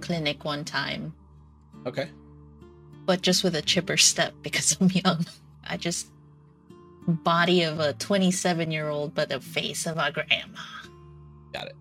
[0.01, 1.15] clinic one time,
[1.87, 2.09] Okay.
[3.05, 5.27] but just with a chipper step because I'm young.
[5.69, 6.09] I just
[7.07, 10.61] body of a 27 year old, but the face of a grandma.
[11.53, 11.77] Got it.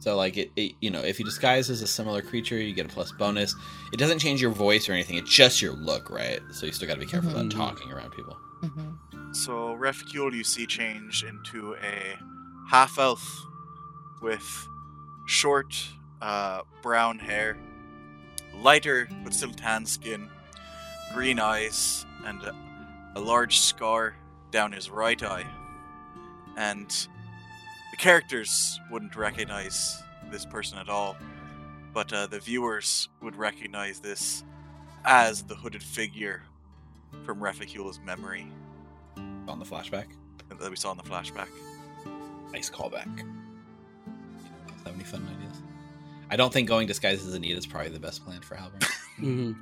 [0.00, 2.86] So like it, it, you know, if you disguise as a similar creature, you get
[2.86, 3.54] a plus bonus.
[3.92, 5.16] It doesn't change your voice or anything.
[5.16, 6.40] It's just your look, right?
[6.52, 7.40] So you still got to be careful Mhm.
[7.40, 8.36] about talking around people.
[8.62, 12.16] hmm So Reficule you see change into a
[12.70, 13.44] half elf
[14.22, 14.68] with
[15.26, 15.74] short
[16.22, 17.56] uh, brown hair,
[18.62, 20.28] lighter but still tan skin,
[21.14, 22.54] green eyes, and a,
[23.16, 24.14] a large scar
[24.50, 25.46] down his right eye.
[26.56, 27.08] And the
[27.98, 31.16] characters wouldn't recognize this person at all,
[31.92, 34.44] but uh, the viewers would recognize this
[35.04, 36.42] as the hooded figure
[37.24, 38.46] from Reficule's memory
[39.48, 40.06] On the flashback.
[40.48, 41.48] that we saw in the flashback.
[42.52, 43.06] Nice callback.
[44.84, 45.62] Have any fun ideas?
[46.30, 48.82] I don't think going disguised as Anita is probably the best plan for Halvern.
[49.16, 49.52] hmm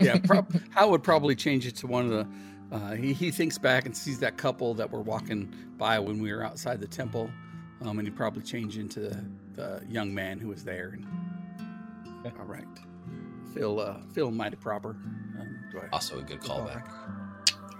[0.00, 2.26] Yeah, prob- Hal would probably change it to one of the.
[2.74, 6.32] Uh, he, he thinks back and sees that couple that were walking by when we
[6.32, 7.30] were outside the temple,
[7.82, 9.24] um, and he'd probably change into the,
[9.54, 10.90] the young man who was there.
[10.94, 11.06] And,
[12.26, 12.34] Okay.
[12.40, 12.64] All right,
[13.54, 14.90] feel uh, feel mighty proper.
[15.38, 16.88] Um, do I- also a good callback.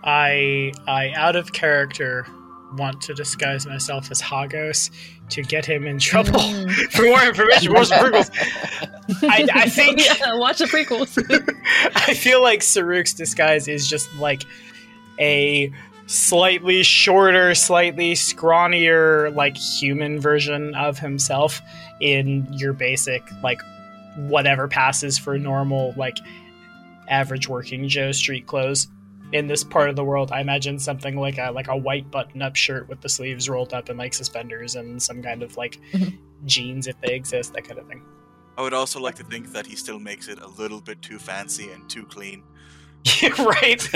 [0.05, 2.27] I I out of character
[2.77, 4.91] want to disguise myself as Hagos
[5.31, 6.33] to get him in trouble.
[6.41, 6.71] Mm.
[6.93, 8.31] For more information, watch the prequels.
[9.31, 11.17] I, I think yeah, watch the prequels.
[12.07, 14.43] I feel like Saruk's disguise is just like
[15.19, 15.73] a
[16.07, 21.61] slightly shorter, slightly scrawnier, like human version of himself
[22.01, 23.61] in your basic, like
[24.17, 26.19] whatever passes for normal, like
[27.09, 28.89] average working Joe street clothes.
[29.33, 32.55] In this part of the world, I imagine something like a like a white button-up
[32.55, 36.19] shirt with the sleeves rolled up and like suspenders and some kind of like Mhm.
[36.45, 38.03] jeans if they exist, that kind of thing.
[38.57, 41.19] I would also like to think that he still makes it a little bit too
[41.19, 42.45] fancy and too clean.
[43.39, 43.83] right?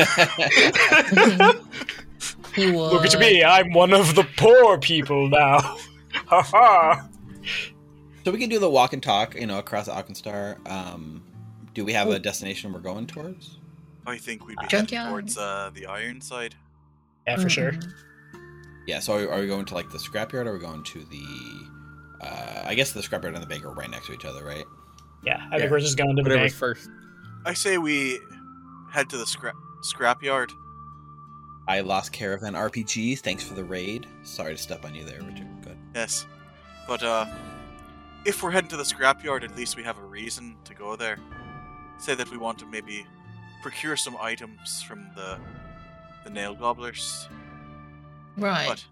[2.54, 2.74] he would.
[2.92, 5.58] Look at me, I'm one of the poor people now.
[6.26, 7.08] Ha ha.
[8.24, 10.58] So we can do the walk and talk, you know, across Alkenstar.
[10.70, 11.22] Um,
[11.74, 13.58] do we have a destination we're going towards?
[14.06, 16.54] I think we'd be heading towards uh, the iron side.
[17.26, 17.72] Yeah, for sure.
[17.72, 17.92] Mhm.
[18.86, 19.00] Yeah.
[19.00, 20.46] So are, are we going to like the scrapyard?
[20.46, 22.26] Or are we going to the?
[22.26, 24.64] Uh, I guess the scrapyard and the bank are right next to each other, right?
[25.24, 25.58] Yeah, I Yeah.
[25.60, 26.58] think we're just going to the Whatever's bank.
[26.58, 26.88] first.
[27.44, 28.18] I say we
[28.90, 30.52] head to the scrap scrapyard.
[31.66, 33.18] I lost caravan RPG.
[33.20, 34.06] Thanks for the raid.
[34.22, 35.46] Sorry to step on you there, Richard.
[35.62, 35.78] Good.
[35.94, 36.26] Yes,
[36.86, 37.26] but uh,
[38.24, 41.18] if we're heading to the scrapyard, at least we have a reason to go there.
[41.98, 43.06] Say that we want to maybe
[43.62, 45.38] procure some items from the
[46.24, 47.28] the nail gobblers.
[48.36, 48.66] Right.
[48.68, 48.84] But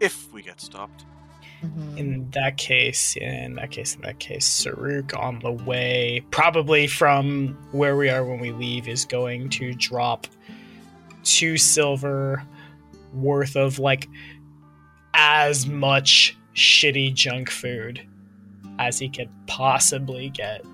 [0.00, 1.04] if we get stopped,
[1.62, 1.98] Mhm.
[1.98, 7.58] In that case, in that case, in that case, Saruk on the way, probably from
[7.72, 10.26] where we are when we leave, is going to drop
[11.22, 12.42] two silver
[13.12, 14.08] worth of like
[15.14, 18.00] as much shitty junk food
[18.78, 20.64] as he could possibly get.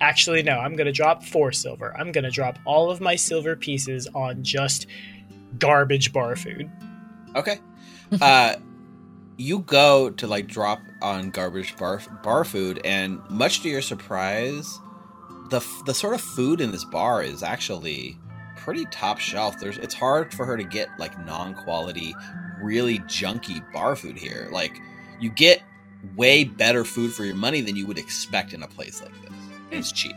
[0.00, 1.96] Actually, no, I'm going to drop four silver.
[1.96, 4.86] I'm going to drop all of my silver pieces on just
[5.58, 6.70] garbage bar food.
[7.34, 7.58] Okay.
[8.20, 8.56] Uh,
[9.36, 14.78] you go to like drop on garbage bar bar food, and much to your surprise,
[15.50, 18.18] the the sort of food in this bar is actually
[18.56, 19.58] pretty top shelf.
[19.60, 22.14] There's it's hard for her to get like non quality,
[22.60, 24.48] really junky bar food here.
[24.50, 24.80] Like
[25.20, 25.62] you get
[26.16, 29.32] way better food for your money than you would expect in a place like this.
[29.70, 29.96] It's hmm.
[29.96, 30.16] cheap.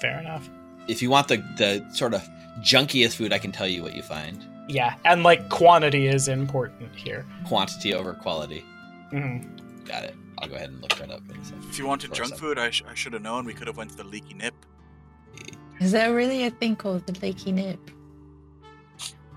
[0.00, 0.48] Fair enough.
[0.88, 2.28] If you want the the sort of
[2.60, 4.44] junkiest food, I can tell you what you find.
[4.72, 7.26] Yeah, and like quantity is important here.
[7.46, 8.64] Quantity over quality.
[9.12, 9.84] Mhm.
[9.86, 10.14] Got it.
[10.38, 11.64] I'll go ahead and look that up in a second.
[11.68, 13.44] if you wanted For junk food, I, sh- I should have known.
[13.44, 14.54] We could have went to the Leaky Nip.
[15.80, 17.78] Is there really a thing called the Leaky Nip?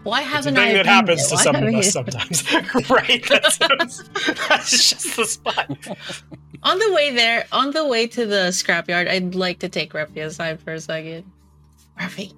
[0.03, 2.43] Why It's a haven't thing I that happens to some of us sometimes.
[2.89, 3.25] right?
[3.27, 5.69] That's, that's just the spot.
[6.63, 10.23] On the way there, on the way to the scrapyard, I'd like to take Refi
[10.25, 11.23] aside for a second.
[11.99, 12.33] Refi,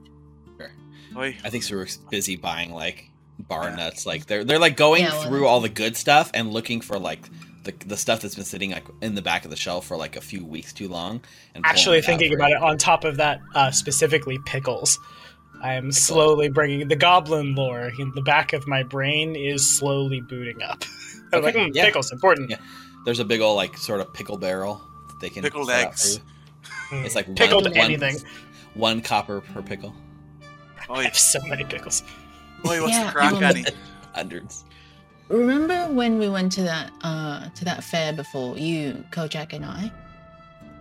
[1.15, 1.37] Oi.
[1.43, 3.09] I think Saruk's busy buying like
[3.39, 4.05] bar nuts.
[4.05, 6.99] Like they're they're like going Yeah, well- through all the good stuff and looking for
[6.99, 7.21] like
[7.63, 10.15] the, the stuff that's been sitting like in the back of the shelf for like
[10.15, 11.21] a few weeks too long.
[11.53, 14.97] And Actually, thinking about it, on top of that, uh, specifically pickles.
[15.61, 20.21] I am slowly bringing the goblin lore in the back of my brain is slowly
[20.21, 20.83] booting up.
[21.33, 21.85] I was Okay, like, mm, yeah.
[21.85, 22.49] pickles important.
[22.51, 22.57] Yeah.
[23.05, 26.19] There's a big old like sort of pickle barrel that they can Pickled set eggs.
[26.91, 28.15] It's like Pickled one, anything.
[28.15, 28.23] One,
[28.75, 29.93] one copper per pickle.
[30.89, 32.03] Oi, I have so many pickles.
[32.65, 33.65] oi, what's Yeah, the crack, Annie?
[34.15, 34.63] Hundreds.
[35.29, 39.91] Remember when we went to that uh to that fair before you, Kojak, and I,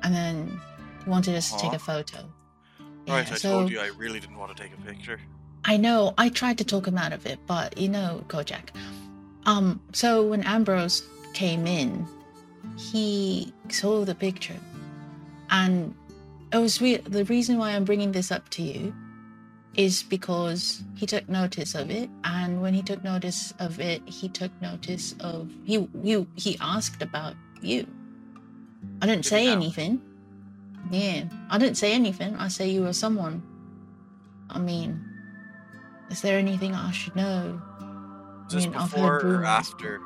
[0.05, 0.61] and then
[1.05, 2.19] you wanted us to take a photo.
[3.09, 5.21] Right, Yeah, I so- told you I really didn't want to take a picture.
[5.65, 6.15] I know.
[6.17, 8.69] I tried to talk him out of it, but you know, Kojak.
[9.47, 9.81] Um.
[9.93, 11.03] So when Ambrose
[11.35, 12.07] came in,
[12.79, 14.61] he saw the picture,
[15.51, 15.93] and
[16.53, 18.95] it was re- the reason why I'm bringing this up to you
[19.77, 24.29] is because he took notice of it, and when he took notice of it, he
[24.29, 27.87] took notice of he he he asked about you.
[29.03, 30.01] I didn't Did say anything.
[30.91, 32.37] Yeah, I didn't say anything.
[32.37, 33.43] I say you were someone.
[34.49, 35.05] I mean,
[36.11, 37.61] is there anything I should know?
[38.51, 40.01] Is I mean, before or after?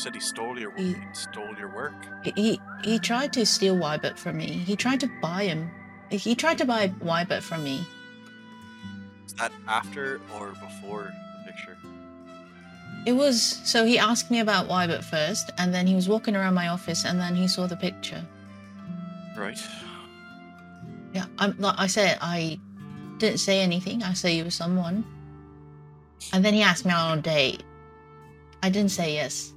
[0.00, 1.94] Said he stole your He- he stole your work.
[2.24, 4.46] He, he he tried to steal Wybert from me.
[4.70, 5.70] He tried to buy him.
[6.10, 7.86] He tried to buy Wybert from me.
[9.26, 11.76] Is that after or before the picture?
[13.06, 16.54] It was so he asked me about Wybert first, and then he was walking around
[16.54, 18.24] my office, and then he saw the picture.
[19.36, 19.60] Right.
[21.14, 22.58] Yeah, I'm like I said, I
[23.18, 24.02] didn't say anything.
[24.02, 25.04] I said you were someone,
[26.32, 27.62] and then he asked me out on a date.
[28.62, 29.52] I didn't say yes,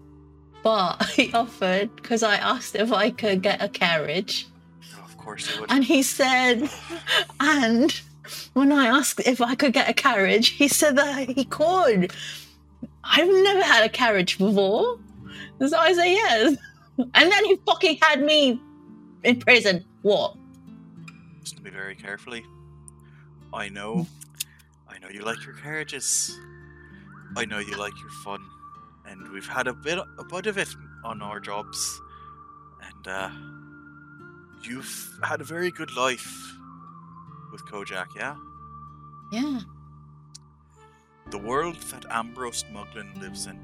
[0.64, 4.48] but he offered because I asked if I could get a carriage.
[4.96, 5.72] Oh, of course would.
[5.72, 6.70] And he said,
[7.40, 8.02] and
[8.54, 12.14] when I asked if I could get a carriage, he said that he could.
[13.04, 15.00] I've never had a carriage before.
[15.60, 16.58] So I say yes.
[16.98, 18.60] And then he fucking had me
[19.24, 19.84] in prison.
[20.02, 20.36] What?
[21.40, 22.44] Listen to me very carefully.
[23.54, 24.08] I know,
[24.88, 26.40] I know you like your carriages.
[27.36, 28.40] I know you like your fun,
[29.14, 32.02] and we've had a bit, a bit of it on our jobs,
[32.82, 33.30] and uh,
[34.64, 36.58] you've had a very good life
[37.52, 38.36] with Kojak, yeah.
[39.32, 39.60] Yeah.
[41.30, 43.60] The world that Ambrose Muglin lives in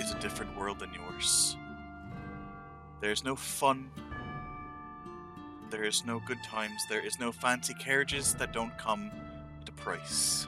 [0.00, 1.56] is a different world than yours.
[3.00, 3.90] There's no fun.
[5.70, 6.80] There is no good times.
[6.88, 9.10] There is no fancy carriages that don't come
[9.60, 10.46] at a price.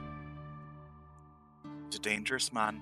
[1.85, 2.81] He's a dangerous man,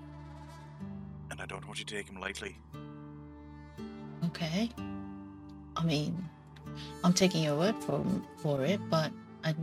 [1.39, 2.57] and I don't want you to take him lightly.
[4.25, 4.69] Okay.
[5.75, 6.29] I mean,
[7.03, 8.05] I'm taking your word for
[8.37, 9.11] for it, but
[9.43, 9.55] I,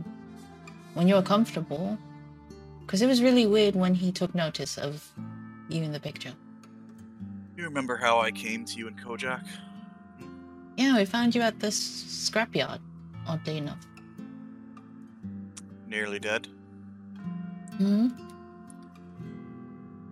[0.95, 1.97] when you're comfortable,
[2.81, 5.13] because it was really weird when he took notice of
[5.69, 6.33] you in the picture.
[7.55, 9.45] You remember how I came to you in Kojak?
[10.77, 11.77] Yeah, we found you at this
[12.29, 12.79] scrapyard.
[13.27, 13.85] Oddly enough.
[15.87, 16.47] Nearly dead.
[17.77, 18.09] Hmm.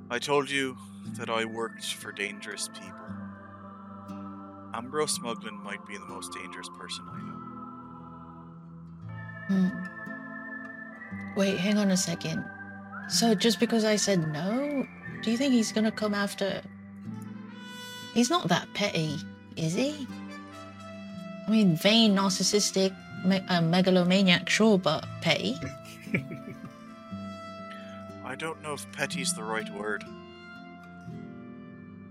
[0.10, 0.78] I told you
[1.14, 2.92] that I worked for dangerous people.
[4.74, 7.42] Ambrose Muglin might be the most dangerous person I know.
[9.48, 9.70] Hmm.
[11.38, 12.44] Wait, hang on a second.
[13.08, 14.86] So just because I said no,
[15.22, 16.62] do you think he's gonna come after?
[18.14, 19.18] He's not that petty,
[19.56, 20.08] is he?
[21.48, 25.56] I mean, vain, narcissistic, me- uh, megalomaniac, sure, but petty.
[28.26, 30.04] I don't know if petty's the right word.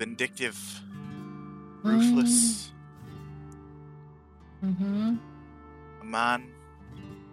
[0.04, 0.82] Vindictive.
[1.82, 2.72] Ruthless.
[4.62, 5.14] Mm-hmm.
[6.02, 6.52] A man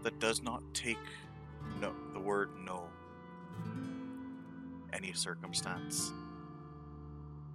[0.03, 0.97] that does not take
[1.81, 2.87] no the word no.
[4.93, 6.13] Any circumstance.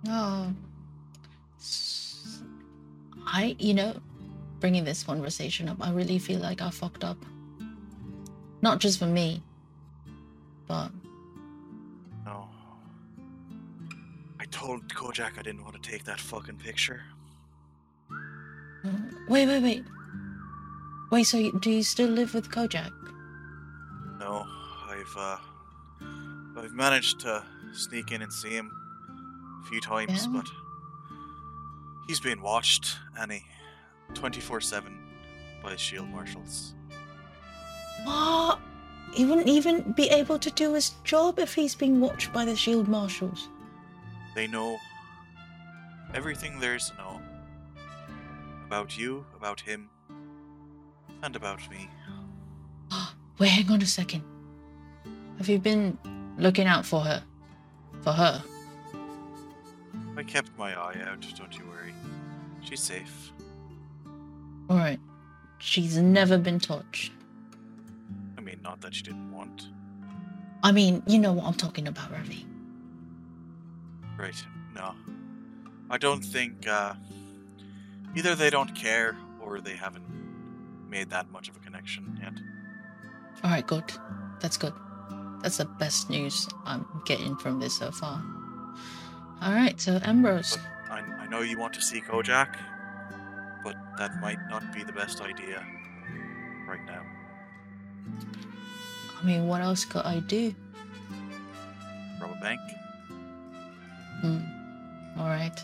[0.07, 0.53] Oh.
[3.27, 3.97] I, you know,
[4.61, 7.17] bringing this conversation up, I really feel like I fucked up.
[8.61, 9.41] Not just for me,
[10.67, 10.91] but
[12.27, 12.51] No.
[14.47, 17.03] I told Kojak I didn't want to take that fucking picture.
[19.29, 19.85] Wait, wait, wait.
[21.11, 22.93] Wait, so you, do you still live with Kojak?
[24.21, 24.47] No,
[24.89, 25.37] I've uh
[26.59, 27.43] I've managed to
[27.73, 28.71] sneak in and see him
[29.65, 30.33] a few times, Yeah?
[30.35, 30.47] but
[32.07, 33.45] he's being watched, Annie,
[34.15, 34.97] twenty four seven
[35.63, 36.75] by shield marshals.
[38.05, 38.61] What?
[39.13, 42.55] He wouldn't even be able to do his job if he's being watched by the
[42.55, 43.49] shield marshals.
[44.37, 44.79] They know
[46.13, 47.23] everything there is to know
[48.67, 49.89] about you, about him,
[51.23, 51.89] and about me.
[52.91, 54.23] Ah, wait, hang on a second.
[55.39, 55.97] Have you been
[56.37, 57.25] looking out for her?
[58.03, 58.45] For her?
[60.19, 61.95] I kept my eye out, don't you worry.
[62.61, 63.33] She's safe.
[64.69, 65.01] Alright.
[65.57, 67.11] She's never been touched.
[68.37, 69.69] I mean, not that she didn't want.
[70.63, 72.45] I mean, you know what I'm talking about, Ravi.
[74.19, 74.45] Right.
[74.75, 74.95] No.
[75.91, 76.95] I don't think, uh.
[78.15, 80.05] Either they don't care or they haven't
[80.89, 82.33] made that much of a connection yet.
[83.45, 83.85] All right, good.
[84.41, 84.73] That's good.
[85.43, 88.23] That's the best news I'm getting from this so far.
[89.43, 90.57] All right, so Ambrose.
[90.91, 92.57] I, I know you want to see Kojak,
[93.63, 95.65] but that might not be the best idea
[96.67, 97.03] right now.
[99.21, 100.55] I mean, what else could I do?
[102.21, 102.61] Rob a bank?
[104.21, 104.39] Hmm.
[105.19, 105.59] All right.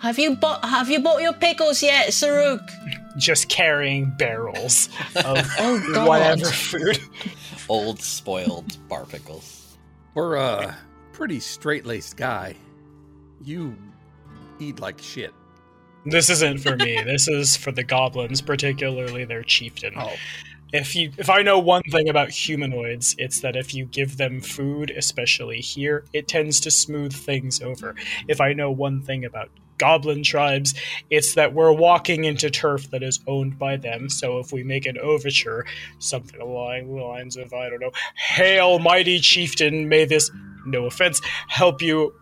[0.00, 2.68] Have you bought Have you bought your pickles yet, Saruk?
[3.16, 6.98] Just carrying barrels of Oh whatever food.
[7.68, 9.76] Old spoiled bar pickles.
[10.14, 10.76] For a
[11.12, 12.54] pretty straight laced guy,
[13.42, 13.76] you
[14.58, 15.32] eat like shit.
[16.04, 17.02] This isn't for me.
[17.04, 19.94] This is for the goblins, particularly their chieftain.
[19.96, 20.12] Oh,
[20.72, 24.40] If you if I know one thing about humanoids, it's that if you give them
[24.40, 27.94] food, especially here, it tends to smooth things over.
[28.28, 30.74] If I know one thing about goblin tribes,
[31.10, 34.08] it's that we're walking into turf that is owned by them.
[34.08, 35.66] So if we make an overture,
[35.98, 40.30] something along the lines of I don't know, "Hail, mighty chieftain, may this
[40.66, 42.12] no offense help you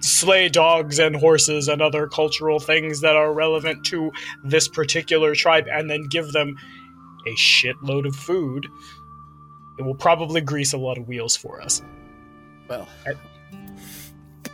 [0.00, 4.10] slay dogs and horses and other cultural things that are relevant to
[4.42, 6.56] this particular tribe and then give them
[7.26, 8.66] a shitload of food,
[9.78, 11.82] it will probably grease a lot of wheels for us.
[12.68, 12.86] well.
[13.06, 13.14] I-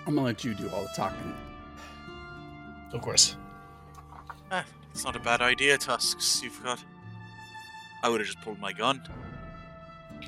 [0.06, 1.34] I'm gonna let you do all the talking.
[2.92, 3.36] Of course.
[4.52, 4.62] Eh,
[4.92, 6.40] it's not a bad idea, Tusks.
[6.44, 6.82] You've got.
[8.04, 9.02] I would have just pulled my gun.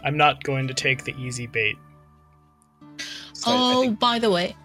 [0.04, 1.76] I'm not going to take the easy bait.
[3.34, 4.56] So I- I oh, think- by the way,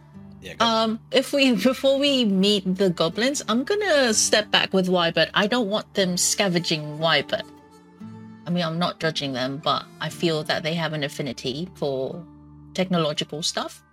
[0.42, 5.30] yeah, um, if we before we meet the goblins, I'm gonna step back with Wybert.
[5.36, 7.44] I don't want them scavenging Wybert.
[8.46, 12.24] I mean, I'm not judging them, but I feel that they have an affinity for
[12.74, 13.84] technological stuff,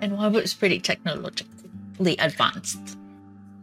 [0.00, 2.96] and Wybert's pretty technologically advanced.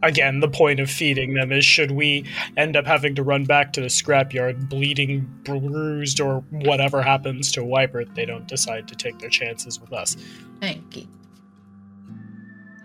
[0.00, 2.24] Again, the point of feeding them is should we
[2.56, 7.62] end up having to run back to the scrapyard bleeding, bruised, or whatever happens to
[7.62, 10.16] Wybert, they don't decide to take their chances with us.
[10.60, 11.08] Thank you.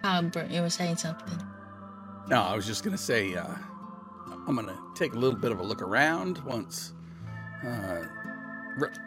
[0.03, 1.37] Albert, you were saying something.
[2.29, 3.55] No, I was just gonna say uh,
[4.47, 6.93] I'm gonna take a little bit of a look around once
[7.65, 8.03] uh,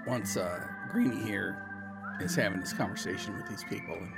[0.06, 0.60] once uh,
[0.90, 1.62] Greeny here
[2.20, 3.94] is having this conversation with these people.
[3.94, 4.12] And,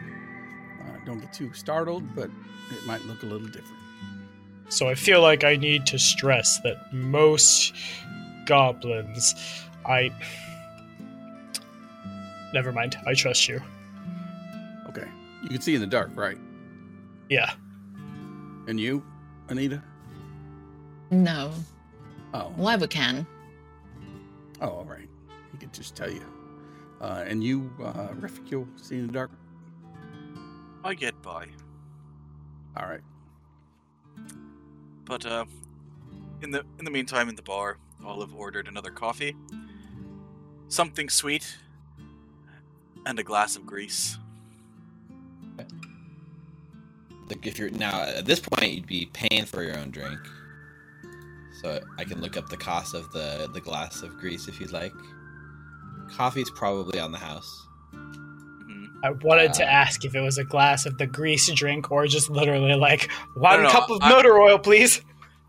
[0.83, 2.31] uh, don't get too startled, but
[2.71, 3.75] it might look a little different.
[4.69, 7.73] So I feel like I need to stress that most
[8.47, 9.35] goblins,
[9.87, 10.11] I.
[12.53, 12.97] Never mind.
[13.07, 13.61] I trust you.
[14.89, 15.07] Okay,
[15.43, 16.39] you can see in the dark, right?
[17.29, 17.53] Yeah.
[18.67, 19.03] And you,
[19.49, 19.83] Anita?
[21.11, 21.53] No,
[22.35, 23.27] Oh, Wybert can.
[24.61, 25.09] Oh, all right.
[25.53, 26.25] He could just tell you.
[27.01, 29.31] Uh, and you, uh, Rifik, you'll see in the dark.
[30.85, 31.47] I get by.
[32.77, 33.01] All right.
[35.05, 35.47] But uh,
[36.43, 39.35] in the in the meantime, in the bar, Olive ordered another coffee,
[40.69, 41.57] something sweet,
[43.07, 44.19] and a glass of grease.
[47.29, 50.19] Like, if you're now at this point, you'd be paying for your own drink.
[51.63, 54.73] So I can look up the cost of the the glass of grease if you'd
[54.73, 54.93] like.
[56.11, 57.67] Coffee's probably on the house.
[57.93, 61.91] hmm I wanted to Uh, ask if it was a glass of the grease drink
[61.91, 65.03] or just literally like one No, no, cup of I- motor oil, please.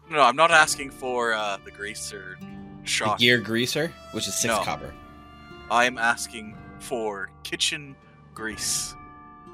[0.10, 2.38] No, I'm not asking for uh, the grease or
[2.84, 4.64] The gear greaser, which is six No.
[4.64, 4.92] copper.
[5.70, 7.96] I'm asking for kitchen
[8.34, 8.96] grease.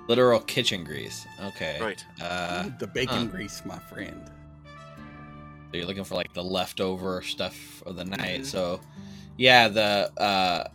[0.08, 1.26] Literal kitchen grease.
[1.44, 1.78] Okay.
[1.82, 2.06] Right.
[2.22, 3.36] Uh, the bacon huh.
[3.36, 4.32] grease, my friend.
[5.76, 8.42] So you're looking for like the leftover stuff of the night.
[8.44, 8.46] Mhm.
[8.46, 8.80] So,
[9.36, 10.70] yeah, the uh,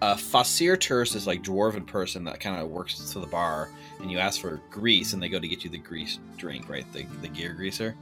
[0.00, 3.68] uh, Fasir Turse is like dwarven person that kind of works to the bar,
[4.00, 6.90] and you ask for grease, and they go to get you the grease drink, right?
[6.94, 7.94] The the gear greaser.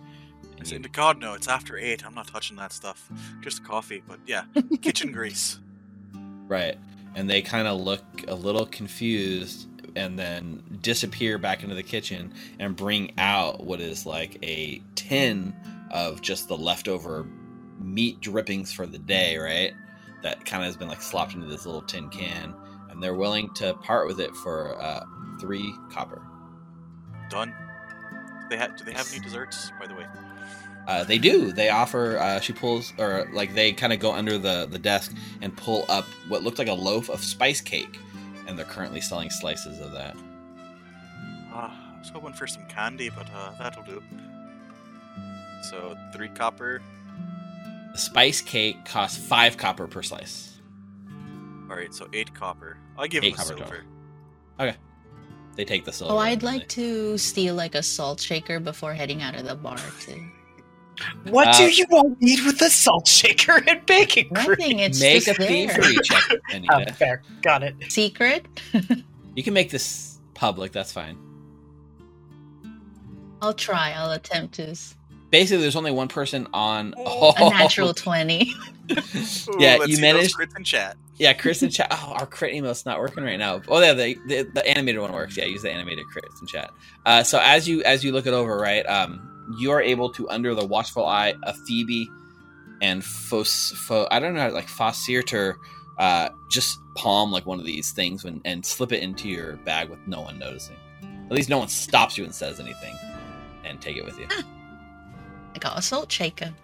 [0.44, 2.06] I And said, you- God, no, it's after 8.
[2.06, 3.10] I'm not touching that stuff.
[3.40, 4.00] Just coffee.
[4.06, 4.44] But yeah,
[4.82, 5.58] kitchen grease.
[6.46, 6.78] right,
[7.16, 12.32] and they kind of look a little confused, and then disappear back into the kitchen
[12.60, 15.52] and bring out what is like a tin
[15.90, 17.26] of just the leftover
[17.78, 19.72] meat drippings for the day, right?
[20.22, 22.54] That kind of has been like slopped into this little tin can,
[22.90, 25.04] and they're willing to part with it for uh,
[25.40, 26.22] three copper.
[27.30, 27.54] Done.
[28.42, 30.06] Do They ha- do they have any desserts, by the way?
[30.86, 31.52] Uh, they do.
[31.52, 32.18] They offer.
[32.18, 35.84] Uh, she pulls, or like they kind of go under the the desk and pull
[35.88, 37.98] up what looked like a loaf of spice cake,
[38.46, 40.16] and they're currently selling slices of that.
[41.52, 44.02] Ah, I was hoping for some candy, but uh, that'll do.
[45.62, 46.82] So three copper.
[47.92, 50.58] The spice cake costs five copper per slice.
[51.70, 52.78] All right, so eight copper.
[52.98, 53.84] I'll give Eight him a copper silver.
[55.56, 56.14] They take the silver.
[56.14, 59.54] Oh, I'd like they- to steal like a salt shaker before heading out of the
[59.56, 60.24] bar too.
[61.24, 64.48] What Uh, do you all need with a salt shaker and bacon cream?
[64.58, 64.78] Nothing.
[64.80, 65.48] It's make a just there.
[65.48, 66.92] thievery check, Oh, Anita.
[66.94, 67.22] fair.
[67.42, 67.74] Got it.
[67.88, 68.46] Secret.
[69.36, 70.72] You can make this public.
[70.72, 71.16] That's fine.
[73.40, 73.92] I'll try.
[73.92, 74.74] I'll attempt to.
[75.30, 76.94] S- Basically, there's only one person on.
[76.96, 78.52] A natural twenty.
[79.58, 80.36] Yeah, let's you see those managed.
[80.36, 80.96] crits in chat.
[81.18, 81.88] Yeah, Chris in chat.
[81.90, 83.60] Oh, our crit emote's not working right now.
[83.68, 85.36] Oh, yeah, the, the the animated one works.
[85.36, 86.70] Yeah, use the animated crits in chat.
[87.06, 89.20] Uh, so as you as you look it over, right, um,
[89.58, 92.08] you are able to under the watchful eye of Phoebe
[92.82, 95.54] and Fos, Fo, I don't know, like Fossirter,
[95.98, 99.88] uh, just palm like one of these things when, and slip it into your bag
[99.90, 100.76] with no one noticing.
[101.02, 102.96] At least no one stops you and says anything,
[103.64, 104.26] and take it with you.
[105.60, 106.54] I got a salt shaker.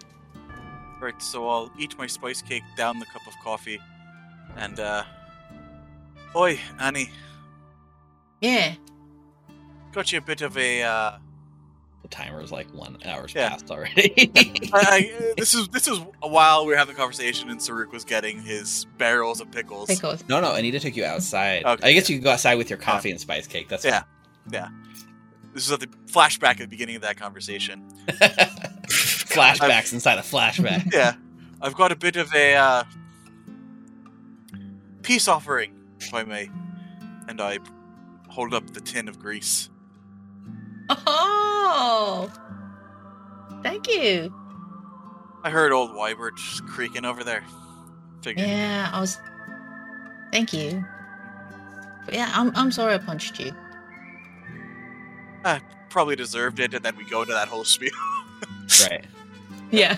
[1.00, 3.78] Right, so I'll eat my spice cake, down the cup of coffee,
[4.56, 5.04] and uh
[6.34, 7.10] Oi, Annie,
[8.40, 8.74] Yeah.
[9.92, 11.18] got you a bit of a uh
[12.02, 13.50] The timer is like one hour's Yeah.
[13.50, 14.30] past already.
[14.72, 18.04] I, I, this is this is while we were having the conversation and Saruk was
[18.04, 19.88] getting his barrels of pickles.
[19.90, 20.24] Pickles.
[20.26, 21.64] no, no, Anita took you outside.
[21.66, 21.86] Okay.
[21.90, 23.68] I guess you can go outside with your coffee and spice cake.
[23.68, 24.04] That's Yeah.
[24.50, 24.68] Yeah.
[25.52, 27.86] This is at the flashback at the beginning of that conversation.
[29.36, 30.90] flashbacks inside a flashback.
[30.92, 31.14] Yeah.
[31.60, 32.84] I've got a bit of a uh
[35.02, 36.50] peace offering, if I may.
[37.28, 37.58] And I
[38.28, 39.70] hold up the tin of grease.
[40.88, 42.30] Oh.
[43.62, 44.32] Thank you.
[45.42, 46.36] I heard old Wybert
[46.68, 47.42] creaking over there.
[48.22, 48.46] Figured.
[48.46, 49.18] Yeah, I was.
[50.32, 50.84] Thank you.
[52.04, 53.52] But yeah, I'm I'm sorry I punched you.
[55.44, 57.90] I Probably deserved it, and then we go into that whole spiel.
[58.82, 59.06] right.
[59.70, 59.96] Yeah.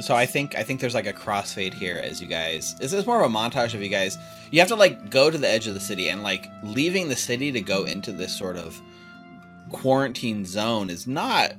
[0.00, 2.74] So I think I think there's like a crossfade here as you guys.
[2.76, 4.18] This is more of a montage of you guys.
[4.50, 7.16] You have to like go to the edge of the city and like leaving the
[7.16, 8.80] city to go into this sort of
[9.70, 11.52] quarantine zone is not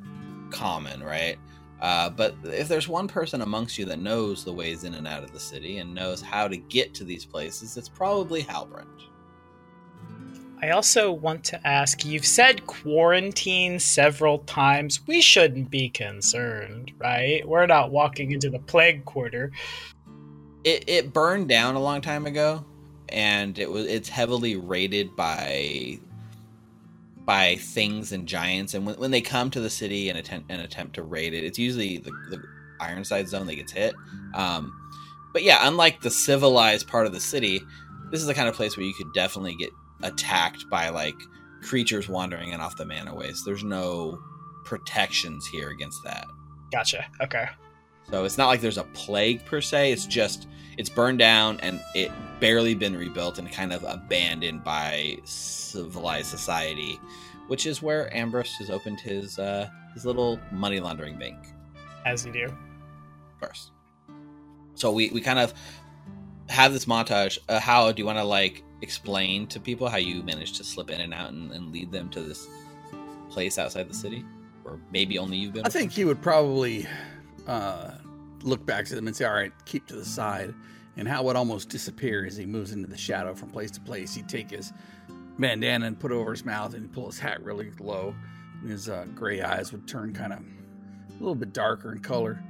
[0.51, 1.37] common, right?
[1.81, 5.23] Uh, but if there's one person amongst you that knows the ways in and out
[5.23, 8.85] of the city and knows how to get to these places, it's probably Halbrand.
[10.61, 15.01] I also want to ask you've said quarantine several times.
[15.07, 17.47] We shouldn't be concerned, right?
[17.47, 19.51] We're not walking into the plague quarter.
[20.63, 22.65] it, it burned down a long time ago
[23.09, 25.99] and it was it's heavily rated by
[27.23, 30.61] by things and giants and when, when they come to the city and attempt and
[30.61, 32.41] attempt to raid it it's usually the, the
[32.79, 33.93] ironside zone that gets hit
[34.33, 34.73] um,
[35.33, 37.61] but yeah unlike the civilized part of the city
[38.11, 39.69] this is the kind of place where you could definitely get
[40.05, 41.15] attacked by like
[41.61, 44.19] creatures wandering in off the Mana Wastes there's no
[44.63, 46.25] protections here against that
[46.71, 47.05] Gotcha.
[47.21, 47.47] Okay.
[48.09, 49.91] so it's not like there's a plague per se.
[49.91, 52.11] It's just it's burned down and it
[52.41, 56.99] barely been rebuilt and kind of abandoned by civilized society,
[57.47, 61.37] which is where Ambrose has opened his uh, his little money laundering bank
[62.05, 62.47] As you do.
[63.39, 63.71] first.
[64.73, 65.53] So we we kind of
[66.49, 67.37] have this montage.
[67.47, 70.89] Uh, how do you want to like explain to people how you managed to slip
[70.89, 72.47] in and out and, and lead them to this
[73.29, 74.23] place outside the city,
[74.63, 75.65] or maybe only you've been?
[75.65, 76.85] I think he would probably
[77.47, 77.91] uh,
[78.43, 80.53] look back to them and say, "All right, keep to the side."
[80.97, 83.81] And how it would almost disappear as he moves into the shadow from place to
[83.81, 84.15] place.
[84.15, 84.71] He'd take his
[85.37, 88.15] bandana and put it over his mouth, and pull his hat really low,
[88.61, 92.41] and his uh, gray eyes would turn kind of a little bit darker in color,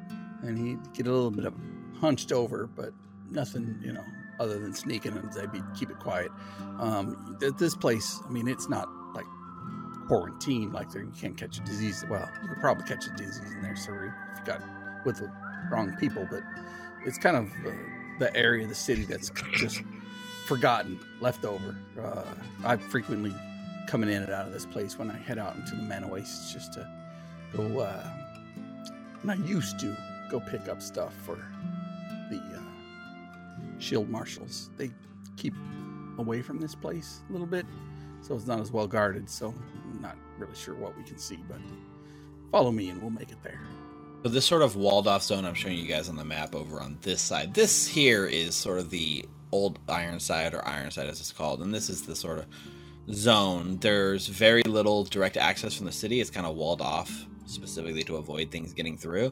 [0.43, 1.55] and he'd get a little bit of
[1.99, 2.93] hunched over, but
[3.31, 4.03] nothing, you know,
[4.39, 6.31] other than sneaking, and they'd be keep it quiet.
[6.79, 9.25] Um, this place, I mean, it's not like
[10.07, 12.05] quarantine, like you can't catch a disease.
[12.09, 14.61] Well, you could probably catch a disease in there, Surrey, if you got
[15.05, 15.31] with the
[15.71, 16.41] wrong people, but
[17.05, 17.71] it's kind of uh,
[18.19, 19.81] the area of the city that's just
[20.47, 21.75] forgotten, left over.
[22.01, 22.23] Uh,
[22.63, 23.33] I frequently
[23.87, 26.51] coming in and out of this place when I head out into the Mana Wastes
[26.53, 26.87] just to
[27.53, 27.79] go.
[27.79, 28.09] Uh,
[29.21, 29.95] and I used to
[30.29, 31.43] go pick up stuff for
[33.85, 34.71] shield marshals.
[34.77, 34.91] They
[35.37, 35.53] keep
[36.17, 37.65] away from this place a little bit,
[38.21, 39.29] so it's not as well guarded.
[39.29, 39.53] So
[39.91, 41.59] I'm not really sure what we can see, but
[42.51, 43.61] follow me and we'll make it there.
[44.23, 46.81] So this sort of walled off zone I'm showing you guys on the map over
[46.81, 47.53] on this side.
[47.53, 51.89] This here is sort of the old Ironside or Ironside as it's called, and this
[51.89, 52.45] is the sort of
[53.13, 53.77] zone.
[53.77, 56.21] There's very little direct access from the city.
[56.21, 59.29] It's kind of walled off specifically to avoid things getting through.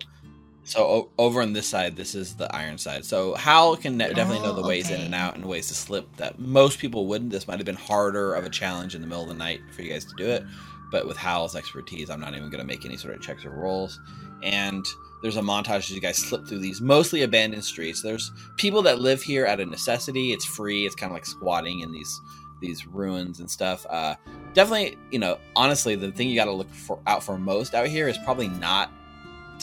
[0.66, 3.04] So o- over on this side, this is the iron side.
[3.06, 5.74] So Hal can ne- definitely know the Oh, ways in and out and ways to
[5.74, 7.32] slip that most people wouldn't.
[7.32, 9.82] This might have been harder of a challenge in the middle of the night for
[9.82, 10.44] you guys to do it.
[10.92, 13.50] but with Hal's expertise, I'm not even going to make any sort of checks or
[13.50, 14.00] rolls.
[14.44, 14.86] And
[15.24, 18.04] there's a montage as you guys slip through these mostly abandoned streets.
[18.04, 20.34] There's people that live here out of necessity.
[20.34, 20.86] It's free.
[20.86, 22.22] It's kind of like squatting in these
[22.62, 23.86] these ruins and stuff.
[23.90, 24.16] Uh,
[24.54, 27.88] definitely, you know, honestly, the thing you got to look for out for most out
[27.88, 28.92] here is probably not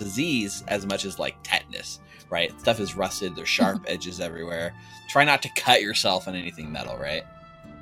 [0.05, 2.01] disease as much as like tetanus.
[2.29, 3.35] Right, stuff is rusted.
[3.35, 4.73] There's sharp edges everywhere.
[5.09, 6.97] Try not to cut yourself on anything metal.
[6.97, 7.25] Right.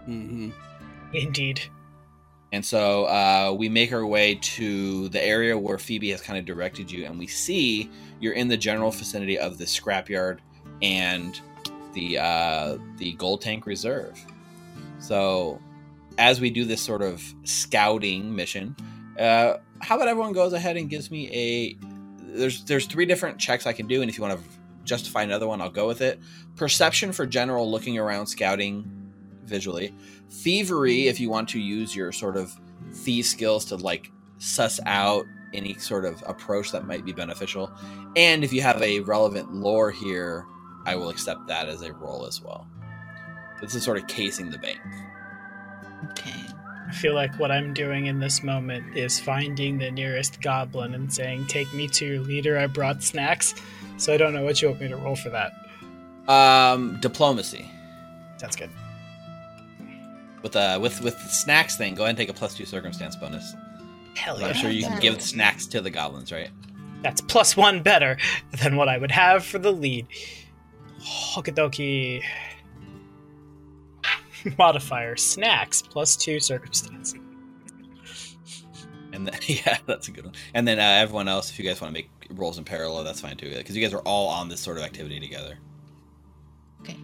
[0.08, 0.50] Mm-hmm.
[1.12, 1.62] Indeed.
[2.50, 6.46] And so uh, we make our way to the area where Phoebe has kind of
[6.46, 7.90] directed you, and we see
[8.20, 10.38] you're in the general vicinity of the scrapyard
[10.80, 11.38] and
[11.92, 14.18] the uh, the gold tank reserve.
[14.98, 15.60] So,
[16.16, 18.74] as we do this sort of scouting mission,
[19.18, 21.76] uh, how about everyone goes ahead and gives me a
[22.28, 24.44] there's there's three different checks I can do, and if you want to
[24.84, 26.20] justify another one, I'll go with it.
[26.56, 28.90] Perception for general looking around, scouting
[29.44, 29.94] visually.
[30.30, 32.54] Thievery, if you want to use your sort of
[32.92, 35.24] thief skills to like suss out
[35.54, 37.70] any sort of approach that might be beneficial.
[38.16, 40.44] And if you have a relevant lore here,
[40.84, 42.66] I will accept that as a roll as well.
[43.60, 44.78] This is sort of casing the bank.
[46.10, 46.44] Okay.
[46.88, 51.12] I feel like what I'm doing in this moment is finding the nearest goblin and
[51.12, 53.54] saying, Take me to your leader, I brought snacks.
[53.98, 55.52] So I don't know what you want me to roll for that.
[56.32, 57.68] Um, diplomacy
[58.38, 58.70] Sounds good.
[60.42, 61.94] with uh with with the snacks thing.
[61.94, 63.54] Go ahead and take a plus two circumstance bonus.
[64.14, 64.48] Hell yeah!
[64.48, 65.02] I'm sure you can that.
[65.02, 66.50] give snacks to the goblins, right?
[67.02, 68.16] That's plus one better
[68.62, 70.06] than what I would have for the lead.
[71.34, 72.22] Okidoki.
[74.58, 77.14] Modifier snacks plus two circumstance.
[79.12, 80.34] And then, yeah, that's a good one.
[80.54, 83.20] And then uh, everyone else, if you guys want to make rolls in parallel, that's
[83.20, 85.58] fine too, because you guys are all on this sort of activity together.
[86.82, 86.98] Okay,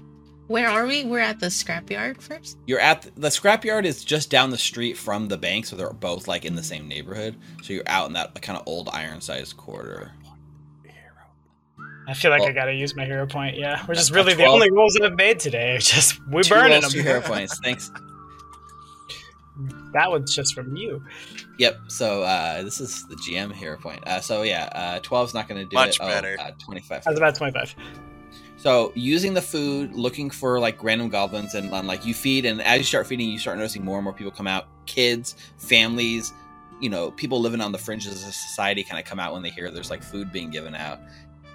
[0.46, 1.04] where are we?
[1.04, 2.58] We're at the scrapyard first.
[2.66, 5.92] You're at the, the scrapyard is just down the street from the bank, so they're
[5.92, 7.36] both like in the same neighborhood.
[7.62, 10.12] So you're out in that kind of old Ironside corridor.
[12.06, 13.56] I feel like Well- I gotta use my hero point.
[13.56, 15.76] Yeah, which is A really the 12 only rolls I've made today.
[15.76, 16.92] It's just we're Two burning rolls, them.
[16.92, 17.58] two hero points.
[17.60, 17.90] Thanks.
[19.92, 21.02] That one's just from you.
[21.58, 21.76] Yep.
[21.86, 24.06] So uh, this is the GM hero point.
[24.06, 26.02] Uh, so yeah, uh, 12's not going to do Much it.
[26.02, 26.36] Oh, better.
[26.40, 27.02] uh, 25.
[27.06, 27.74] I was about twenty-five.
[28.56, 32.60] So using the food, looking for like random goblins, and, and like you feed, and
[32.62, 34.66] as you start feeding, you start noticing more and more people come out.
[34.86, 36.32] Kids, families,
[36.80, 39.50] you know, people living on the fringes of society kind of come out when they
[39.50, 40.98] hear there's like food being given out.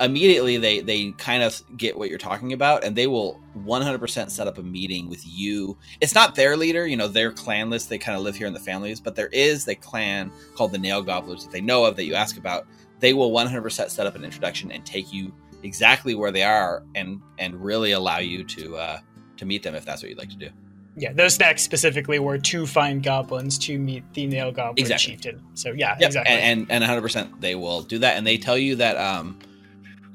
[0.01, 4.47] Immediately, they they kind of get what you're talking about, and they will 100% set
[4.47, 5.77] up a meeting with you.
[5.99, 7.87] It's not their leader, you know, they're clanless.
[7.87, 10.77] They kind of live here in the families, but there is a clan called the
[10.77, 12.65] Nail Gobblers that they know of that you ask about.
[12.99, 17.19] They will 100% set up an introduction and take you exactly where they are and
[17.37, 18.99] and really allow you to uh
[19.35, 20.49] to meet them if that's what you'd like to do
[20.95, 25.11] Yeah, those snacks specifically were to find goblins to meet the nail goblin Exactly.
[25.15, 25.41] chieftain.
[25.55, 26.33] So yeah, Yep, exactly.
[26.33, 29.37] and, and and 100% they will do that and they tell you that um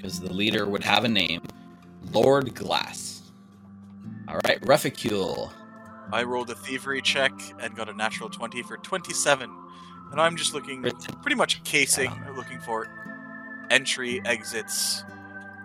[0.05, 1.41] because the leader would have a name
[2.13, 3.23] lord glass
[4.29, 5.51] all right reficule
[6.13, 9.51] I rolled a thievery check and got a natural 20 for 27.
[10.13, 10.83] And I'm just looking,
[11.23, 12.87] pretty much casing, looking for
[13.71, 15.03] entry, exits,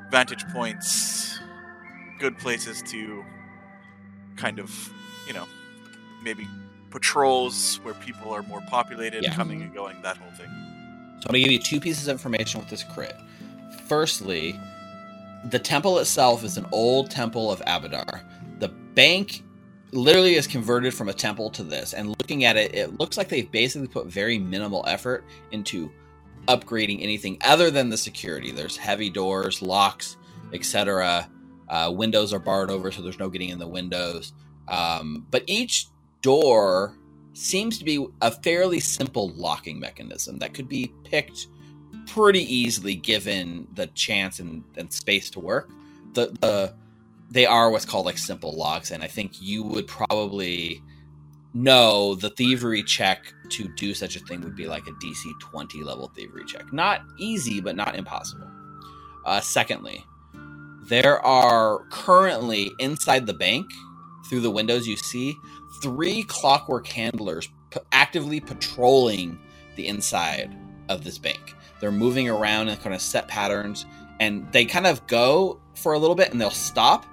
[0.10, 1.40] vantage points,
[2.20, 3.24] good places to
[4.38, 4.92] kind of,
[5.28, 5.46] you know,
[6.24, 6.48] maybe
[6.90, 9.36] patrols where people are more populated, Yeah.
[9.36, 10.48] coming and going, that whole thing.
[11.20, 13.16] So I'm going to give you two pieces of information with this crit.
[13.90, 14.58] Firstly,
[15.46, 18.22] the temple itself is an old temple of Abadar.
[18.60, 19.44] The bank
[19.92, 23.30] literally is converted from a temple to this, and looking at it, it looks like
[23.30, 25.92] they've basically put very minimal effort into
[26.48, 28.52] upgrading anything other than the security.
[28.52, 30.18] There's heavy doors, locks,
[30.54, 31.28] etc.
[31.68, 34.34] Uh, windows are barred over, so there's no getting in the windows.
[34.68, 35.88] Um, but each
[36.22, 36.96] door
[37.34, 41.48] seems to be a fairly simple locking mechanism that could be picked
[42.08, 45.70] pretty easily given the chance and, and space to work.
[46.14, 46.74] The, the
[47.32, 50.82] they are what's called like simple locks, and I think you would probably
[51.54, 55.84] know the thievery check to do such a thing would be like a DC 20
[55.84, 56.72] level thievery check.
[56.74, 58.48] Not easy, but not impossible.
[59.26, 60.04] Uh, secondly,
[60.84, 63.70] there are currently inside the bank,
[64.28, 65.36] through the windows you see,
[65.82, 69.40] three clockwork handlers p- actively patrolling
[69.76, 70.56] the inside
[70.88, 71.56] of this bank.
[71.80, 73.86] They're moving around in kind of set patterns,
[74.20, 77.06] and they kind of go for a little bit and they'll stop,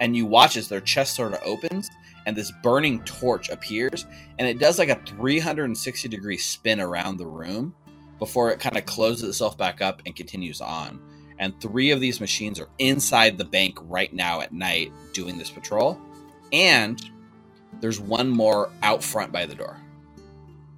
[0.00, 1.90] and you watch as their chest sort of opens
[2.26, 4.06] and this burning torch appears,
[4.38, 7.74] and it does like a 360 degree spin around the room
[8.18, 11.00] before it kind of closes itself back up and continues on.
[11.38, 15.50] And three of these machines are inside the bank right now at night doing this
[15.50, 16.00] patrol.
[16.52, 17.02] And
[17.80, 19.76] there's one more out front by the door.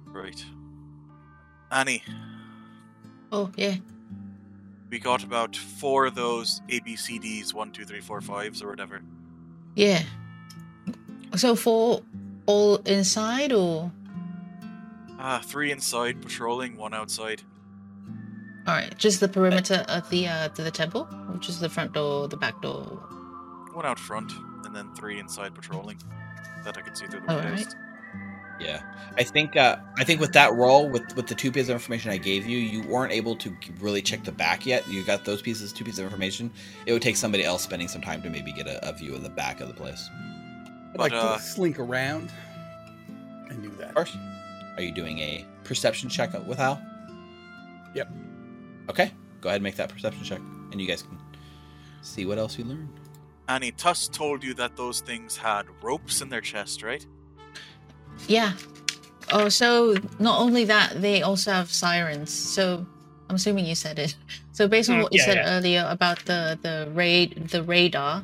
[0.05, 0.43] Right.
[1.71, 2.03] Annie,
[3.31, 3.75] Oh yeah.
[4.89, 9.01] we got about four of those ABCDs, one, two, three, four, fives, or whatever.
[9.75, 10.03] Yeah.
[11.35, 12.03] So four
[12.45, 13.91] all inside or
[15.19, 17.41] Ah, three inside patrolling, one outside.
[18.67, 21.93] all right, just the perimeter of the uh to the temple, which is the front
[21.93, 22.83] door, the back door.
[23.73, 24.31] One out front,
[24.65, 25.97] and then three inside patrolling.
[26.63, 27.65] That I could see through the All windows.
[27.65, 27.75] right.
[28.59, 28.81] Yeah,
[29.17, 32.11] I think uh, I think with that roll, with with the two pieces of information
[32.11, 34.87] I gave you, you weren't able to really check the back yet.
[34.87, 36.51] You got those pieces, two pieces of information.
[36.85, 39.23] It would take somebody else spending some time to maybe get a, a view of
[39.23, 40.09] the back of the place.
[40.93, 42.31] I'd like uh, to slink around
[43.49, 43.95] and do that.
[43.95, 44.09] Of.
[44.75, 46.81] Are you doing a perception check with Hal?
[47.93, 48.09] Yep.
[48.89, 49.11] Okay,
[49.41, 50.39] go ahead and make that perception check,
[50.71, 51.17] and you guys can
[52.01, 52.89] see what else you learned.
[53.49, 57.05] Annie, Tuss told you that those things had ropes in their chest, right?
[58.27, 58.53] Yeah.
[59.31, 62.31] Oh, so not only that, they also have sirens.
[62.31, 62.85] So
[63.29, 64.15] I'm assuming you said it.
[64.57, 65.55] So based on Mm, what you yeah, said yeah.
[65.55, 68.23] earlier about the the raid the radar,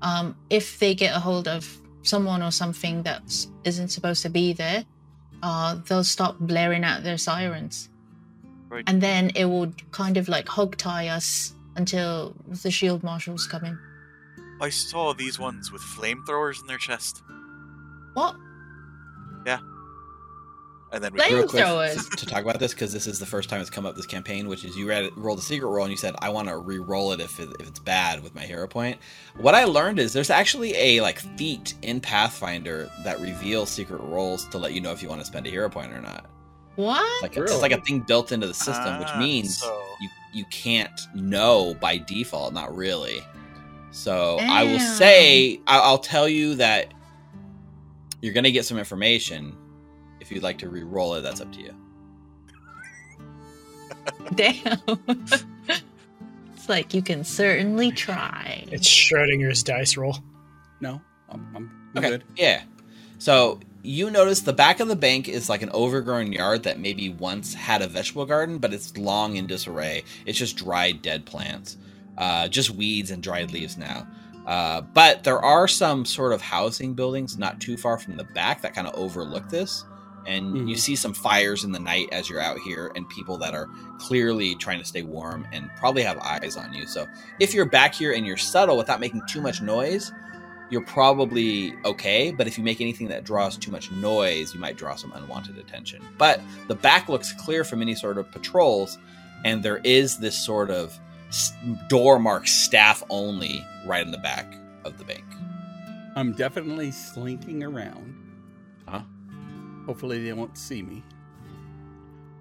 [0.00, 1.66] um, if they get a hold of
[2.02, 3.20] someone or something that
[3.64, 4.84] isn't supposed to be there,
[5.42, 7.88] uh, they'll stop blaring out their sirens,
[8.68, 8.84] Right.
[8.86, 13.64] and then it will kind of like hog tie us until the shield marshals come
[13.64, 13.76] in.
[14.60, 17.22] I saw these ones with flamethrowers in their chest.
[18.14, 18.36] What?
[20.94, 22.10] And then we Flame- Real quick Flamethrowers.
[22.10, 24.04] to, to talk about this because this is the first time it's come up this
[24.04, 26.58] campaign, which is you read rolled a secret roll and you said I want to
[26.58, 28.98] re-roll it if it, if it's bad with my hero point.
[29.38, 34.46] What I learned is there's actually a like feat in Pathfinder that reveals secret rolls
[34.50, 36.26] to let you know if you want to spend a hero point or not.
[36.76, 37.22] What?
[37.22, 40.44] Like it's like a thing built into the system, which Ah, means so- you you
[40.50, 43.24] can't know by default, not really.
[43.92, 46.92] So I will say I- I'll tell you that
[48.22, 49.54] you're gonna get some information.
[50.20, 51.74] If you'd like to re-roll it, that's up to you.
[54.34, 54.78] Damn.
[55.68, 58.64] it's like you can certainly try.
[58.70, 60.16] It's Schrodinger's dice roll.
[60.80, 62.08] No, I'm, I'm Okay.
[62.08, 62.24] good.
[62.36, 62.62] Yeah.
[63.18, 67.08] So you notice the back of the bank is like an overgrown yard that maybe
[67.10, 70.04] once had a vegetable garden, but it's long in disarray.
[70.24, 71.76] It's just dried, dead plants,
[72.16, 74.06] uh, just weeds and dried leaves now.
[74.46, 78.60] Uh, but there are some sort of housing buildings not too far from the back
[78.62, 79.84] that kind of overlook this.
[80.24, 80.78] And you Mhm.
[80.78, 84.54] see some fires in the night as you're out here, and people that are clearly
[84.54, 86.86] trying to stay warm and probably have eyes on you.
[86.86, 87.08] So,
[87.40, 90.12] if you're back here and you're subtle without making too much noise,
[90.70, 92.30] you're probably okay.
[92.30, 95.58] But if you make anything that draws too much noise, you might draw some unwanted
[95.58, 96.00] attention.
[96.18, 98.98] But the back looks clear from any sort of patrols,
[99.44, 100.98] and there is this sort of
[101.88, 104.54] door marked staff only right in the back
[104.84, 105.24] of the bank.
[106.14, 108.14] I'm definitely slinking around.
[108.86, 109.02] Uh-huh.
[109.86, 111.02] Hopefully they won't see me.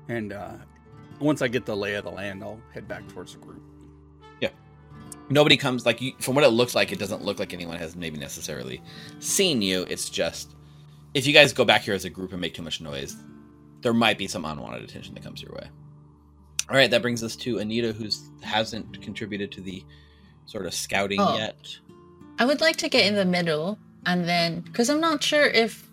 [0.10, 0.54] And uh,
[1.20, 3.64] once I get the lay of the land, I'll head back towards the group.
[4.42, 4.50] Yeah.
[5.30, 6.92] Nobody comes like you, from what it looks like.
[6.92, 8.82] It doesn't look like anyone has maybe necessarily
[9.20, 9.86] seen you.
[9.90, 10.56] It's just
[11.14, 13.16] if you guys go back here as a group and make too much noise,
[13.82, 15.70] there might be some unwanted attention that comes your way.
[16.72, 18.08] All right, that brings us to Anita, who
[18.42, 19.84] hasn't contributed to the
[20.46, 21.36] sort of scouting Oh.
[21.38, 21.58] yet.
[22.40, 25.86] I would like to get in the middle and then, because I'm not sure if.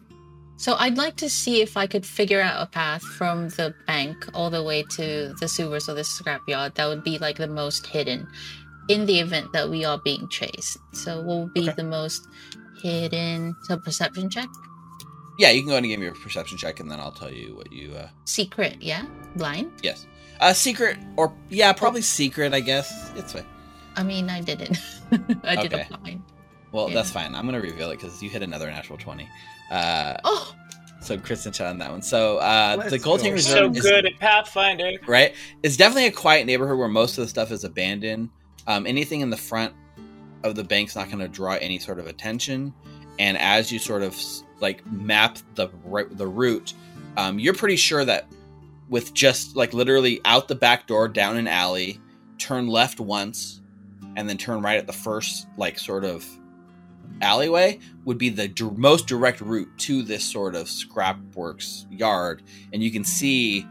[0.56, 4.16] So I'd like to see if I could figure out a path from the bank
[4.34, 7.86] all the way to the sewers or the scrapyard that would be like the most
[7.86, 8.26] hidden
[8.88, 10.78] in the event that we are being chased.
[10.92, 11.74] So what would be Okay.
[11.76, 12.26] the most
[12.82, 13.55] hidden?
[13.64, 14.48] So perception check?
[15.38, 17.32] Yeah, you can go ahead and give me a perception check, and then I'll tell
[17.32, 17.94] you what you.
[17.94, 19.05] Uh, Secret, yeah?
[19.36, 19.70] Blind?
[19.82, 20.06] yes,
[20.40, 22.52] uh, secret or yeah, probably secret.
[22.55, 23.44] I guess it's fine.
[23.97, 24.78] I mean, I didn't.
[25.44, 25.86] I did Okay.
[25.90, 26.23] a blind.
[26.73, 26.94] Well, Yeah.
[26.97, 27.35] that's fine.
[27.35, 29.28] I'm gonna reveal it because you hit another natural twenty.
[29.70, 30.55] Uh, Oh,
[31.01, 32.02] so Kristen shot on that one.
[32.02, 33.24] So uh, the Gold go.
[33.24, 34.93] Tank So Reserve is good at Pathfinder.
[35.06, 35.35] right.
[35.62, 38.31] It's definitely a quiet neighborhood where most of the stuff is abandoned.
[38.66, 39.73] Um, anything in the front
[40.44, 42.73] of the bank's not going to draw any sort of attention.
[43.19, 44.16] And as you sort of
[44.60, 45.69] like map the
[46.12, 46.74] the route,
[47.16, 48.27] um, you're pretty sure that
[48.89, 52.01] with just like literally out the back door, down an alley,
[52.39, 53.60] turn left once,
[54.16, 56.27] and then turn right at the first like sort of
[57.20, 62.43] alleyway would be the dir- most direct route to this sort of scrapworks yard.
[62.73, 63.66] And you can see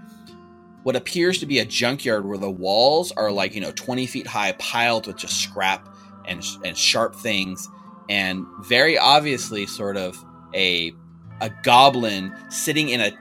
[0.83, 4.27] what appears to be a junkyard where the walls are like you know 20 feet
[4.27, 5.89] high piled with just scrap
[6.25, 7.67] and and sharp things
[8.09, 10.23] and very obviously sort of
[10.53, 10.93] a
[11.41, 13.11] a goblin sitting in a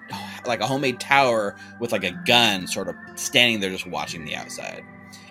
[0.47, 4.35] like a homemade tower with like a gun sort of standing there just watching the
[4.35, 4.85] outside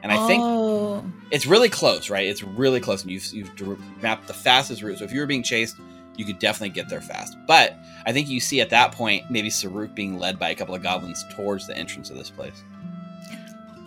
[0.03, 1.03] and i think oh.
[1.31, 2.27] it's really close, right?
[2.27, 4.99] It's really close, and you've you've mapped the fastest route.
[4.99, 5.77] So if you were being chased,
[6.15, 7.35] you could definitely get there fast.
[7.47, 7.75] But
[8.05, 10.83] I think you see at that point maybe Saruk being led by a couple of
[10.83, 12.63] goblins towards the entrance of this place.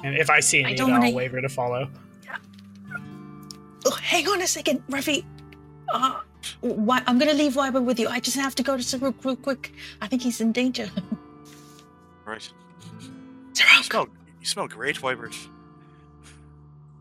[0.05, 1.89] And if I see I Anita, don't wanna- I'll waver to follow.
[3.87, 5.25] Oh, hang on a second, Ruffy.
[5.89, 6.21] Uh,
[6.61, 8.09] why, I'm gonna leave Wybert with you.
[8.09, 9.73] I just have to go to Saruk real quick.
[10.03, 10.91] I think he's in danger.
[12.29, 12.53] Right.
[13.01, 13.09] You
[13.55, 13.85] Saruk!
[13.85, 15.35] smell, you smell great, Wybert.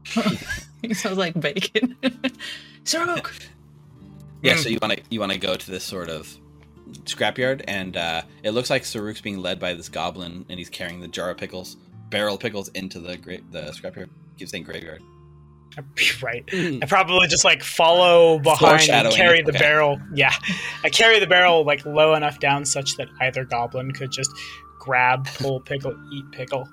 [0.81, 1.97] he smells like bacon.
[2.85, 3.29] Saruk!
[4.41, 6.33] Yeah, so you want to you want to go to this sort of
[7.03, 11.01] scrapyard, and uh, it looks like Saruk's being led by this goblin, and he's carrying
[11.01, 11.75] the jar of pickles,
[12.09, 14.07] barrel of pickles, into the gra- the scrapyard.
[14.37, 15.03] Keep saying graveyard.
[16.23, 16.45] right.
[16.53, 19.59] I probably just like follow behind and carry the okay.
[19.59, 19.99] barrel.
[20.13, 20.33] Yeah.
[20.85, 24.31] I carry the barrel like low enough down such that either goblin could just
[24.87, 26.67] grab, pull pickle, eat pickle.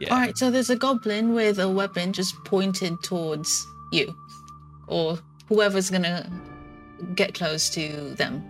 [0.00, 0.12] Yeah.
[0.14, 4.16] Alright, so there's a goblin with a weapon just pointed towards you.
[4.86, 5.18] Or
[5.48, 6.30] whoever's gonna
[7.14, 8.42] get close to them.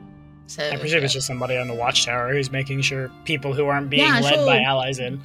[0.46, 3.90] So I presume it's just somebody on the watchtower who's making sure people who aren't
[3.90, 5.20] being Yeah, led by allies in.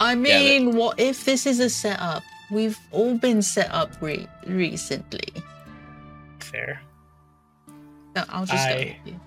[0.00, 2.22] I Yeah, mean, what if this is a setup?
[2.50, 5.28] We've all been set up re- recently.
[6.40, 6.80] Fair.
[8.16, 9.20] So I'll just go I- with you.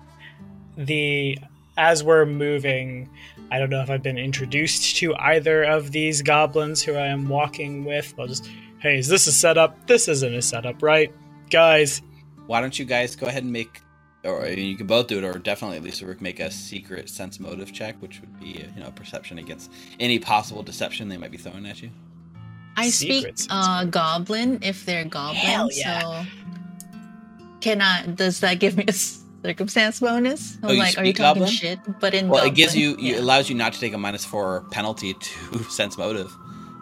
[0.84, 1.38] the
[1.78, 3.08] as we're moving
[3.50, 7.28] i don't know if i've been introduced to either of these goblins who i am
[7.28, 8.50] walking with i'll just
[8.80, 11.12] hey is this a setup this isn't a setup right
[11.50, 12.02] guys
[12.46, 13.82] Why don't you guys go ahead and make,
[14.24, 17.38] or you can both do it, or definitely at least Saruk make a secret sense
[17.38, 21.36] motive check, which would be you know perception against any possible deception they might be
[21.38, 21.90] throwing at you.
[22.76, 25.44] I Secret speak uh, goblin if they're goblins.
[25.44, 26.00] Hell yeah.
[26.00, 26.26] So
[27.60, 28.06] can I?
[28.06, 28.92] Does that give me a
[29.52, 30.56] circumstance bonus?
[30.62, 31.48] I'm Oh, you like, are you speak talking goblin?
[31.50, 31.78] shit?
[32.00, 33.16] But in Well, it gives you, yeah.
[33.16, 36.30] it allows you not to take a minus four penalty to sense motive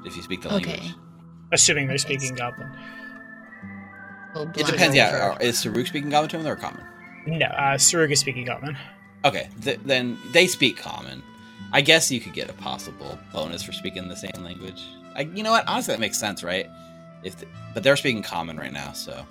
[0.04, 0.94] if you speak the language.
[1.52, 2.70] Assuming they're speaking so- goblin
[4.34, 4.94] Full It depends.
[4.96, 5.32] Yeah, roll.
[5.36, 6.82] are- is Saruk speaking Goblin to him or Common?
[7.26, 8.76] no uh Saruk is speaking goblin
[9.24, 11.22] Okay, th- then they speak Common.
[11.72, 14.80] I guess you could get a possible bonus for speaking the same language.
[15.16, 15.66] I, you know what?
[15.66, 16.68] Honestly, that makes sense, right?
[17.24, 19.26] If, the, but they're speaking Common right now, so.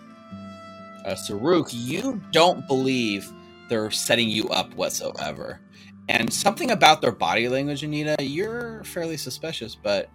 [1.06, 3.32] Uh, Saruk, you don't believe
[3.70, 5.62] they're setting you up whatsoever,
[6.10, 9.76] and something about their body language, Anita, you're fairly suspicious.
[9.76, 10.10] But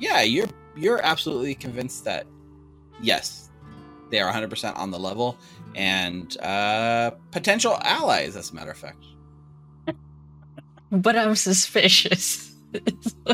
[0.00, 2.26] yeah, you're you're absolutely convinced that
[3.02, 3.50] yes,
[4.10, 5.38] they are 100 percent on the level
[5.76, 9.04] and uh, potential allies, as a matter of fact.
[10.90, 12.54] But I'm suspicious.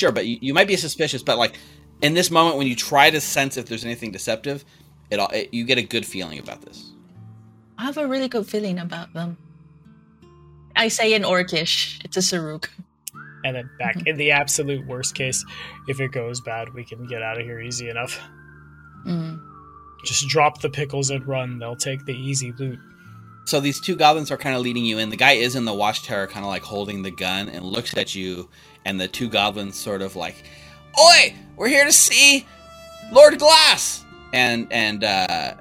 [0.00, 1.58] Sure, but you, you might be suspicious, but like
[2.02, 4.64] in this moment when you try to sense if there's anything deceptive,
[5.10, 6.92] it, all it you get a good feeling about this.
[7.78, 9.36] I have a really good feeling about them.
[10.76, 12.68] I say in Orcish, it's a Saruk.
[13.44, 15.44] and then back in the absolute worst case
[15.88, 18.20] if it goes bad we can get out of here easy enough
[19.06, 19.40] Mm.
[20.04, 22.78] just drop the pickles and run they'll take the easy loot
[23.46, 25.08] So these two goblins are kind of leading you in.
[25.08, 28.14] The guy is in the watchtower, kind of like holding the gun and looks at
[28.14, 28.50] you,
[28.84, 30.36] and the two goblins sort of like,
[31.00, 32.46] "Oi, we're here to see
[33.10, 35.54] Lord Glass." And and uh,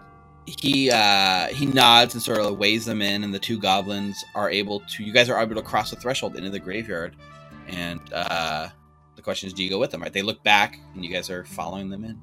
[0.45, 4.49] he uh, he nods and sort of waves them in, and the two goblins are
[4.49, 5.03] able to.
[5.03, 7.15] You guys are able to cross the threshold into the graveyard,
[7.67, 8.69] and uh,
[9.15, 10.01] the question is, do you go with them?
[10.01, 10.13] Right?
[10.13, 12.21] They look back, and you guys are following them in.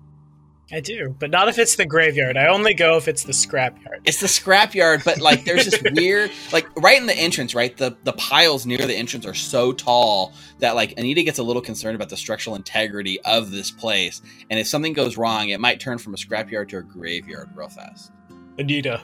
[0.72, 4.00] I do but not if it's the graveyard i only go if it's the scrapyard
[4.04, 7.76] It's the scrapyard, but like there's this weird, like right in the entrance, right?
[7.76, 11.62] The the piles near the entrance are so tall that like Anita gets a little
[11.62, 15.80] concerned about the structural integrity of this place, and if something goes wrong, it might
[15.80, 18.12] turn from a scrapyard to a graveyard real fast.
[18.58, 19.02] anita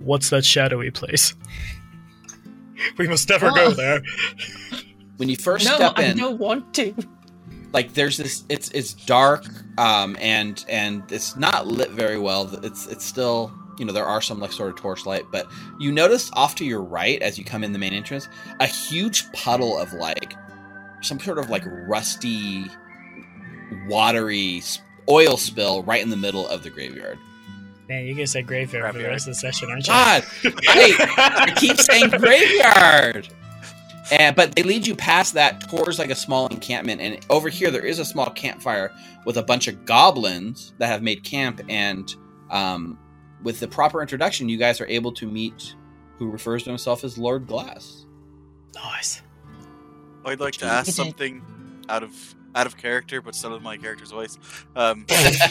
[0.00, 1.34] what's that shadowy place
[2.98, 3.54] we must never Oh.
[3.54, 4.02] go there
[5.18, 6.94] When you first No, step in, I don't want to.
[7.74, 9.44] Like there's this, it's it's dark,
[9.78, 12.48] um, and and it's not lit very well.
[12.64, 13.52] It's it's still.
[13.76, 15.48] You know, there are some like sort of torchlight, but
[15.80, 18.28] you notice off to your right as you come in the main entrance,
[18.60, 20.34] a huge puddle of like
[21.02, 22.66] some sort of like rusty,
[23.88, 24.62] watery
[25.10, 27.18] oil spill right in the middle of the graveyard.
[27.88, 30.94] man you gonna say graveyard for the rest of the session aren't you God, hey,
[31.18, 33.28] I keep saying graveyard.
[34.10, 37.70] And but they lead you past that towards like a small encampment, and over here
[37.70, 38.92] there is a small campfire
[39.24, 41.62] with a bunch of goblins that have made camp.
[41.68, 42.14] And
[42.50, 42.98] um,
[43.42, 45.74] with the proper introduction, you guys are able to meet
[46.18, 48.06] who refers to himself as Lord Glass.
[48.74, 49.22] nice
[50.24, 51.42] I'd like to ask something
[51.88, 54.38] out of out of character, but still in my character's voice.
[54.76, 55.48] Um, have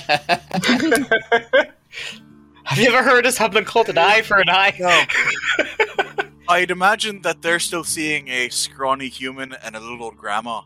[2.77, 6.23] you ever heard of something called an eye for an eye no.
[6.47, 10.61] I'd imagine that they're still seeing a scrawny human and a little old grandma.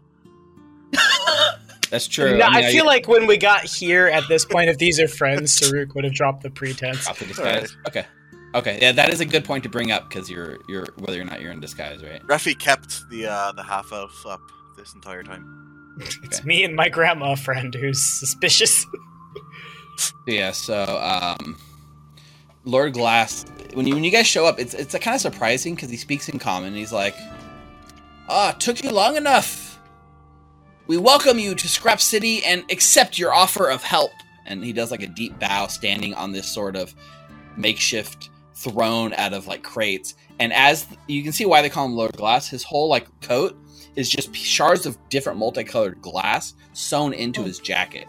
[1.89, 2.37] That's true.
[2.37, 5.07] No, I, mean, feel like when we got here at this point, if these are
[5.07, 7.05] friends, Saruk would have dropped the pretense.
[7.05, 7.77] Drop the disguise.
[7.87, 8.05] Okay.
[8.55, 11.25] Okay, yeah, that is a good point to bring up because you're you're whether or
[11.25, 12.21] not you're in disguise, right?
[12.23, 14.39] Ruffy kept the uh, the half elf up
[14.77, 15.63] this entire time.
[16.23, 18.85] It's me and my grandma friend who's suspicious.
[20.27, 21.57] Yeah, so um,
[22.65, 23.45] Lord Glass,
[23.77, 26.27] when you when you guys show up, it's it's kind of surprising because he speaks
[26.29, 26.73] in common.
[26.73, 27.15] He's like,
[28.27, 29.79] "Ah, took you long enough.
[30.87, 34.09] We welcome you to Scrap City and accept your offer of help."
[34.47, 36.95] And he does like a deep bow, standing on this sort of
[37.55, 40.15] makeshift throne out of like crates.
[40.39, 43.55] And as you can see, why they call him Lord Glass, his whole like coat
[43.95, 48.07] is just shards of different multicolored glass sewn into his jacket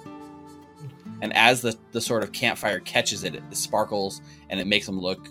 [1.21, 4.21] and as the, the sort of campfire catches it, it sparkles
[4.51, 5.29] and it makes him look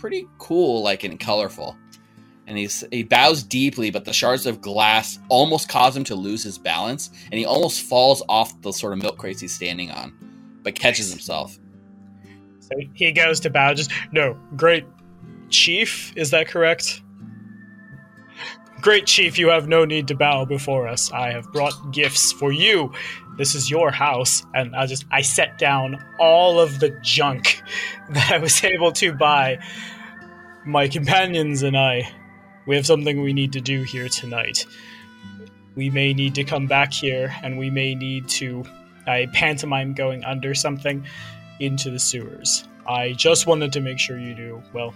[0.00, 1.76] pretty cool, like and colorful.
[2.46, 6.42] And he's he bows deeply, but the shards of glass almost cause him to lose
[6.42, 10.12] his balance, and he almost falls off the sort of milk crates he's standing on,
[10.62, 11.58] but catches himself.
[12.60, 13.74] So he goes to bow.
[13.74, 14.84] Just no, great
[15.50, 16.12] chief.
[16.16, 17.02] Is that correct?
[18.80, 21.12] Great chief, you have no need to bow before us.
[21.12, 22.90] I have brought gifts for you.
[23.40, 27.62] This is your house, and I just I set down all of the junk
[28.10, 29.64] that I was able to buy.
[30.66, 32.06] My companions and I,
[32.66, 34.66] we have something we need to do here tonight.
[35.74, 38.62] We may need to come back here, and we may need to.
[39.06, 41.06] I pantomime going under something
[41.60, 42.68] into the sewers.
[42.86, 44.62] I just wanted to make sure you knew.
[44.74, 44.92] Well,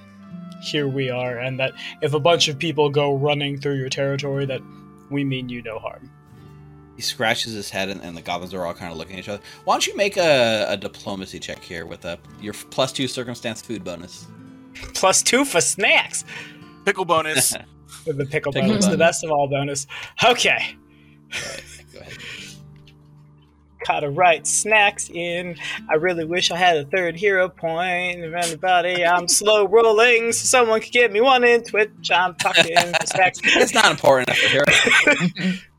[0.60, 1.72] here we are, and that
[2.02, 4.60] if a bunch of people go running through your territory, that
[5.10, 6.10] we mean you no harm.
[6.96, 9.28] He scratches his head, and, and the goblins are all kind of looking at each
[9.28, 9.42] other.
[9.64, 13.60] Why don't you make a, a diplomacy check here with a your plus two circumstance
[13.60, 14.26] food bonus?
[14.94, 16.24] Plus two for snacks.
[16.84, 17.54] Pickle bonus.
[18.06, 19.86] With the pickle, Pickle bonus, the best of all bonus.
[20.22, 20.76] Okay.
[21.92, 22.14] Go ahead.
[23.86, 25.56] Gotta write snacks in.
[25.88, 28.20] I really wish I had a third hero point.
[28.20, 32.10] If anybody, I'm slow rolling, so someone could give me one in Twitch.
[32.10, 32.76] I'm talking
[33.06, 33.40] snacks.
[33.42, 35.52] It's not important enough for hero.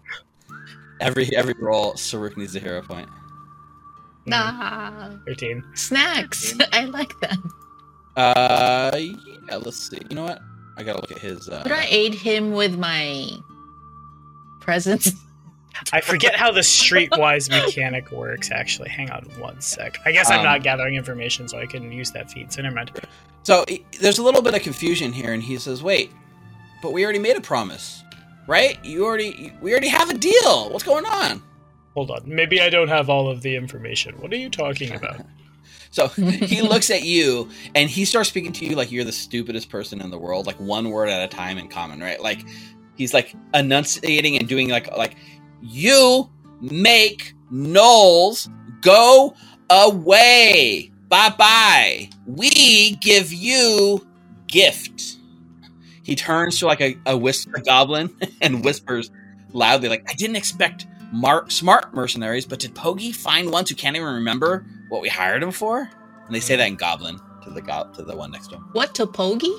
[0.99, 3.09] every every roll, Saruk needs a hero point.
[4.25, 5.17] Nah.
[5.27, 5.63] 13.
[5.75, 6.53] Snacks.
[6.73, 7.53] I like them.
[8.15, 9.57] Uh, yeah.
[9.57, 9.99] Let's see.
[10.09, 10.39] You know what?
[10.77, 11.47] I gotta look at his.
[11.47, 13.29] Uh, Could I aid him with my
[14.61, 15.11] presence?
[15.91, 18.89] I forget how the streetwise mechanic works, actually.
[18.89, 19.97] Hang on one sec.
[20.05, 22.75] I guess I'm Um, not gathering information, so I can use that feed, so never
[22.75, 22.91] mind.
[23.43, 23.65] So
[23.99, 26.11] there's a little bit of confusion here, and he says, "Wait,
[26.81, 28.01] but we already made a promise,
[28.47, 28.83] right?
[28.83, 30.69] You already, we already have a deal.
[30.69, 31.41] What's going on?"
[31.95, 32.23] Hold on.
[32.25, 34.15] Maybe I don't have all of the information.
[34.19, 35.21] What are you talking about?
[35.91, 39.69] So he looks at you, and he starts speaking to you like you're the stupidest
[39.69, 42.21] person in the world, like one word at a time in common, right?
[42.21, 42.45] Like
[42.95, 45.15] he's like enunciating and doing like like
[45.61, 46.29] you
[46.61, 48.49] make gnolls
[48.81, 49.35] go
[49.69, 50.91] away.
[51.07, 52.09] Bye bye.
[52.25, 54.05] We give you
[54.47, 55.17] gift.
[56.05, 59.09] He turns to like a, a whisper goblin and whispers
[59.53, 63.95] loudly, like, I didn't expect mar- smart mercenaries, but did Pogi find ones who can't
[63.95, 65.89] even remember what we hired him for?
[66.27, 68.69] And they say that in goblin to the go- to the one next to him.
[68.73, 69.53] What to Pogi?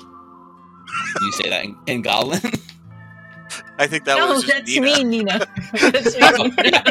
[1.21, 2.39] You say that in, in goblin?
[3.77, 4.85] I think that no, was just that's Nina.
[4.85, 5.47] me, Nina.
[5.73, 6.21] that's me.
[6.21, 6.81] Oh, yeah,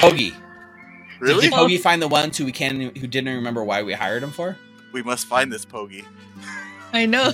[0.00, 0.34] Pogi.
[1.18, 1.48] Really?
[1.48, 4.30] Did Pogi find the ones who we can who didn't remember why we hired him
[4.30, 4.56] for?
[4.92, 6.04] We must find this Pogi.
[6.92, 7.32] I know.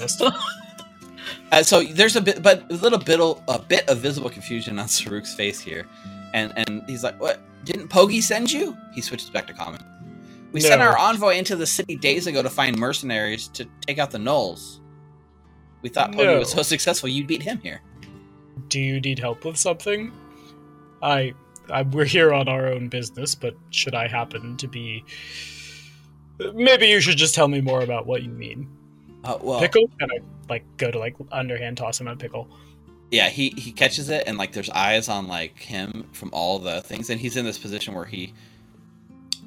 [1.50, 4.86] Uh, so there's a bit, but a little bit, a bit of visible confusion on
[4.86, 5.86] Saruk's face here,
[6.34, 7.40] and and he's like, "What?
[7.64, 9.82] Didn't Pogi send you?" He switches back to common.
[10.52, 14.10] We sent our envoy into the city days ago to find mercenaries to take out
[14.10, 14.80] the gnolls.
[15.82, 16.38] We thought Pogi No.
[16.38, 17.82] was so successful, you'd beat him here.
[18.68, 20.10] Do you need help with something?
[21.02, 21.34] I,
[21.70, 25.04] I we're here on our own business, but should I happen to be
[26.54, 28.68] Maybe you should just tell me more about what you mean.
[29.28, 29.90] Uh, well, Pickle?
[30.00, 32.48] And I like go to like underhand toss him a pickle.
[33.10, 36.80] yeah, he he catches it, and like there's eyes on like him from all the
[36.80, 38.32] things, and he's in this position where he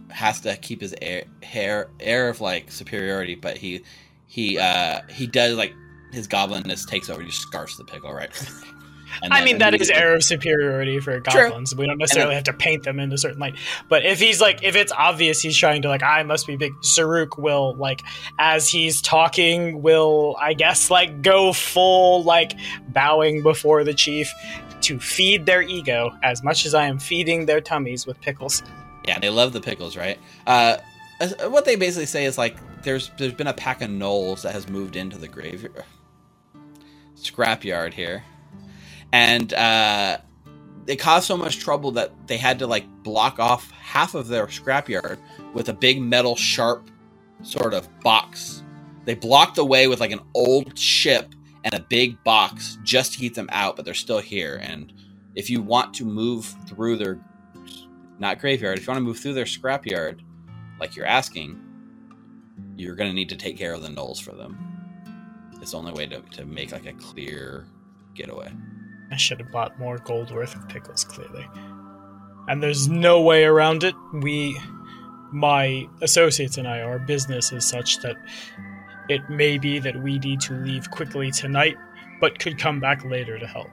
[0.10, 3.82] has to keep his air, hair air of like superiority, but he
[4.28, 5.74] he uh he does like
[6.12, 7.22] his goblinness takes over.
[7.22, 8.30] He just scarfs the pickle right.
[9.22, 11.50] And I mean, that is air of superiority for True.
[11.50, 11.76] goblins.
[11.76, 13.56] We don't necessarily have to paint them in a certain light.
[13.90, 16.74] But if he's like, if it's obvious he's trying to like, I must be big.
[16.82, 18.02] Saruk will like,
[18.40, 22.54] as he's talking, will I guess like go full like
[22.90, 24.32] bowing before the chief
[24.82, 28.64] to feed their ego as much as I am feeding their tummies with pickles.
[29.08, 30.20] Yeah, they love the pickles, right?
[30.46, 30.78] Uh,
[31.48, 34.68] what they basically say is like there's there's been a pack of gnolls that has
[34.68, 35.84] moved into the graveyard
[37.22, 38.24] scrapyard here,
[39.14, 40.18] and uh,
[40.88, 44.48] it caused so much trouble that they had to like block off half of their
[44.48, 45.18] scrapyard
[45.54, 46.90] with a big metal sharp
[47.44, 48.64] sort of box
[49.06, 51.34] They blocked the way with like an old ship
[51.64, 54.60] and a big box just to keep them out, but they're still here.
[54.62, 54.94] And
[55.36, 57.20] if you want to move through their
[58.20, 60.22] not graveyard, if you want to move through their scrapyard,
[60.80, 61.60] like you're asking,
[62.76, 64.58] you're going to need to take care of the gnolls for them.
[65.62, 67.66] It's the only way to, to make like a clear
[68.16, 68.52] getaway.
[69.12, 71.46] I should have bought more gold worth of pickles, clearly.
[72.48, 73.94] And there's no way around it.
[74.14, 74.60] We,
[75.32, 78.16] my associates and I, our business is such that
[79.10, 81.76] it may be that we need to leave quickly tonight,
[82.20, 83.72] but could come back later to help.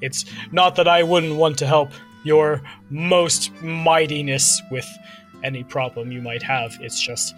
[0.00, 1.92] It's not that I wouldn't want to help
[2.24, 4.88] your most mightiness with
[5.42, 6.76] any problem you might have.
[6.80, 7.34] It's just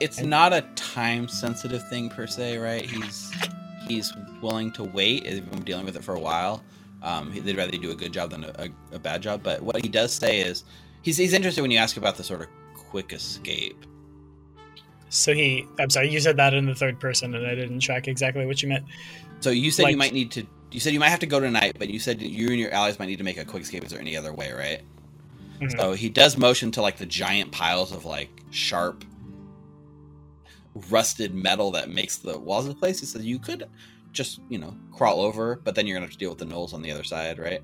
[0.00, 2.84] it's not a time sensitive thing per se, right?
[2.88, 3.30] He's
[3.88, 5.26] he's willing to wait.
[5.26, 6.62] He's been dealing with it for a while.
[7.02, 8.52] Um, he- they'd rather do a good job than a,
[8.92, 9.42] a, a bad job.
[9.42, 10.64] But what he does say is
[11.02, 13.84] he's he's interested when you ask about the sort of quick escape.
[15.08, 15.66] so he.
[15.78, 18.62] I'm sorry, you said that in the third person, and I didn't track exactly what
[18.62, 18.84] you meant.
[19.40, 20.46] So you said Like- you might need to.
[20.72, 22.98] You said you might have to go tonight, but you said you and your allies
[22.98, 23.84] might need to make a quick escape.
[23.84, 24.82] Is there any other way, right?
[25.60, 25.78] Mhm.
[25.78, 29.04] So he does motion to like the giant piles of like sharp,
[30.90, 33.00] rusted metal that makes the walls of the place.
[33.00, 33.68] He says you could
[34.12, 36.72] just you know crawl over, but then you're gonna have to deal with the gnolls
[36.74, 37.60] on the other side, right?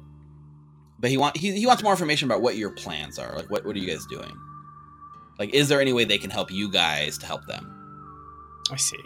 [0.99, 3.35] But he want he, he wants more information about what your plans are.
[3.37, 4.33] Like what what are you guys doing?
[5.39, 7.69] Like is there any way they can help you guys to help them?
[8.71, 8.97] I see.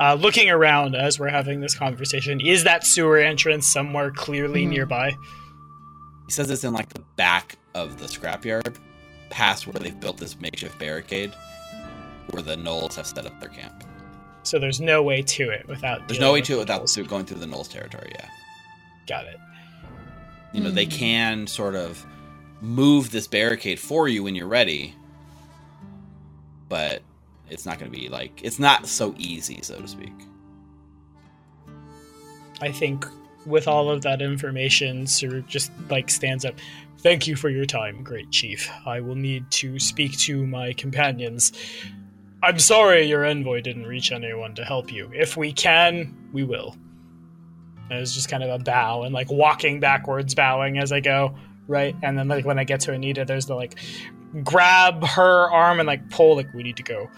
[0.00, 4.70] Uh, looking around as we're having this conversation, is that sewer entrance somewhere clearly Mhm.
[4.70, 5.10] nearby?
[6.26, 8.76] He says it's in like the back of the scrapyard,
[9.28, 11.32] past where they've built this makeshift barricade,
[12.32, 13.84] where the gnolls have set up their camp.
[14.42, 16.08] So there's no way to it without.
[16.08, 17.08] There's no way to it without gnolls.
[17.08, 18.10] going through the gnolls territory.
[18.14, 18.28] Yeah,
[19.06, 19.36] Got it.
[20.52, 20.90] you know they Hmm.
[20.90, 22.04] can sort of
[22.62, 24.94] move this barricade for you when you're ready,
[26.68, 27.02] but
[27.50, 30.12] it's not going to be like it's not so easy, so to speak.
[32.60, 33.06] I think
[33.46, 36.54] with all of that information, Sir just like stands up.
[36.98, 38.70] Thank you for your time, great chief.
[38.84, 41.52] I will need to speak to my companions.
[42.42, 45.10] I'm sorry your envoy didn't reach anyone to help you.
[45.14, 46.76] If we can, we will.
[47.90, 51.34] And was just kind of a bow and like walking backwards, bowing as I go,
[51.66, 51.94] right?
[52.02, 53.78] And then like when I get to Anita, there's the like
[54.44, 57.10] grab her arm and like pull, like we need to go.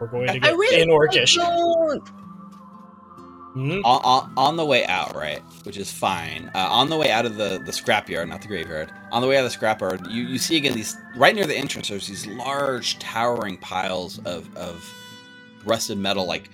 [0.00, 1.36] We're going to I get really in Orcish.
[1.36, 2.08] don't.
[3.56, 3.82] Mhm.
[3.84, 6.50] on, on, on the way out, right, which is fine.
[6.54, 9.38] Uh, on the way out of the, the scrapyard, not the graveyard, on the way
[9.38, 11.88] out of the scrapyard, you, you see again these right near the entrance.
[11.88, 14.84] There's these large, towering piles of of
[15.64, 16.26] rusted metal.
[16.26, 16.50] Like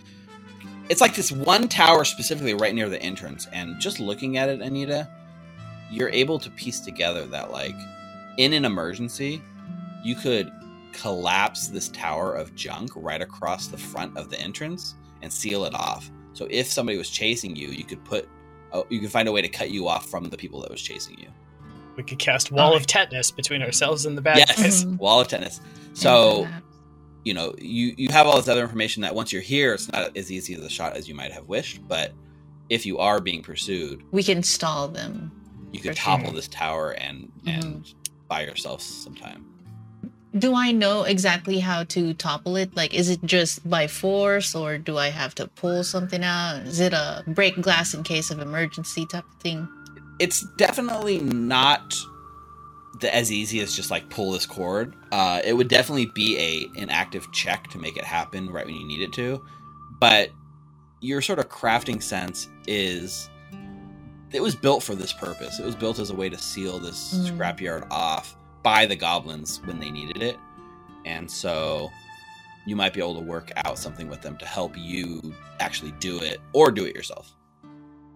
[0.91, 3.47] it's like this one tower specifically right near the entrance.
[3.53, 5.09] And just looking at it, Anita,
[5.91, 7.77] you're able to piece together that like
[8.39, 9.43] in an emergency,
[10.05, 10.53] you could
[10.93, 15.75] collapse this tower of junk right across the front of the entrance and seal it
[15.75, 16.11] off.
[16.33, 18.29] So if somebody was chasing you, you could put,
[18.73, 20.81] oh, you could find a way to cut you off from the people that was
[20.81, 21.29] chasing you.
[21.97, 24.85] We could cast Wall of Tetanus between ourselves and the bad yes, guys.
[24.85, 24.99] Mhm.
[24.99, 25.61] wall of Tetanus.
[25.93, 26.49] So
[27.25, 30.17] you know, you you have all this other information that once you're here, it's not
[30.17, 31.87] as easy as a shot as you might have wished.
[31.87, 32.13] But
[32.71, 35.31] if you are being pursued, we can stall them.
[35.73, 36.35] you could topple sure.
[36.37, 37.93] this tower and and
[38.29, 39.45] buy yourself some time.
[40.39, 42.77] Do I know exactly how to topple it?
[42.77, 46.61] Like, is it just by force, or do I have to pull something out?
[46.67, 49.69] Is it a break glass in case of emergency type of thing?
[50.21, 51.95] it's definitely not
[53.01, 54.95] the, as easy as just like pull this cord.
[55.11, 58.75] Uh, it would definitely be a an active check to make it happen right when
[58.75, 59.43] you need it to.
[59.99, 60.29] But
[61.01, 63.31] your sort of crafting sense is
[64.33, 65.59] it was built for this purpose.
[65.59, 67.39] It was built as a way to seal this Mm.
[67.39, 70.37] scrapyard off by the goblins when they needed it.
[71.05, 71.91] And so
[72.67, 76.19] you might be able to work out something with them to help you actually do
[76.19, 77.35] it or do it yourself.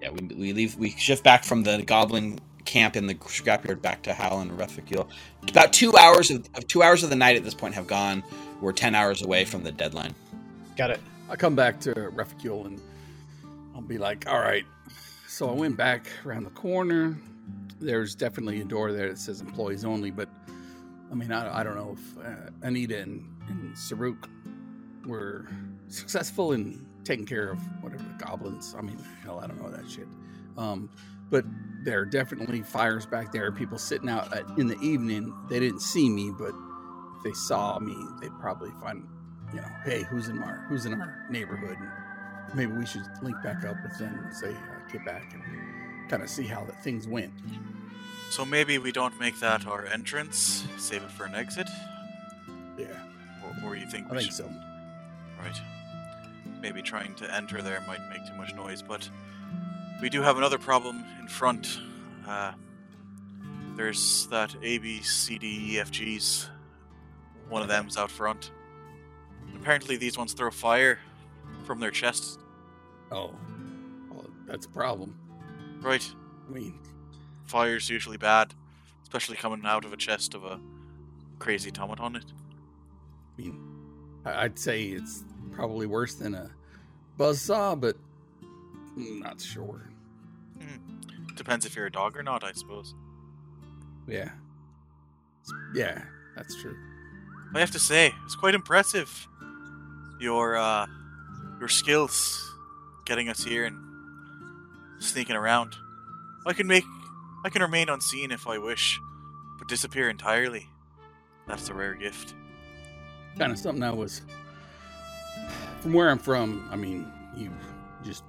[0.03, 0.77] Yeah, we, we leave.
[0.77, 5.09] We shift back from the goblin camp in the scrapyard back to Hal and Reficule.
[5.49, 8.23] About two hours of, two hours of the night at this point have gone.
[8.61, 10.15] We're ten hours away from the deadline.
[10.77, 11.01] Got it.
[11.31, 12.81] I'll come back to Reficule and
[13.75, 14.65] I'll be like, all right.
[15.27, 17.17] So I went back around the corner.
[17.81, 20.29] There's definitely a door there that says employees only, but
[21.11, 24.29] I mean, I, I don't know if uh, Anita and, and Saruk
[25.07, 25.47] were
[25.89, 28.75] successful in taking care of whatever the goblins.
[28.77, 30.09] I mean, hell, I don't know that shit.
[30.57, 30.89] Um,
[31.31, 31.45] but
[31.85, 33.51] there are definitely fires back there.
[33.53, 35.35] People sitting out at, in the evening.
[35.51, 36.55] They didn't see me, but
[37.17, 39.07] if they saw me, they'd probably find
[39.55, 41.79] you know, hey, who's in our who's in our neighborhood?
[41.79, 45.43] And maybe we should link back up with them and say, uh, get back and
[46.09, 47.33] kind of see how the things went.
[48.31, 51.69] So maybe we don't make that our entrance, save it for an exit?
[52.79, 52.87] Yeah,
[53.63, 54.47] Or, or you think I we think should?
[54.47, 54.51] so.
[55.41, 55.61] Right.
[56.61, 59.09] maybe trying to enter there might make too much noise, but
[60.01, 61.79] we do have another problem in front.
[62.27, 62.53] Uh,
[63.77, 66.49] there's that A, B, C, D, E, F, G's.
[67.49, 68.51] One of them's out front.
[69.57, 70.99] Apparently, these ones throw fire
[71.65, 72.39] from their chests.
[73.13, 73.35] Oh,
[74.11, 75.15] well, that's a problem.
[75.85, 76.11] Right.
[76.49, 76.79] I mean,
[77.45, 78.55] Fire's usually bad,
[79.03, 80.59] especially coming out of a chest of a
[81.39, 82.17] crazy automaton.
[82.17, 82.25] It.
[83.39, 83.61] I mean,
[84.25, 86.51] I'd say it's probably worse than a
[87.19, 87.97] buzzsaw, but
[88.97, 89.91] I'm not sure.
[91.37, 92.95] Depends if you're a dog or not, I suppose.
[94.09, 94.31] Yeah.
[95.75, 96.03] Yeah,
[96.35, 96.77] that's true.
[97.55, 99.29] I have to say, it's quite impressive.
[100.19, 100.87] Your uh,
[101.61, 102.41] your skills
[103.05, 103.77] getting us here and
[104.99, 105.75] sneaking around.
[106.47, 106.85] I can make,
[107.45, 109.01] I can remain unseen if I wish,
[109.59, 110.69] but disappear entirely.
[111.47, 112.35] That's a rare gift.
[113.39, 114.23] Kind of something I was.
[115.81, 117.51] From where I'm from, I mean, you
[118.05, 118.25] just.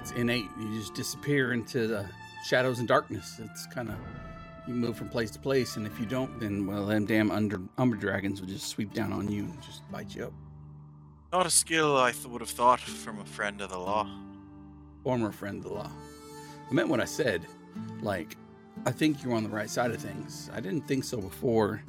[0.00, 0.46] It's innate.
[0.58, 2.08] You just disappear into the
[2.46, 3.40] shadows and darkness.
[3.42, 3.96] It's kind of.
[4.66, 7.58] You move from place to place, and if you don't, then, well, them damn under,
[7.78, 10.32] umber dragons will just sweep down on you and just bite you up.
[11.32, 14.06] Not a skill I th- would have thought from a friend of the law.
[15.08, 15.90] Former friend of the law.
[16.70, 17.46] I meant what I said.
[18.02, 18.36] Like,
[18.84, 20.50] I think you're on the right side of things.
[20.52, 21.82] I didn't think so before,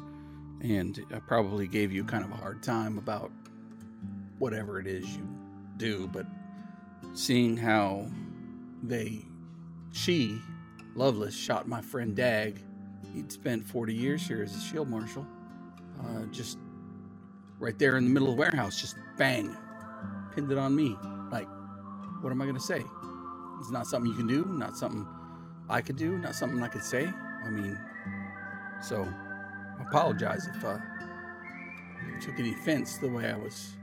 [0.62, 3.30] and I probably gave you kind of a hard time about
[4.38, 5.28] whatever it is you
[5.76, 6.26] do, but
[7.14, 8.08] seeing how
[8.84, 9.26] they,
[9.91, 10.40] she,
[10.96, 12.62] Lovelace, shot my friend Dag,
[13.14, 15.28] he'd spent 40 years here as a shield marshal,
[16.06, 16.58] uh, just
[17.60, 19.54] right there in the middle of the warehouse, just bang,
[20.34, 20.96] pinned it on me.
[21.30, 21.50] Like,
[22.22, 22.82] what am I going to say?
[23.60, 25.06] It's not something you can do, not something
[25.69, 27.11] I could do, not something I could say.
[27.45, 27.77] I mean,
[28.81, 29.07] so
[29.80, 30.80] I apologize if I
[32.22, 33.73] took any offense the way I was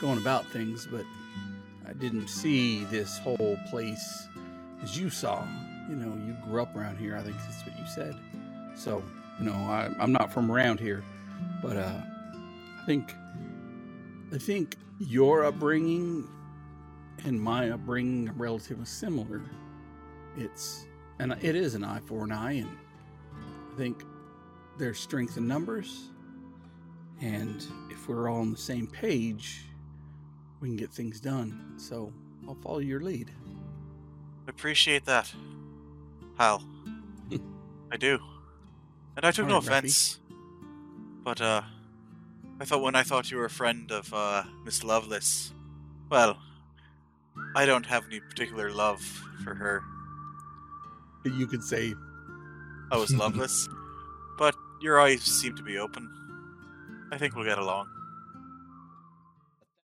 [0.00, 1.04] going about things, but
[1.86, 4.28] I didn't see this whole place
[4.82, 5.44] as you saw.
[5.88, 8.16] You know, you grew up around here, I think that's what you said.
[8.76, 9.02] So,
[9.38, 11.04] you know, I, I'm not from around here,
[11.62, 12.00] but uh,
[12.80, 13.14] I think
[14.32, 16.28] I think your upbringing
[17.24, 19.42] and my upbringing are relatively similar.
[20.36, 20.86] It's
[21.18, 22.70] and it is an eye for an eye, and
[23.72, 24.04] I think
[24.78, 26.08] there's strength in numbers.
[27.20, 29.62] And if we're all on the same page,
[30.60, 31.74] we can get things done.
[31.76, 32.12] So
[32.48, 33.30] I'll follow your lead.
[34.48, 35.32] Appreciate that,
[36.36, 36.64] Hal.
[37.92, 38.18] I do.
[39.16, 39.78] And I took no Alright, Ruffy.
[39.78, 40.18] offense.
[41.22, 41.62] But, uh,
[42.58, 45.52] I thought when I thought you were a friend of, uh, Miss Lovelace,
[46.10, 46.38] well,
[47.54, 49.00] I don't have any particular love
[49.44, 49.82] for her.
[51.24, 51.94] You could say,
[52.90, 53.68] I was loveless,
[54.38, 56.10] but your eyes seem to be open.
[57.12, 57.88] I think we'll get along.